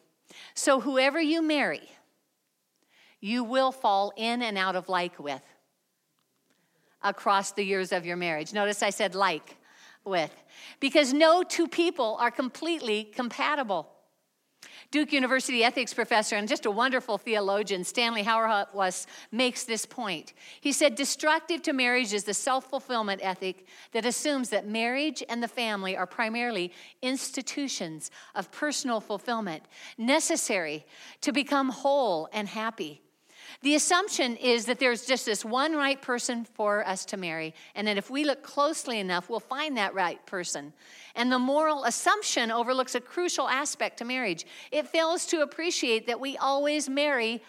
So, 0.54 0.80
whoever 0.80 1.22
you 1.22 1.42
marry, 1.42 1.90
you 3.20 3.44
will 3.44 3.72
fall 3.72 4.14
in 4.16 4.42
and 4.42 4.58
out 4.58 4.76
of 4.76 4.90
like 4.90 5.20
with 5.20 5.42
across 7.02 7.52
the 7.52 7.64
years 7.64 7.92
of 7.92 8.06
your 8.06 8.18
marriage. 8.18 8.54
Notice 8.54 8.84
I 8.84 8.90
said 8.90 9.16
like 9.16 9.58
with, 10.04 10.32
because 10.80 11.14
no 11.14 11.44
two 11.44 11.68
people 11.68 12.18
are 12.20 12.32
completely 12.32 13.04
compatible. 13.04 13.90
Duke 14.90 15.12
University 15.12 15.64
ethics 15.64 15.94
professor 15.94 16.36
and 16.38 16.48
just 16.48 16.66
a 16.66 16.72
wonderful 16.72 17.18
theologian, 17.18 17.84
Stanley 17.84 18.24
Hauerwas, 18.24 19.06
makes 19.32 19.66
this 19.66 19.86
point. 19.86 20.34
He 20.62 20.72
said, 20.72 20.96
Destructive 20.96 21.62
to 21.64 21.74
marriage 21.74 22.14
is 22.14 22.24
the 22.24 22.34
self 22.34 22.70
fulfillment 22.70 23.22
ethic 23.24 23.66
that 23.92 24.06
assumes 24.06 24.50
that 24.50 24.68
marriage 24.68 25.22
and 25.28 25.44
the 25.44 25.48
family 25.48 25.98
are 25.98 26.08
primarily 26.08 26.72
institutions 27.02 28.12
of 28.34 28.52
personal 28.52 29.02
fulfillment, 29.02 29.64
necessary 29.98 30.86
to 31.22 31.32
become 31.34 31.70
whole 31.70 32.30
and 32.32 32.48
happy. 32.48 33.02
The 33.62 33.76
assumption 33.76 34.36
is 34.36 34.66
that 34.66 34.80
there's 34.80 35.06
just 35.06 35.26
this 35.26 35.44
one 35.44 35.74
right 35.74 36.02
person 36.02 36.46
for 36.46 36.88
us 36.88 37.06
to 37.06 37.18
marry, 37.18 37.54
and 37.76 37.88
that 37.88 37.98
if 37.98 38.10
we 38.10 38.24
look 38.24 38.44
closely 38.44 39.00
enough, 39.00 39.30
we'll 39.30 39.40
find 39.40 39.78
that 39.78 39.94
right 39.94 40.24
person. 40.26 40.74
And 41.16 41.32
the 41.32 41.40
moral 41.40 41.84
assumption 41.86 42.52
overlooks 42.52 42.96
a 42.96 43.02
crucial 43.02 43.48
aspect 43.48 43.98
to 43.98 44.06
marriage. 44.06 44.46
It 44.72 44.88
fails 44.88 45.26
to 45.28 45.42
appreciate 45.42 46.08
that 46.08 46.20
we 46.20 46.38
always 46.38 46.88
marry 46.88 47.42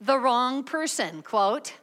the 0.00 0.18
wrong 0.18 0.64
person, 0.64 1.22
quote. 1.22 1.74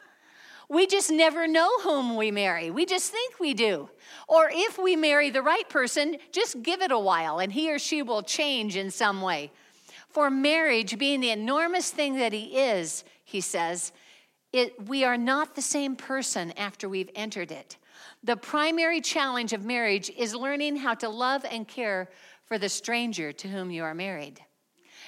We 0.70 0.88
just 0.88 1.12
never 1.12 1.48
know 1.48 1.70
whom 1.82 2.16
we 2.16 2.32
marry. 2.32 2.72
We 2.72 2.86
just 2.86 3.12
think 3.12 3.40
we 3.40 3.54
do. 3.54 3.90
Or 4.28 4.50
if 4.52 4.80
we 4.80 4.96
marry 4.96 5.30
the 5.30 5.42
right 5.42 5.68
person, 5.70 6.18
just 6.32 6.64
give 6.64 6.82
it 6.82 6.92
a 6.92 6.98
while 6.98 7.40
and 7.40 7.52
he 7.52 7.72
or 7.72 7.78
she 7.78 8.02
will 8.02 8.24
change 8.24 8.76
in 8.76 8.90
some 8.90 9.22
way. 9.22 9.52
For 10.10 10.30
marriage, 10.30 10.98
being 10.98 11.22
the 11.22 11.32
enormous 11.32 11.92
thing 11.92 12.18
that 12.18 12.34
he 12.34 12.58
is, 12.58 13.04
he 13.34 13.42
says, 13.42 13.92
it, 14.52 14.88
we 14.88 15.04
are 15.04 15.18
not 15.18 15.56
the 15.56 15.62
same 15.62 15.96
person 15.96 16.52
after 16.52 16.88
we've 16.88 17.10
entered 17.16 17.52
it. 17.52 17.78
The 18.24 18.38
primary 18.38 19.02
challenge 19.02 19.54
of 19.54 19.66
marriage 19.66 20.12
is 20.16 20.36
learning 20.36 20.76
how 20.76 20.94
to 20.94 21.10
love 21.10 21.44
and 21.50 21.68
care 21.68 22.12
for 22.46 22.60
the 22.60 22.70
stranger 22.70 23.32
to 23.32 23.48
whom 23.48 23.72
you 23.72 23.84
are 23.84 23.96
married. 23.96 24.40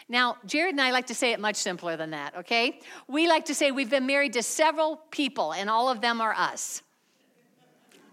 Now, 0.09 0.38
Jared 0.47 0.73
and 0.73 0.82
I 0.82 0.89
like 0.89 1.05
to 1.07 1.13
say 1.13 1.34
it 1.34 1.39
much 1.39 1.55
simpler 1.55 1.97
than 1.97 2.09
that, 2.11 2.36
okay? 2.38 2.80
We 3.07 3.28
like 3.28 3.45
to 3.45 3.53
say 3.53 3.69
we've 3.69 3.91
been 3.91 4.07
married 4.07 4.34
to 4.34 4.41
several 4.41 4.95
people, 5.11 5.53
and 5.53 5.69
all 5.69 5.88
of 5.88 6.01
them 6.01 6.19
are 6.19 6.34
us. 6.34 6.82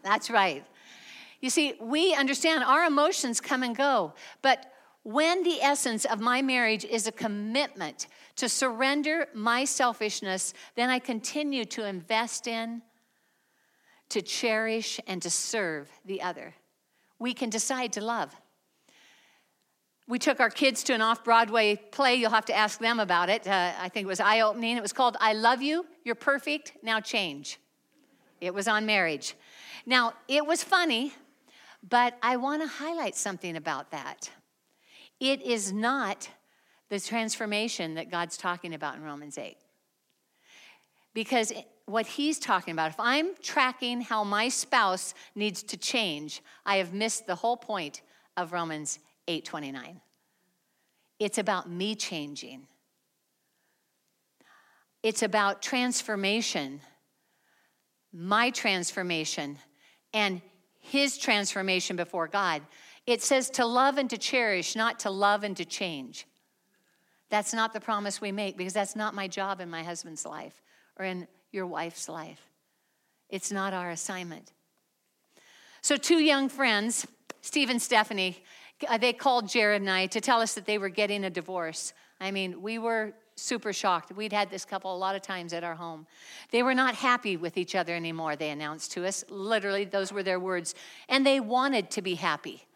That's 0.03 0.29
right. 0.29 0.63
You 1.41 1.49
see, 1.49 1.73
we 1.81 2.15
understand 2.15 2.65
our 2.65 2.85
emotions 2.85 3.41
come 3.41 3.63
and 3.63 3.75
go, 3.75 4.13
but 4.43 4.72
when 5.05 5.43
the 5.43 5.61
essence 5.61 6.05
of 6.05 6.21
my 6.21 6.43
marriage 6.43 6.85
is 6.85 7.07
a 7.07 7.13
commitment 7.13 8.07
to 8.37 8.49
surrender 8.49 9.27
my 9.35 9.65
selfishness, 9.65 10.55
then 10.77 10.91
I 10.91 10.99
continue 10.99 11.65
to 11.67 11.87
invest 11.87 12.47
in, 12.47 12.83
to 14.11 14.23
cherish, 14.23 15.01
and 15.07 15.21
to 15.23 15.31
serve 15.31 15.91
the 16.05 16.23
other. 16.23 16.55
We 17.19 17.35
can 17.35 17.51
decide 17.51 17.93
to 17.95 18.01
love. 18.01 18.35
We 20.09 20.19
took 20.19 20.41
our 20.41 20.51
kids 20.51 20.83
to 20.85 20.95
an 20.95 21.01
off 21.01 21.25
Broadway 21.25 21.77
play. 21.77 22.17
You'll 22.17 22.31
have 22.31 22.45
to 22.47 22.55
ask 22.55 22.79
them 22.79 23.01
about 23.01 23.29
it. 23.29 23.47
Uh, 23.47 23.73
I 23.81 23.89
think 23.89 24.05
it 24.05 24.09
was 24.09 24.21
eye 24.21 24.41
opening. 24.41 24.77
It 24.77 24.83
was 24.83 24.93
called 24.93 25.17
I 25.21 25.33
Love 25.33 25.63
You, 25.63 25.87
You're 26.05 26.15
Perfect, 26.15 26.73
Now 26.83 27.01
Change. 27.01 27.59
It 28.41 28.53
was 28.53 28.67
on 28.67 28.85
marriage. 28.87 29.35
Now, 29.87 30.15
it 30.29 30.45
was 30.45 30.63
funny, 30.63 31.13
but 31.89 32.19
I 32.23 32.37
want 32.37 32.63
to 32.63 32.69
highlight 32.69 33.15
something 33.15 33.57
about 33.57 33.93
that. 33.93 34.31
It 35.23 35.41
is 35.43 35.73
not 35.73 36.29
the 36.89 36.99
transformation 36.99 37.95
that 37.95 38.11
God's 38.11 38.37
talking 38.37 38.75
about 38.75 38.97
in 38.97 39.05
Romans 39.05 39.39
8. 39.39 39.57
Because 41.15 41.53
what 41.87 42.09
he's 42.09 42.41
talking 42.41 42.73
about, 42.73 42.91
if 42.91 42.99
I'm 42.99 43.37
tracking 43.41 44.01
how 44.01 44.25
my 44.25 44.49
spouse 44.49 45.15
needs 45.37 45.63
to 45.63 45.77
change, 45.77 46.43
I 46.67 46.79
have 46.79 46.93
missed 46.93 47.29
the 47.29 47.37
whole 47.37 47.57
point 47.57 48.03
of 48.37 48.53
Romans 48.53 48.99
8:29. 49.29 50.01
It's 51.21 51.39
about 51.39 51.71
me 51.71 51.95
changing. 51.95 52.67
It's 55.05 55.23
about 55.23 55.63
transformation, 55.63 56.81
my 58.13 58.51
transformation, 58.51 59.61
and 60.13 60.43
his 60.81 61.17
transformation 61.17 61.95
before 61.95 62.27
God. 62.27 62.67
It 63.07 63.23
says 63.23 63.51
to 63.51 63.67
love 63.67 63.99
and 63.99 64.09
to 64.11 64.19
cherish, 64.19 64.77
not 64.77 65.01
to 65.01 65.11
love 65.11 65.45
and 65.45 65.57
to 65.57 65.65
change. 65.65 66.27
That's 67.31 67.55
not 67.55 67.73
the 67.73 67.81
promise 67.81 68.21
we 68.21 68.31
make 68.31 68.57
because 68.57 68.75
that's 68.75 68.95
not 68.95 69.15
my 69.15 69.27
job 69.27 69.61
in 69.61 69.71
my 69.71 69.83
husband's 69.83 70.27
life 70.27 70.63
or 70.99 71.05
in 71.05 71.27
your 71.51 71.67
wife's 71.67 72.09
life. 72.09 72.41
It's 73.29 73.51
not 73.51 73.73
our 73.73 73.91
assignment. 73.91 74.53
So, 75.81 75.97
two 75.97 76.19
young 76.19 76.49
friends, 76.49 77.07
Steve 77.41 77.71
and 77.71 77.81
Stephanie, 77.81 78.37
uh, 78.89 78.99
they 78.99 79.13
called 79.13 79.49
Jared 79.49 79.81
and 79.81 79.91
I 79.91 80.07
to 80.07 80.21
tell 80.21 80.41
us 80.41 80.55
that 80.55 80.67
they 80.67 80.79
were 80.79 80.91
getting 80.91 81.25
a 81.25 81.31
divorce. 81.31 81.93
I 82.21 82.31
mean, 82.31 82.63
we 82.63 82.79
were 82.79 83.15
super 83.37 83.73
shocked. 83.73 84.13
We'd 84.15 84.33
had 84.33 84.51
this 84.51 84.65
couple 84.65 84.95
a 84.95 84.97
lot 84.97 85.17
of 85.17 85.23
times 85.23 85.53
at 85.53 85.65
our 85.65 85.75
home. 85.75 86.07
They 86.51 86.63
were 86.63 86.75
not 86.75 86.95
happy 86.95 87.37
with 87.37 87.57
each 87.57 87.75
other 87.75 87.95
anymore, 87.95 88.37
they 88.37 88.51
announced 88.51 88.93
to 88.93 89.07
us. 89.07 89.25
Literally, 89.29 89.85
those 89.85 90.13
were 90.13 90.23
their 90.23 90.39
words. 90.39 90.75
And 91.09 91.27
they 91.27 91.41
wanted 91.41 91.91
to 91.93 92.03
be 92.03 92.15
happy. 92.15 92.67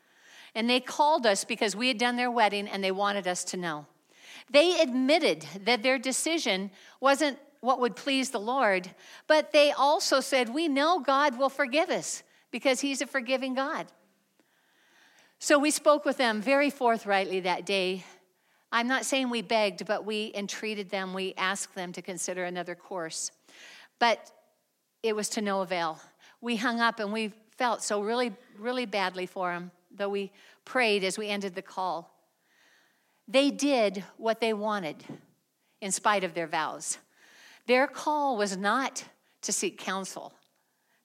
And 0.57 0.71
they 0.71 0.81
called 0.81 1.27
us 1.27 1.45
because 1.45 1.77
we 1.77 1.89
had 1.89 1.99
done 1.99 2.17
their 2.17 2.31
wedding 2.31 2.67
and 2.67 2.83
they 2.83 2.91
wanted 2.91 3.29
us 3.29 3.45
to 3.45 3.59
know. 3.59 3.85
They 4.51 4.81
admitted 4.81 5.47
that 5.65 5.83
their 5.83 5.99
decision 5.99 6.71
wasn't 6.99 7.39
what 7.61 7.79
would 7.79 7.95
please 7.95 8.31
the 8.31 8.41
Lord, 8.41 8.91
but 9.27 9.53
they 9.53 9.71
also 9.71 10.21
said, 10.21 10.49
We 10.49 10.67
know 10.67 11.01
God 11.01 11.39
will 11.39 11.51
forgive 11.51 11.91
us 11.91 12.23
because 12.51 12.81
He's 12.81 13.03
a 13.03 13.07
forgiving 13.07 13.55
God. 13.55 13.87
So 15.39 15.59
we 15.59 15.71
spoke 15.71 16.07
with 16.07 16.17
them 16.17 16.41
very 16.41 16.71
forthrightly 16.71 17.41
that 17.41 17.67
day. 17.67 18.05
I'm 18.73 18.89
not 18.89 19.05
saying 19.05 19.29
we 19.29 19.43
begged, 19.43 19.85
but 19.85 20.07
we 20.07 20.33
entreated 20.35 20.89
them. 20.89 21.13
We 21.13 21.35
asked 21.37 21.75
them 21.75 21.93
to 21.93 22.01
consider 22.01 22.45
another 22.45 22.75
course. 22.75 23.31
But 23.99 24.31
it 25.03 25.15
was 25.15 25.29
to 25.31 25.43
no 25.43 25.61
avail. 25.61 26.01
We 26.41 26.57
hung 26.57 26.81
up 26.81 26.99
and 26.99 27.13
we 27.13 27.33
felt 27.59 27.83
so 27.83 28.01
really, 28.01 28.33
really 28.59 28.87
badly 28.87 29.27
for 29.27 29.53
them 29.53 29.71
though 29.97 30.09
we 30.09 30.33
prayed 30.65 31.05
as 31.05 31.19
we 31.19 31.29
ended 31.29 31.55
the 31.55 31.63
call. 31.63 32.15
They 33.29 33.51
did 33.51 34.05
what 34.17 34.41
they 34.41 34.53
wanted 34.53 35.05
in 35.81 35.93
spite 35.93 36.25
of 36.25 36.35
their 36.35 36.47
vows. 36.47 36.99
Their 37.67 37.87
call 37.87 38.37
was 38.37 38.57
not 38.57 39.05
to 39.43 39.53
seek 39.53 39.79
counsel, 39.79 40.33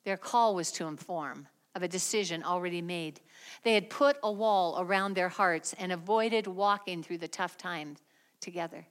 their 0.04 0.18
call 0.18 0.56
was 0.56 0.72
to 0.74 0.88
inform 0.88 1.48
of 1.76 1.84
a 1.84 1.88
decision 1.88 2.44
already 2.44 2.82
made. 2.82 3.22
They 3.64 3.74
had 3.74 3.89
put 3.89 4.18
a 4.24 4.32
wall 4.32 4.78
around 4.80 5.14
their 5.14 5.30
hearts 5.30 5.74
and 5.80 5.92
avoided 5.92 6.48
walking 6.48 7.02
through 7.02 7.20
the 7.20 7.28
tough 7.28 7.58
times 7.58 8.00
together. 8.42 8.86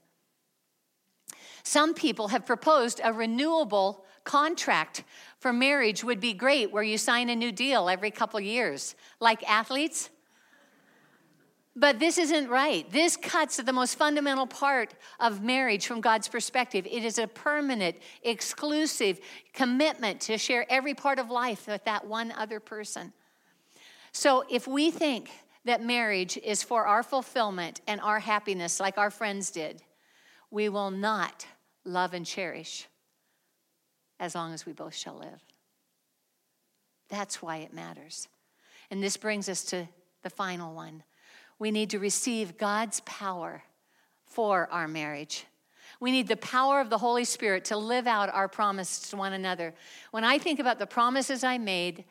Some 1.63 1.95
people 1.95 2.29
have 2.29 2.47
proposed 2.47 3.01
a 3.05 3.13
renewable 3.13 4.05
contract 4.25 5.05
for 5.39 5.53
marriage 5.53 6.05
would 6.05 6.21
be 6.21 6.33
great 6.33 6.71
where 6.71 6.83
you 6.83 6.99
sign 6.99 7.29
a 7.31 7.37
new 7.37 7.53
deal 7.53 7.89
every 7.89 8.11
couple 8.11 8.39
years, 8.41 8.95
like 9.21 9.43
athletes. 9.49 10.11
But 11.77 11.99
this 11.99 12.19
isn't 12.19 12.49
right. 12.49 12.91
This 12.91 13.17
cuts 13.17 13.57
the 13.57 13.73
most 13.73 13.95
fundamental 13.95 14.47
part 14.47 14.93
of 15.19 15.43
marriage 15.43 15.87
from 15.87 16.01
God's 16.01 16.29
perspective. 16.29 16.87
It 16.91 17.05
is 17.05 17.19
a 17.19 17.27
permanent, 17.27 17.97
exclusive 18.23 19.21
commitment 19.55 20.21
to 20.23 20.37
share 20.37 20.67
every 20.69 20.95
part 20.95 21.19
of 21.19 21.31
life 21.31 21.67
with 21.67 21.85
that 21.85 22.07
one 22.07 22.33
other 22.33 22.61
person. 22.61 23.13
So 24.13 24.45
if 24.51 24.67
we 24.67 24.91
think 24.91 25.31
that 25.65 25.83
marriage 25.83 26.37
is 26.37 26.63
for 26.63 26.87
our 26.87 27.03
fulfillment 27.03 27.81
and 27.87 28.01
our 28.01 28.19
happiness, 28.19 28.81
like 28.81 28.99
our 28.99 29.11
friends 29.11 29.51
did, 29.51 29.81
we 30.51 30.69
will 30.69 30.91
not 30.91 31.47
love 31.85 32.13
and 32.13 32.27
cherish 32.27 32.89
as 34.21 34.35
long 34.35 34.53
as 34.53 34.67
we 34.67 34.73
both 34.73 34.95
shall 34.95 35.17
live. 35.17 35.43
That's 37.09 37.43
why 37.43 37.57
it 37.59 37.75
matters. 37.75 38.29
And 38.91 39.03
this 39.03 39.17
brings 39.17 39.49
us 39.49 39.65
to 39.65 39.89
the 40.23 40.31
final 40.31 40.75
one. 40.75 41.03
We 41.59 41.71
need 41.71 41.91
to 41.91 41.99
receive 41.99 42.59
God's 42.59 43.01
power 43.01 43.65
for 44.27 44.69
our 44.71 44.87
marriage. 44.87 45.47
We 45.99 46.13
need 46.13 46.29
the 46.29 46.37
power 46.37 46.81
of 46.81 46.89
the 46.89 46.99
Holy 46.99 47.25
Spirit 47.25 47.65
to 47.67 47.77
live 47.77 48.07
out 48.07 48.33
our 48.33 48.49
promise 48.49 49.11
to 49.11 49.17
one 49.17 49.33
another. 49.33 49.75
When 50.13 50.25
I 50.25 50.39
think 50.39 50.61
about 50.61 50.79
the 50.79 50.87
promises 50.87 51.43
I 51.43 51.59
made, 51.59 52.05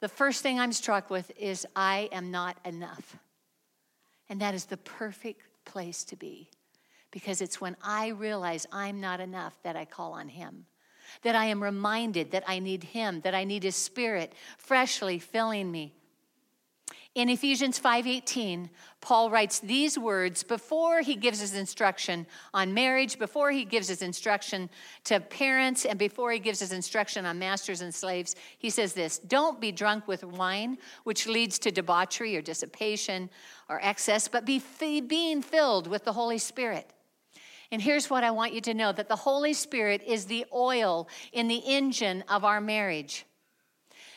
the 0.00 0.08
first 0.08 0.42
thing 0.42 0.58
I'm 0.58 0.72
struck 0.72 1.10
with 1.10 1.30
is 1.38 1.66
I 1.76 2.08
am 2.12 2.30
not 2.30 2.56
enough. 2.64 3.18
And 4.28 4.40
that 4.40 4.54
is 4.54 4.64
the 4.64 4.78
perfect 4.78 5.42
place 5.64 6.04
to 6.04 6.16
be 6.16 6.48
because 7.10 7.40
it's 7.40 7.60
when 7.60 7.76
I 7.82 8.08
realize 8.08 8.66
I'm 8.72 9.00
not 9.00 9.20
enough 9.20 9.54
that 9.62 9.76
I 9.76 9.84
call 9.84 10.12
on 10.12 10.28
Him. 10.28 10.66
That 11.22 11.34
I 11.34 11.46
am 11.46 11.62
reminded 11.62 12.30
that 12.30 12.44
I 12.46 12.58
need 12.58 12.84
Him, 12.84 13.20
that 13.22 13.34
I 13.34 13.44
need 13.44 13.62
His 13.62 13.76
Spirit 13.76 14.32
freshly 14.58 15.18
filling 15.18 15.70
me. 15.70 15.94
In 17.16 17.28
Ephesians 17.28 17.76
5:18, 17.80 18.70
Paul 19.00 19.30
writes 19.30 19.58
these 19.58 19.98
words 19.98 20.44
before 20.44 21.00
he 21.00 21.16
gives 21.16 21.40
his 21.40 21.54
instruction 21.54 22.24
on 22.54 22.72
marriage, 22.72 23.18
before 23.18 23.50
he 23.50 23.64
gives 23.64 23.88
his 23.88 24.00
instruction 24.00 24.70
to 25.04 25.18
parents, 25.18 25.84
and 25.84 25.98
before 25.98 26.30
he 26.30 26.38
gives 26.38 26.60
his 26.60 26.70
instruction 26.70 27.26
on 27.26 27.36
masters 27.36 27.80
and 27.80 27.92
slaves. 27.92 28.36
He 28.56 28.70
says 28.70 28.92
this, 28.92 29.18
"Don't 29.18 29.60
be 29.60 29.72
drunk 29.72 30.06
with 30.06 30.22
wine, 30.22 30.78
which 31.02 31.26
leads 31.26 31.58
to 31.60 31.72
debauchery 31.72 32.36
or 32.36 32.42
dissipation 32.42 33.28
or 33.68 33.80
excess, 33.82 34.28
but 34.28 34.44
be 34.44 34.60
being 35.00 35.42
filled 35.42 35.88
with 35.88 36.04
the 36.04 36.12
Holy 36.12 36.38
Spirit." 36.38 36.92
And 37.72 37.80
here's 37.80 38.10
what 38.10 38.24
I 38.24 38.30
want 38.32 38.52
you 38.52 38.60
to 38.62 38.74
know 38.74 38.92
that 38.92 39.08
the 39.08 39.16
Holy 39.16 39.52
Spirit 39.52 40.02
is 40.04 40.26
the 40.26 40.44
oil 40.52 41.08
in 41.32 41.46
the 41.46 41.62
engine 41.66 42.24
of 42.28 42.44
our 42.44 42.60
marriage. 42.60 43.24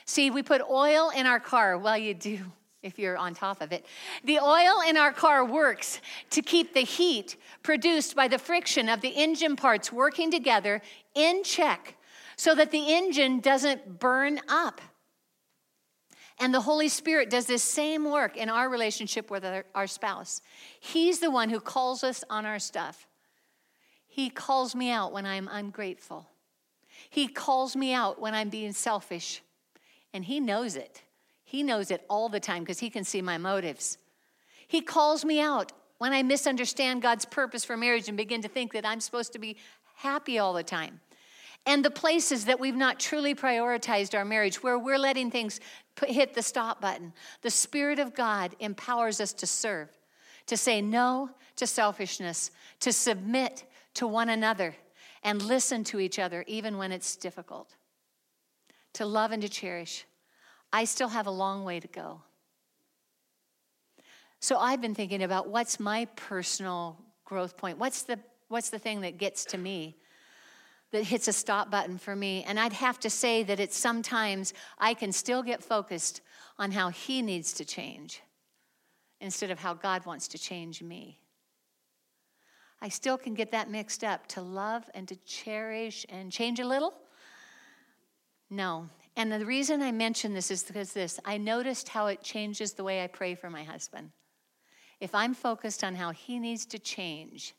See, 0.06 0.32
we 0.32 0.42
put 0.44 0.62
oil 0.62 1.12
in 1.16 1.26
our 1.26 1.40
car. 1.40 1.78
Well, 1.78 1.98
you 1.98 2.14
do 2.14 2.40
if 2.84 3.00
you're 3.00 3.18
on 3.18 3.34
top 3.34 3.62
of 3.62 3.72
it. 3.72 3.86
The 4.26 4.40
oil 4.40 4.82
in 4.88 4.98
our 4.98 5.14
car 5.14 5.46
works 5.46 6.02
to 6.32 6.42
keep 6.42 6.74
the 6.74 6.82
heat 6.82 7.38
produced 7.64 8.16
by 8.16 8.28
the 8.28 8.38
friction 8.38 8.90
of 8.90 9.00
the 9.00 9.10
engine 9.10 9.56
parts 9.56 9.92
working 9.92 10.30
together 10.30 10.82
in 11.16 11.44
check 11.44 11.96
so 12.36 12.54
that 12.56 12.72
the 12.72 12.94
engine 12.94 13.40
doesn't 13.40 14.00
burn 14.00 14.40
up. 14.50 14.82
And 16.40 16.54
the 16.54 16.62
Holy 16.62 16.90
Spirit 16.90 17.30
does 17.30 17.46
this 17.46 17.64
same 17.64 18.04
work 18.04 18.36
in 18.36 18.50
our 18.50 18.68
relationship 18.68 19.32
with 19.32 19.46
our, 19.46 19.64
our, 19.76 19.88
spouse. 19.88 20.42
He's 20.80 21.20
the 21.20 21.32
one 21.32 21.50
who 21.50 21.60
calls 21.60 22.04
us 22.04 22.24
on 22.30 22.46
our 22.46 22.60
stuff. 22.60 23.08
He 24.14 24.30
calls 24.30 24.76
me 24.76 24.92
out 24.92 25.12
when 25.12 25.26
I'm 25.26 25.50
ungrateful. 25.52 26.30
He 27.10 27.28
calls 27.28 27.76
me 27.76 27.96
out 27.96 28.22
when 28.22 28.36
I'm 28.36 28.50
being 28.50 28.72
selfish. 28.72 29.42
And 30.14 30.24
He 30.24 30.40
knows 30.40 30.76
it. 30.76 31.02
He 31.44 31.64
knows 31.64 31.90
it 31.90 32.06
all 32.12 32.30
the 32.30 32.40
time 32.40 32.62
because 32.62 32.78
He 32.78 32.92
can 32.92 33.06
see 33.06 33.24
my 33.24 33.40
motives. 33.40 33.98
He 34.68 34.82
calls 34.82 35.26
me 35.26 35.42
out 35.42 35.72
when 35.98 36.14
I 36.14 36.22
misunderstand 36.22 37.02
God's 37.02 37.26
purpose 37.26 37.66
for 37.66 37.76
marriage 37.76 38.08
and 38.08 38.16
begin 38.16 38.44
to 38.44 38.48
think 38.48 38.74
that 38.74 38.86
I'm 38.86 39.00
supposed 39.00 39.34
to 39.34 39.40
be 39.40 39.58
happy 39.96 40.38
all 40.38 40.54
the 40.54 40.62
time. 40.62 41.00
And 41.66 41.84
the 41.84 41.90
places 41.90 42.46
that 42.46 42.60
we've 42.60 42.76
not 42.76 43.00
truly 43.00 43.34
prioritized 43.34 44.16
our 44.16 44.26
marriage, 44.26 44.62
where 44.62 44.78
we're 44.78 45.00
letting 45.00 45.32
things 45.32 45.60
hit 46.06 46.36
the 46.36 46.44
stop 46.44 46.80
button, 46.80 47.14
the 47.42 47.50
Spirit 47.50 47.98
of 47.98 48.14
God 48.14 48.56
empowers 48.60 49.20
us 49.20 49.34
to 49.34 49.48
serve, 49.48 49.90
to 50.46 50.56
say 50.56 50.84
no 50.84 51.32
to 51.56 51.66
selfishness, 51.66 52.52
to 52.80 52.94
submit 52.94 53.64
to 53.96 54.08
one 54.08 54.30
another, 54.30 54.76
and 55.24 55.42
listen 55.42 55.84
to 55.86 56.00
each 56.00 56.20
other 56.20 56.44
even 56.48 56.78
when 56.78 56.92
it's 56.92 57.16
difficult, 57.16 57.76
to 58.94 59.06
love 59.06 59.32
and 59.32 59.42
to 59.42 59.50
cherish. 59.50 60.06
I 60.72 60.86
still 60.86 61.10
have 61.10 61.28
a 61.28 61.32
long 61.32 61.64
way 61.64 61.80
to 61.80 61.88
go. 61.88 62.22
So 64.40 64.58
I've 64.58 64.82
been 64.82 64.96
thinking 64.96 65.24
about 65.24 65.48
what's 65.48 65.80
my 65.80 66.06
personal 66.18 67.00
growth 67.24 67.56
point? 67.56 67.78
What's 67.78 68.04
the, 68.04 68.20
what's 68.50 68.70
the 68.70 68.80
thing 68.80 69.02
that 69.02 69.18
gets 69.18 69.46
to 69.46 69.58
me? 69.58 69.96
That 70.92 71.06
hits 71.06 71.28
a 71.28 71.34
stop 71.34 71.72
button 71.72 71.98
for 71.98 72.16
me. 72.16 72.44
And 72.46 72.60
I'd 72.60 72.74
have 72.74 73.00
to 73.00 73.10
say 73.10 73.44
that 73.44 73.60
it's 73.60 73.78
sometimes 73.78 74.54
I 74.78 74.94
can 74.94 75.12
still 75.12 75.42
get 75.42 75.64
focused 75.64 76.22
on 76.60 76.72
how 76.72 76.90
he 76.90 77.22
needs 77.22 77.54
to 77.54 77.66
change 77.66 78.22
instead 79.22 79.50
of 79.50 79.60
how 79.60 79.74
God 79.74 80.06
wants 80.06 80.28
to 80.28 80.38
change 80.38 80.84
me. 80.84 81.23
I 82.84 82.90
still 82.90 83.18
can 83.18 83.34
get 83.34 83.52
that 83.52 83.72
mixed 83.72 84.04
up 84.04 84.28
to 84.28 84.42
love 84.42 84.84
and 84.94 85.08
to 85.08 85.16
cherish 85.16 86.06
and 86.10 86.30
change 86.30 86.60
a 86.60 86.68
little. 86.68 86.94
No, 88.50 88.90
and 89.16 89.32
the 89.32 89.46
reason 89.46 89.82
I 89.82 89.94
mention 89.94 90.34
this 90.34 90.52
is 90.52 90.64
because 90.66 90.92
this 90.92 91.18
I 91.24 91.38
noticed 91.38 91.88
how 91.88 92.08
it 92.08 92.22
changes 92.22 92.74
the 92.74 92.84
way 92.84 93.02
I 93.02 93.08
pray 93.08 93.36
for 93.36 93.50
my 93.50 93.64
husband. 93.64 94.12
If 95.00 95.16
I'm 95.16 95.34
focused 95.34 95.82
on 95.82 95.96
how 95.96 96.12
he 96.12 96.40
needs 96.40 96.66
to 96.68 96.78
change, 96.78 97.54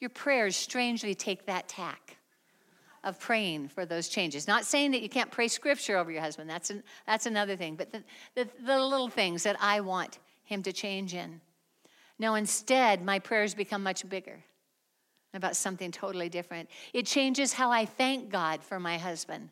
your 0.00 0.10
prayers 0.10 0.54
strangely 0.54 1.14
take 1.14 1.46
that 1.46 1.66
tack 1.66 2.18
of 3.02 3.18
praying 3.18 3.68
for 3.68 3.86
those 3.86 4.08
changes. 4.08 4.46
Not 4.46 4.66
saying 4.66 4.90
that 4.90 5.00
you 5.00 5.08
can't 5.08 5.30
pray 5.30 5.48
scripture 5.48 5.96
over 5.96 6.10
your 6.10 6.20
husband, 6.20 6.50
that's, 6.50 6.68
an, 6.68 6.82
that's 7.06 7.24
another 7.24 7.56
thing, 7.56 7.74
but 7.74 7.90
the, 7.90 8.04
the, 8.34 8.46
the 8.66 8.78
little 8.78 9.08
things 9.08 9.44
that 9.44 9.56
I 9.60 9.80
want 9.80 10.18
him 10.44 10.62
to 10.64 10.74
change 10.74 11.14
in. 11.14 11.40
No, 12.18 12.34
instead, 12.34 13.02
my 13.02 13.18
prayers 13.18 13.54
become 13.54 13.82
much 13.82 14.06
bigger 14.06 14.44
about 15.38 15.56
something 15.56 15.90
totally 15.90 16.28
different. 16.28 16.68
It 16.92 17.06
changes 17.06 17.54
how 17.54 17.70
I 17.70 17.86
thank 17.86 18.28
God 18.28 18.62
for 18.62 18.78
my 18.78 18.98
husband 18.98 19.48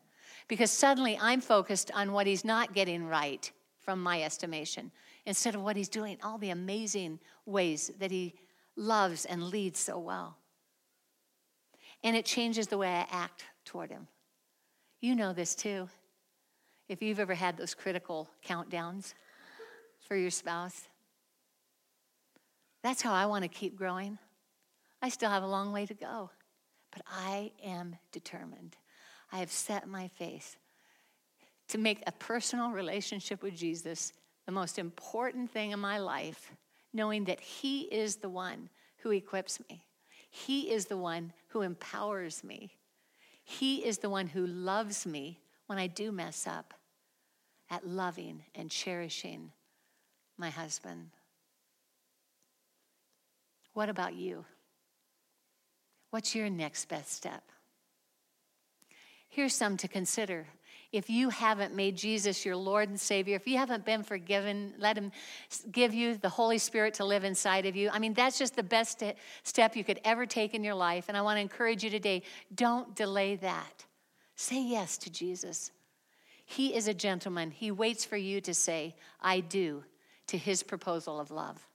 because 0.47 0.69
suddenly 0.69 1.17
I'm 1.19 1.41
focused 1.41 1.89
on 1.95 2.11
what 2.11 2.27
he's 2.27 2.45
not 2.45 2.73
getting 2.73 3.07
right 3.07 3.51
from 3.79 4.03
my 4.03 4.21
estimation 4.21 4.91
instead 5.25 5.55
of 5.55 5.63
what 5.63 5.75
he's 5.75 5.89
doing, 5.89 6.17
all 6.23 6.37
the 6.37 6.51
amazing 6.51 7.19
ways 7.45 7.91
that 7.99 8.11
he 8.11 8.35
loves 8.75 9.25
and 9.25 9.43
leads 9.43 9.79
so 9.79 9.97
well. 9.97 10.37
And 12.03 12.15
it 12.15 12.25
changes 12.25 12.67
the 12.67 12.77
way 12.77 12.89
I 12.89 13.07
act 13.09 13.45
toward 13.65 13.89
him. 13.89 14.07
You 15.01 15.15
know 15.15 15.33
this 15.33 15.55
too. 15.55 15.89
If 16.87 17.01
you've 17.01 17.19
ever 17.19 17.33
had 17.33 17.57
those 17.57 17.73
critical 17.73 18.29
countdowns 18.45 19.13
for 20.07 20.15
your 20.15 20.31
spouse, 20.31 20.83
that's 22.83 23.01
how 23.01 23.13
I 23.13 23.25
want 23.25 23.43
to 23.43 23.49
keep 23.49 23.75
growing. 23.75 24.17
I 25.01 25.09
still 25.09 25.29
have 25.29 25.43
a 25.43 25.47
long 25.47 25.71
way 25.71 25.85
to 25.85 25.93
go, 25.93 26.29
but 26.91 27.03
I 27.07 27.51
am 27.63 27.95
determined. 28.11 28.75
I 29.31 29.39
have 29.39 29.51
set 29.51 29.87
my 29.87 30.07
face 30.07 30.57
to 31.69 31.77
make 31.77 32.01
a 32.07 32.11
personal 32.11 32.71
relationship 32.71 33.43
with 33.43 33.55
Jesus 33.55 34.13
the 34.45 34.51
most 34.51 34.79
important 34.79 35.51
thing 35.51 35.71
in 35.71 35.79
my 35.79 35.99
life, 35.99 36.51
knowing 36.93 37.25
that 37.25 37.41
He 37.41 37.81
is 37.81 38.17
the 38.17 38.29
one 38.29 38.69
who 38.97 39.11
equips 39.11 39.59
me, 39.69 39.83
He 40.29 40.71
is 40.71 40.85
the 40.85 40.97
one 40.97 41.33
who 41.49 41.61
empowers 41.61 42.43
me, 42.43 42.71
He 43.43 43.85
is 43.85 43.99
the 43.99 44.09
one 44.09 44.27
who 44.27 44.47
loves 44.47 45.05
me 45.05 45.39
when 45.67 45.77
I 45.77 45.87
do 45.87 46.11
mess 46.11 46.47
up 46.47 46.73
at 47.69 47.85
loving 47.85 48.43
and 48.55 48.71
cherishing 48.71 49.51
my 50.37 50.49
husband. 50.49 51.09
What 53.73 53.89
about 53.89 54.15
you? 54.15 54.45
What's 56.09 56.35
your 56.35 56.49
next 56.49 56.85
best 56.85 57.13
step? 57.13 57.43
Here's 59.27 59.53
some 59.53 59.77
to 59.77 59.87
consider. 59.87 60.47
If 60.93 61.09
you 61.09 61.29
haven't 61.29 61.75
made 61.75 61.97
Jesus 61.97 62.45
your 62.45 62.55
Lord 62.55 62.87
and 62.87 62.99
Savior, 62.99 63.35
if 63.35 63.45
you 63.45 63.57
haven't 63.57 63.85
been 63.85 64.03
forgiven, 64.03 64.73
let 64.79 64.97
Him 64.97 65.11
give 65.71 65.93
you 65.93 66.15
the 66.15 66.29
Holy 66.29 66.57
Spirit 66.57 66.93
to 66.95 67.05
live 67.05 67.25
inside 67.25 67.65
of 67.65 67.75
you. 67.75 67.89
I 67.91 67.99
mean, 67.99 68.13
that's 68.13 68.39
just 68.39 68.55
the 68.55 68.63
best 68.63 69.03
step 69.43 69.75
you 69.75 69.83
could 69.83 69.99
ever 70.05 70.25
take 70.25 70.53
in 70.53 70.63
your 70.63 70.75
life. 70.75 71.05
And 71.09 71.17
I 71.17 71.21
want 71.21 71.37
to 71.37 71.41
encourage 71.41 71.83
you 71.83 71.89
today 71.89 72.23
don't 72.55 72.95
delay 72.95 73.35
that. 73.35 73.85
Say 74.35 74.63
yes 74.63 74.97
to 74.99 75.09
Jesus. 75.09 75.71
He 76.45 76.73
is 76.73 76.87
a 76.87 76.93
gentleman. 76.93 77.51
He 77.51 77.69
waits 77.69 78.05
for 78.05 78.15
you 78.15 78.39
to 78.41 78.53
say, 78.53 78.95
I 79.21 79.41
do, 79.41 79.83
to 80.27 80.37
His 80.37 80.63
proposal 80.63 81.19
of 81.19 81.31
love. 81.31 81.67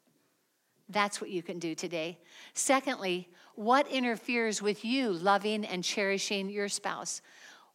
That's 0.93 1.20
what 1.20 1.30
you 1.30 1.43
can 1.43 1.59
do 1.59 1.74
today. 1.74 2.18
Secondly, 2.55 3.28
what 3.55 3.88
interferes 3.88 4.62
with 4.62 4.84
you 4.84 5.12
loving 5.12 5.64
and 5.64 5.82
cherishing 5.82 6.49
your 6.49 6.68
spouse? 6.68 7.22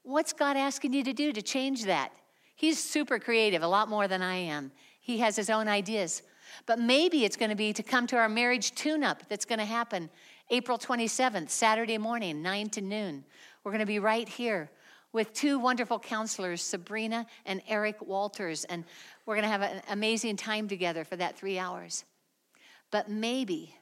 What's 0.04 0.34
God 0.34 0.58
asking 0.58 0.94
you 0.94 1.04
to 1.04 1.14
do 1.14 1.34
to 1.34 1.42
change 1.42 1.86
that? 1.86 2.12
He's 2.56 2.84
super 2.84 3.20
creative, 3.20 3.62
a 3.62 3.68
lot 3.68 3.90
more 3.90 4.08
than 4.08 4.22
I 4.22 4.36
am. 4.36 4.72
He 5.00 5.20
has 5.20 5.36
his 5.36 5.50
own 5.50 5.68
ideas. 5.68 6.24
But 6.66 6.80
maybe 6.80 7.26
it's 7.26 7.36
going 7.36 7.50
to 7.50 7.56
be 7.56 7.74
to 7.74 7.84
come 7.84 8.08
to 8.08 8.18
our 8.18 8.30
marriage 8.30 8.74
tune 8.74 9.04
up 9.04 9.28
that's 9.30 9.46
going 9.46 9.60
to 9.60 9.66
happen 9.66 10.10
April 10.50 10.78
27th, 10.78 11.50
Saturday 11.50 11.98
morning, 11.98 12.42
9 12.42 12.70
to 12.70 12.82
noon. 12.82 13.26
We're 13.64 13.72
going 13.72 13.80
to 13.80 13.86
be 13.86 14.00
right 14.00 14.28
here 14.28 14.72
with 15.12 15.34
two 15.34 15.60
wonderful 15.60 16.00
counselors, 16.00 16.62
Sabrina 16.62 17.26
and 17.46 17.62
Eric 17.68 18.02
Walters, 18.02 18.64
and 18.66 18.86
we're 19.26 19.36
going 19.36 19.44
to 19.44 19.50
have 19.50 19.62
an 19.62 19.82
amazing 19.90 20.38
time 20.38 20.68
together 20.68 21.04
for 21.04 21.18
that 21.18 21.38
three 21.38 21.60
hours. 21.60 22.06
But 22.92 23.10
maybe 23.10 23.76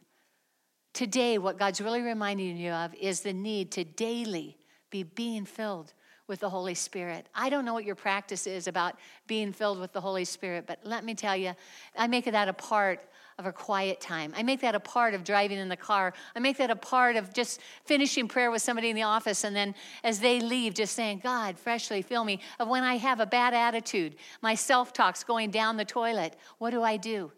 today, 0.93 1.37
what 1.37 1.59
God's 1.59 1.81
really 1.81 2.01
reminding 2.01 2.57
you 2.57 2.71
of 2.71 2.93
is 2.95 3.21
the 3.21 3.33
need 3.33 3.71
to 3.73 3.83
daily 3.83 4.57
be 4.89 5.03
being 5.03 5.45
filled 5.45 5.93
with 6.27 6.39
the 6.39 6.49
Holy 6.49 6.73
Spirit. 6.73 7.27
I 7.35 7.49
don't 7.49 7.65
know 7.65 7.73
what 7.73 7.85
your 7.85 7.95
practice 7.95 8.47
is 8.47 8.67
about 8.67 8.95
being 9.27 9.51
filled 9.53 9.79
with 9.79 9.93
the 9.93 10.01
Holy 10.01 10.25
Spirit, 10.25 10.65
but 10.65 10.79
let 10.83 11.03
me 11.03 11.13
tell 11.13 11.35
you, 11.35 11.53
I 11.95 12.07
make 12.07 12.25
that 12.25 12.47
a 12.47 12.53
part 12.53 12.99
of 13.37 13.45
a 13.45 13.51
quiet 13.51 13.99
time. 13.99 14.33
I 14.35 14.43
make 14.43 14.61
that 14.61 14.75
a 14.75 14.79
part 14.79 15.13
of 15.13 15.23
driving 15.23 15.59
in 15.59 15.67
the 15.67 15.75
car. 15.75 16.13
I 16.35 16.39
make 16.39 16.57
that 16.57 16.71
a 16.71 16.75
part 16.75 17.17
of 17.17 17.33
just 17.33 17.59
finishing 17.83 18.27
prayer 18.27 18.49
with 18.49 18.61
somebody 18.61 18.89
in 18.89 18.95
the 18.95 19.03
office 19.03 19.43
and 19.43 19.55
then 19.55 19.75
as 20.03 20.19
they 20.19 20.39
leave, 20.39 20.73
just 20.73 20.95
saying, 20.95 21.19
God, 21.21 21.59
freshly 21.59 22.01
fill 22.01 22.23
me. 22.23 22.39
Of 22.59 22.69
when 22.69 22.83
I 22.83 22.95
have 22.95 23.19
a 23.19 23.25
bad 23.25 23.53
attitude, 23.53 24.15
my 24.41 24.55
self 24.55 24.93
talk's 24.93 25.23
going 25.23 25.51
down 25.51 25.75
the 25.75 25.85
toilet, 25.85 26.37
what 26.59 26.71
do 26.71 26.81
I 26.81 26.97
do? 26.97 27.31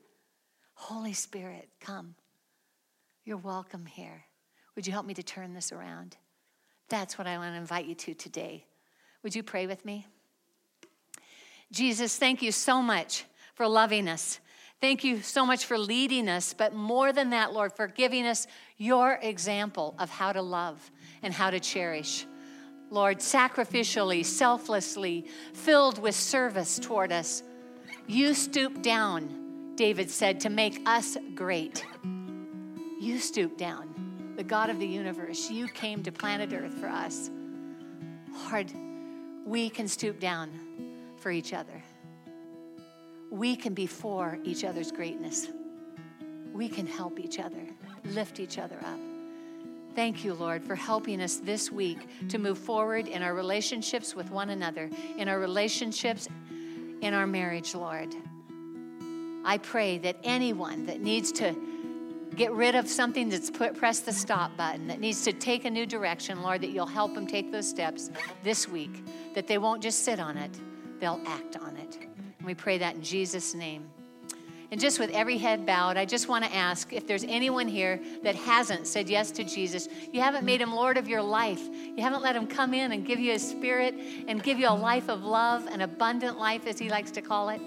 Holy 0.77 1.13
Spirit, 1.13 1.67
come. 1.81 2.13
You're 3.25 3.37
welcome 3.37 3.85
here. 3.87 4.23
Would 4.75 4.85
you 4.85 4.93
help 4.93 5.07
me 5.07 5.15
to 5.15 5.23
turn 5.23 5.53
this 5.53 5.71
around? 5.71 6.15
That's 6.87 7.17
what 7.17 7.25
I 7.25 7.37
want 7.39 7.55
to 7.55 7.57
invite 7.57 7.87
you 7.87 7.95
to 7.95 8.13
today. 8.13 8.63
Would 9.23 9.35
you 9.35 9.41
pray 9.41 9.65
with 9.65 9.83
me? 9.83 10.05
Jesus, 11.71 12.17
thank 12.17 12.43
you 12.43 12.51
so 12.51 12.81
much 12.81 13.25
for 13.55 13.67
loving 13.67 14.07
us. 14.07 14.39
Thank 14.79 15.03
you 15.03 15.23
so 15.23 15.47
much 15.47 15.65
for 15.65 15.79
leading 15.79 16.29
us, 16.29 16.53
but 16.53 16.75
more 16.75 17.11
than 17.11 17.31
that, 17.31 17.53
Lord, 17.53 17.73
for 17.73 17.87
giving 17.87 18.27
us 18.27 18.45
your 18.77 19.19
example 19.21 19.95
of 19.97 20.11
how 20.11 20.31
to 20.31 20.43
love 20.43 20.91
and 21.23 21.33
how 21.33 21.49
to 21.49 21.59
cherish. 21.59 22.27
Lord, 22.91 23.17
sacrificially, 23.17 24.23
selflessly, 24.23 25.25
filled 25.53 25.97
with 25.97 26.15
service 26.15 26.77
toward 26.77 27.11
us. 27.11 27.41
You 28.05 28.35
stoop 28.35 28.83
down, 28.83 29.46
David 29.77 30.09
said, 30.09 30.39
to 30.41 30.49
make 30.49 30.81
us 30.87 31.15
great. 31.35 31.85
You 32.99 33.19
stooped 33.19 33.59
down, 33.59 34.33
the 34.35 34.43
God 34.43 34.71
of 34.71 34.79
the 34.79 34.87
universe. 34.87 35.51
You 35.51 35.67
came 35.67 36.01
to 36.03 36.11
planet 36.11 36.51
Earth 36.51 36.73
for 36.73 36.87
us. 36.87 37.29
Lord, 38.51 38.71
we 39.45 39.69
can 39.69 39.87
stoop 39.87 40.19
down 40.19 40.49
for 41.17 41.29
each 41.29 41.53
other. 41.53 41.83
We 43.29 43.55
can 43.55 43.75
be 43.75 43.85
for 43.85 44.39
each 44.43 44.63
other's 44.63 44.91
greatness. 44.91 45.47
We 46.53 46.69
can 46.69 46.87
help 46.87 47.19
each 47.19 47.39
other, 47.39 47.67
lift 48.03 48.39
each 48.39 48.57
other 48.57 48.77
up. 48.77 48.99
Thank 49.93 50.25
you, 50.25 50.33
Lord, 50.33 50.63
for 50.63 50.75
helping 50.75 51.21
us 51.21 51.37
this 51.37 51.71
week 51.71 52.29
to 52.29 52.39
move 52.39 52.57
forward 52.57 53.07
in 53.07 53.21
our 53.21 53.35
relationships 53.35 54.15
with 54.15 54.31
one 54.31 54.49
another, 54.49 54.89
in 55.17 55.29
our 55.29 55.39
relationships 55.39 56.27
in 57.01 57.13
our 57.13 57.27
marriage, 57.27 57.75
Lord. 57.75 58.15
I 59.47 59.59
pray 59.59 59.97
that 59.99 60.17
anyone 60.25 60.87
that 60.87 60.99
needs 60.99 61.31
to 61.31 61.55
get 62.35 62.51
rid 62.51 62.75
of 62.75 62.85
something 62.85 63.29
that's 63.29 63.49
put 63.49 63.77
press 63.77 64.01
the 64.01 64.11
stop 64.11 64.57
button 64.57 64.87
that 64.87 64.99
needs 64.99 65.23
to 65.23 65.31
take 65.31 65.63
a 65.63 65.69
new 65.69 65.85
direction 65.85 66.41
lord 66.43 66.59
that 66.61 66.71
you'll 66.71 66.85
help 66.85 67.15
them 67.15 67.25
take 67.25 67.49
those 67.49 67.67
steps 67.67 68.11
this 68.43 68.67
week 68.67 69.05
that 69.35 69.47
they 69.47 69.57
won't 69.57 69.81
just 69.81 70.03
sit 70.03 70.19
on 70.19 70.37
it 70.37 70.51
they'll 70.99 71.21
act 71.25 71.55
on 71.57 71.77
it. 71.77 71.97
And 72.37 72.45
we 72.45 72.53
pray 72.55 72.77
that 72.79 72.95
in 72.95 73.01
jesus 73.01 73.53
name. 73.53 73.89
And 74.69 74.81
just 74.81 74.99
with 74.99 75.11
every 75.11 75.37
head 75.37 75.65
bowed 75.65 75.95
i 75.95 76.03
just 76.03 76.27
want 76.27 76.43
to 76.43 76.53
ask 76.53 76.91
if 76.91 77.07
there's 77.07 77.23
anyone 77.23 77.69
here 77.69 78.01
that 78.23 78.35
hasn't 78.35 78.85
said 78.85 79.07
yes 79.07 79.31
to 79.31 79.45
jesus. 79.45 79.87
You 80.11 80.19
haven't 80.19 80.43
made 80.43 80.59
him 80.59 80.73
lord 80.73 80.97
of 80.97 81.07
your 81.07 81.21
life. 81.21 81.61
You 81.61 82.03
haven't 82.03 82.21
let 82.21 82.35
him 82.35 82.47
come 82.47 82.73
in 82.73 82.91
and 82.91 83.05
give 83.05 83.21
you 83.21 83.31
a 83.31 83.39
spirit 83.39 83.95
and 84.27 84.43
give 84.43 84.59
you 84.59 84.67
a 84.67 84.75
life 84.75 85.07
of 85.07 85.23
love 85.23 85.65
an 85.67 85.79
abundant 85.79 86.37
life 86.37 86.67
as 86.67 86.77
he 86.77 86.89
likes 86.89 87.11
to 87.11 87.21
call 87.21 87.47
it 87.47 87.61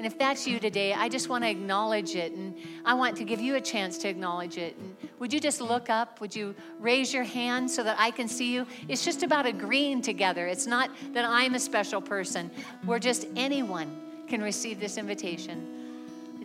and 0.00 0.06
if 0.06 0.16
that's 0.16 0.46
you 0.46 0.58
today, 0.58 0.94
I 0.94 1.10
just 1.10 1.28
want 1.28 1.44
to 1.44 1.50
acknowledge 1.50 2.16
it. 2.16 2.32
And 2.32 2.56
I 2.86 2.94
want 2.94 3.18
to 3.18 3.24
give 3.24 3.38
you 3.38 3.56
a 3.56 3.60
chance 3.60 3.98
to 3.98 4.08
acknowledge 4.08 4.56
it. 4.56 4.74
And 4.78 4.96
would 5.18 5.30
you 5.30 5.38
just 5.38 5.60
look 5.60 5.90
up? 5.90 6.22
Would 6.22 6.34
you 6.34 6.54
raise 6.78 7.12
your 7.12 7.24
hand 7.24 7.70
so 7.70 7.82
that 7.82 7.96
I 7.98 8.10
can 8.10 8.26
see 8.26 8.50
you? 8.50 8.66
It's 8.88 9.04
just 9.04 9.22
about 9.22 9.44
agreeing 9.44 10.00
together. 10.00 10.46
It's 10.46 10.66
not 10.66 10.88
that 11.12 11.26
I'm 11.26 11.54
a 11.54 11.60
special 11.60 12.00
person. 12.00 12.50
We're 12.86 12.98
just 12.98 13.26
anyone 13.36 13.94
can 14.26 14.40
receive 14.40 14.80
this 14.80 14.96
invitation. 14.96 15.66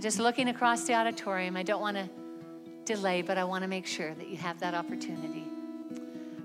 Just 0.01 0.19
looking 0.19 0.49
across 0.49 0.83
the 0.83 0.93
auditorium, 0.93 1.55
I 1.55 1.63
don't 1.63 1.79
want 1.79 1.95
to 1.95 2.09
delay, 2.83 3.21
but 3.21 3.37
I 3.37 3.45
want 3.45 3.61
to 3.61 3.69
make 3.69 3.87
sure 3.87 4.13
that 4.15 4.27
you 4.27 4.35
have 4.35 4.59
that 4.59 4.73
opportunity. 4.73 5.45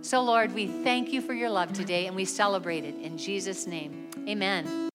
So, 0.00 0.22
Lord, 0.22 0.54
we 0.54 0.68
thank 0.68 1.12
you 1.12 1.20
for 1.20 1.34
your 1.34 1.50
love 1.50 1.72
today 1.72 2.06
and 2.06 2.14
we 2.14 2.24
celebrate 2.24 2.84
it 2.84 2.94
in 3.02 3.18
Jesus' 3.18 3.66
name. 3.66 4.08
Amen. 4.28 4.89